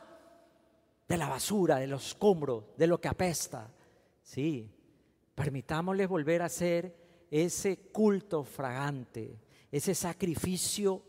de 1.08 1.16
la 1.16 1.28
basura, 1.28 1.76
de 1.76 1.86
los 1.86 2.08
escombros, 2.08 2.64
de 2.76 2.86
lo 2.86 3.00
que 3.00 3.08
apesta. 3.08 3.70
Sí, 4.22 4.70
permitámosles 5.34 6.08
volver 6.08 6.42
a 6.42 6.46
hacer 6.46 6.94
ese 7.30 7.76
culto 7.90 8.44
fragante, 8.44 9.40
ese 9.70 9.94
sacrificio 9.94 11.02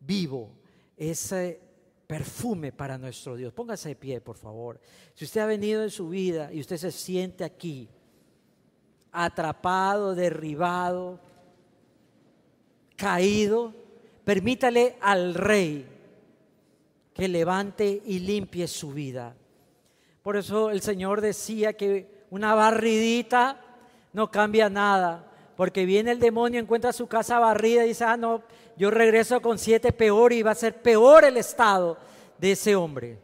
vivo 0.00 0.59
ese 1.00 1.58
perfume 2.06 2.72
para 2.72 2.98
nuestro 2.98 3.34
Dios. 3.34 3.52
Póngase 3.52 3.90
de 3.90 3.96
pie, 3.96 4.20
por 4.20 4.36
favor. 4.36 4.78
Si 5.14 5.24
usted 5.24 5.40
ha 5.40 5.46
venido 5.46 5.82
en 5.82 5.90
su 5.90 6.10
vida 6.10 6.52
y 6.52 6.60
usted 6.60 6.76
se 6.76 6.92
siente 6.92 7.42
aquí, 7.42 7.88
atrapado, 9.10 10.14
derribado, 10.14 11.18
caído, 12.96 13.72
permítale 14.24 14.96
al 15.00 15.34
Rey 15.34 15.86
que 17.14 17.28
levante 17.28 18.02
y 18.04 18.18
limpie 18.18 18.68
su 18.68 18.92
vida. 18.92 19.34
Por 20.22 20.36
eso 20.36 20.70
el 20.70 20.82
Señor 20.82 21.22
decía 21.22 21.72
que 21.72 22.26
una 22.30 22.54
barridita 22.54 23.58
no 24.12 24.30
cambia 24.30 24.68
nada, 24.68 25.29
porque 25.60 25.84
viene 25.84 26.12
el 26.12 26.20
demonio, 26.20 26.58
encuentra 26.58 26.90
su 26.90 27.06
casa 27.06 27.38
barrida 27.38 27.84
y 27.84 27.88
dice, 27.88 28.04
ah, 28.04 28.16
no, 28.16 28.42
yo 28.78 28.90
regreso 28.90 29.42
con 29.42 29.58
siete 29.58 29.92
peor 29.92 30.32
y 30.32 30.40
va 30.42 30.52
a 30.52 30.54
ser 30.54 30.80
peor 30.80 31.26
el 31.26 31.36
estado 31.36 31.98
de 32.38 32.52
ese 32.52 32.74
hombre. 32.74 33.18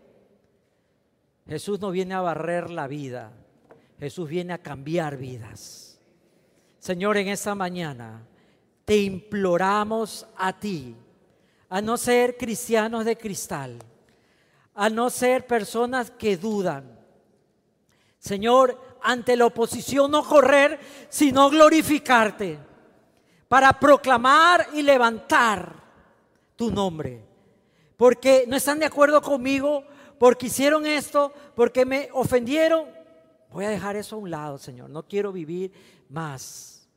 Jesús 1.49 1.81
no 1.81 1.91
viene 1.91 2.13
a 2.13 2.21
barrer 2.21 2.69
la 2.69 2.89
vida, 2.89 3.33
Jesús 3.99 4.29
viene 4.29 4.53
a 4.53 4.59
cambiar 4.59 5.17
vidas. 5.17 5.99
Señor, 6.79 7.17
en 7.17 7.29
esta 7.29 7.55
mañana 7.55 8.29
te 8.85 8.99
imploramos 8.99 10.27
a 10.37 10.61
ti, 10.61 10.95
a 11.71 11.81
no 11.81 11.97
ser 11.97 12.37
cristianos 12.37 13.07
de 13.07 13.17
cristal, 13.17 13.79
a 14.75 14.91
no 14.91 15.09
ser 15.09 15.47
personas 15.47 16.11
que 16.11 16.37
dudan. 16.37 17.01
Señor, 18.19 18.96
ante 19.07 19.37
la 19.37 19.47
oposición 19.47 20.11
no 20.11 20.25
correr, 20.25 20.81
sino 21.09 21.49
glorificarte 21.49 22.59
para 23.49 23.73
proclamar 23.79 24.67
y 24.75 24.83
levantar 24.83 25.75
tu 26.57 26.73
nombre. 26.73 27.25
Porque 27.97 28.45
no 28.49 28.57
están 28.57 28.81
de 28.81 28.87
acuerdo 28.87 29.23
conmigo, 29.23 29.85
porque 30.19 30.47
hicieron 30.47 30.87
esto, 30.87 31.33
porque 31.55 31.87
me 31.87 32.09
ofendieron. 32.13 32.87
Voy 33.53 33.65
a 33.65 33.71
dejar 33.71 33.95
eso 33.95 34.17
a 34.17 34.19
un 34.19 34.31
lado, 34.31 34.59
Señor. 34.59 34.91
No 34.91 35.05
quiero 35.05 35.33
vivir 35.33 35.73
más 36.09 36.89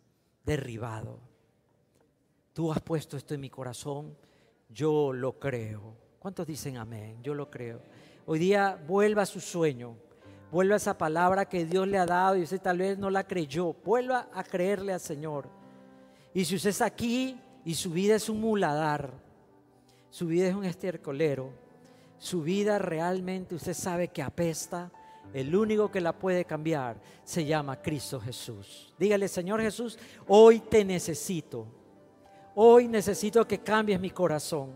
derribado. 0.43 1.19
Tú 2.53 2.71
has 2.71 2.81
puesto 2.81 3.17
esto 3.17 3.35
en 3.35 3.41
mi 3.41 3.51
corazón, 3.51 4.17
yo 4.67 5.13
lo 5.13 5.39
creo. 5.39 5.95
¿Cuántos 6.17 6.47
dicen 6.47 6.77
amén? 6.77 7.21
Yo 7.21 7.35
lo 7.35 7.51
creo. 7.51 7.81
Hoy 8.25 8.39
día 8.39 8.83
vuelva 8.87 9.21
a 9.21 9.27
su 9.27 9.39
sueño, 9.39 9.95
vuelva 10.51 10.75
a 10.75 10.77
esa 10.77 10.97
palabra 10.97 11.45
que 11.45 11.65
Dios 11.65 11.87
le 11.87 11.97
ha 11.97 12.05
dado 12.05 12.37
y 12.37 12.43
usted 12.43 12.61
tal 12.61 12.77
vez 12.77 12.97
no 12.97 13.09
la 13.09 13.25
creyó. 13.25 13.73
Vuelva 13.83 14.29
a 14.33 14.43
creerle 14.43 14.93
al 14.93 14.99
Señor. 14.99 15.47
Y 16.33 16.45
si 16.45 16.55
usted 16.55 16.69
está 16.69 16.85
aquí 16.85 17.39
y 17.65 17.73
su 17.73 17.91
vida 17.91 18.15
es 18.15 18.29
un 18.29 18.39
muladar, 18.41 19.11
su 20.09 20.27
vida 20.27 20.47
es 20.47 20.55
un 20.55 20.65
estercolero, 20.65 21.51
su 22.17 22.41
vida 22.41 22.79
realmente 22.79 23.55
usted 23.55 23.73
sabe 23.73 24.09
que 24.09 24.21
apesta, 24.21 24.91
el 25.33 25.55
único 25.55 25.91
que 25.91 26.01
la 26.01 26.13
puede 26.13 26.45
cambiar 26.45 26.99
se 27.23 27.45
llama 27.45 27.81
Cristo 27.81 28.19
Jesús. 28.19 28.93
Dígale, 28.97 29.27
Señor 29.27 29.61
Jesús, 29.61 29.97
hoy 30.27 30.59
te 30.59 30.83
necesito. 30.83 31.67
Hoy 32.55 32.87
necesito 32.87 33.47
que 33.47 33.59
cambies 33.59 33.99
mi 33.99 34.09
corazón. 34.09 34.71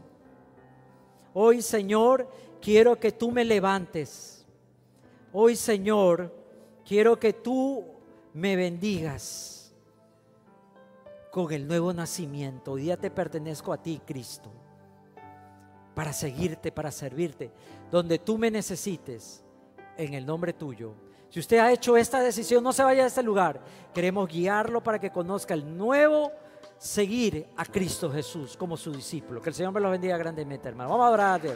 Hoy, 1.34 1.62
Señor, 1.62 2.30
quiero 2.62 2.98
que 3.00 3.12
tú 3.12 3.32
me 3.32 3.44
levantes. 3.44 4.33
Hoy, 5.36 5.56
Señor, 5.56 6.32
quiero 6.86 7.20
que 7.20 7.34
tú 7.34 7.84
me 8.34 8.56
bendigas 8.56 9.74
con 11.32 11.52
el 11.52 11.68
nuevo 11.68 11.92
nacimiento. 11.92 12.74
Hoy 12.74 12.84
día 12.84 12.98
te 12.98 13.10
pertenezco 13.10 13.74
a 13.74 13.82
ti, 13.82 14.00
Cristo, 14.06 14.52
para 15.96 16.14
seguirte, 16.14 16.72
para 16.72 16.92
servirte, 16.92 17.52
donde 17.90 18.20
tú 18.20 18.38
me 18.38 18.52
necesites, 18.52 19.44
en 19.98 20.14
el 20.14 20.24
nombre 20.24 20.54
tuyo. 20.54 20.94
Si 21.30 21.40
usted 21.40 21.58
ha 21.58 21.72
hecho 21.72 21.98
esta 21.98 22.20
decisión, 22.20 22.64
no 22.64 22.72
se 22.72 22.84
vaya 22.84 23.02
de 23.02 23.08
este 23.08 23.24
lugar. 23.24 23.60
Queremos 23.92 24.30
guiarlo 24.30 24.84
para 24.84 25.00
que 25.00 25.12
conozca 25.12 25.56
el 25.56 25.76
nuevo 25.76 26.32
seguir 26.78 27.48
a 27.58 27.66
Cristo 27.66 28.12
Jesús 28.12 28.56
como 28.56 28.78
su 28.78 28.92
discípulo. 28.92 29.42
Que 29.42 29.50
el 29.50 29.56
Señor 29.56 29.74
me 29.74 29.80
lo 29.80 29.90
bendiga 29.90 30.16
grandemente, 30.16 30.70
hermano. 30.70 30.92
Vamos 30.92 31.08
a 31.08 31.10
orar 31.10 31.34
a 31.34 31.40
Dios. 31.40 31.56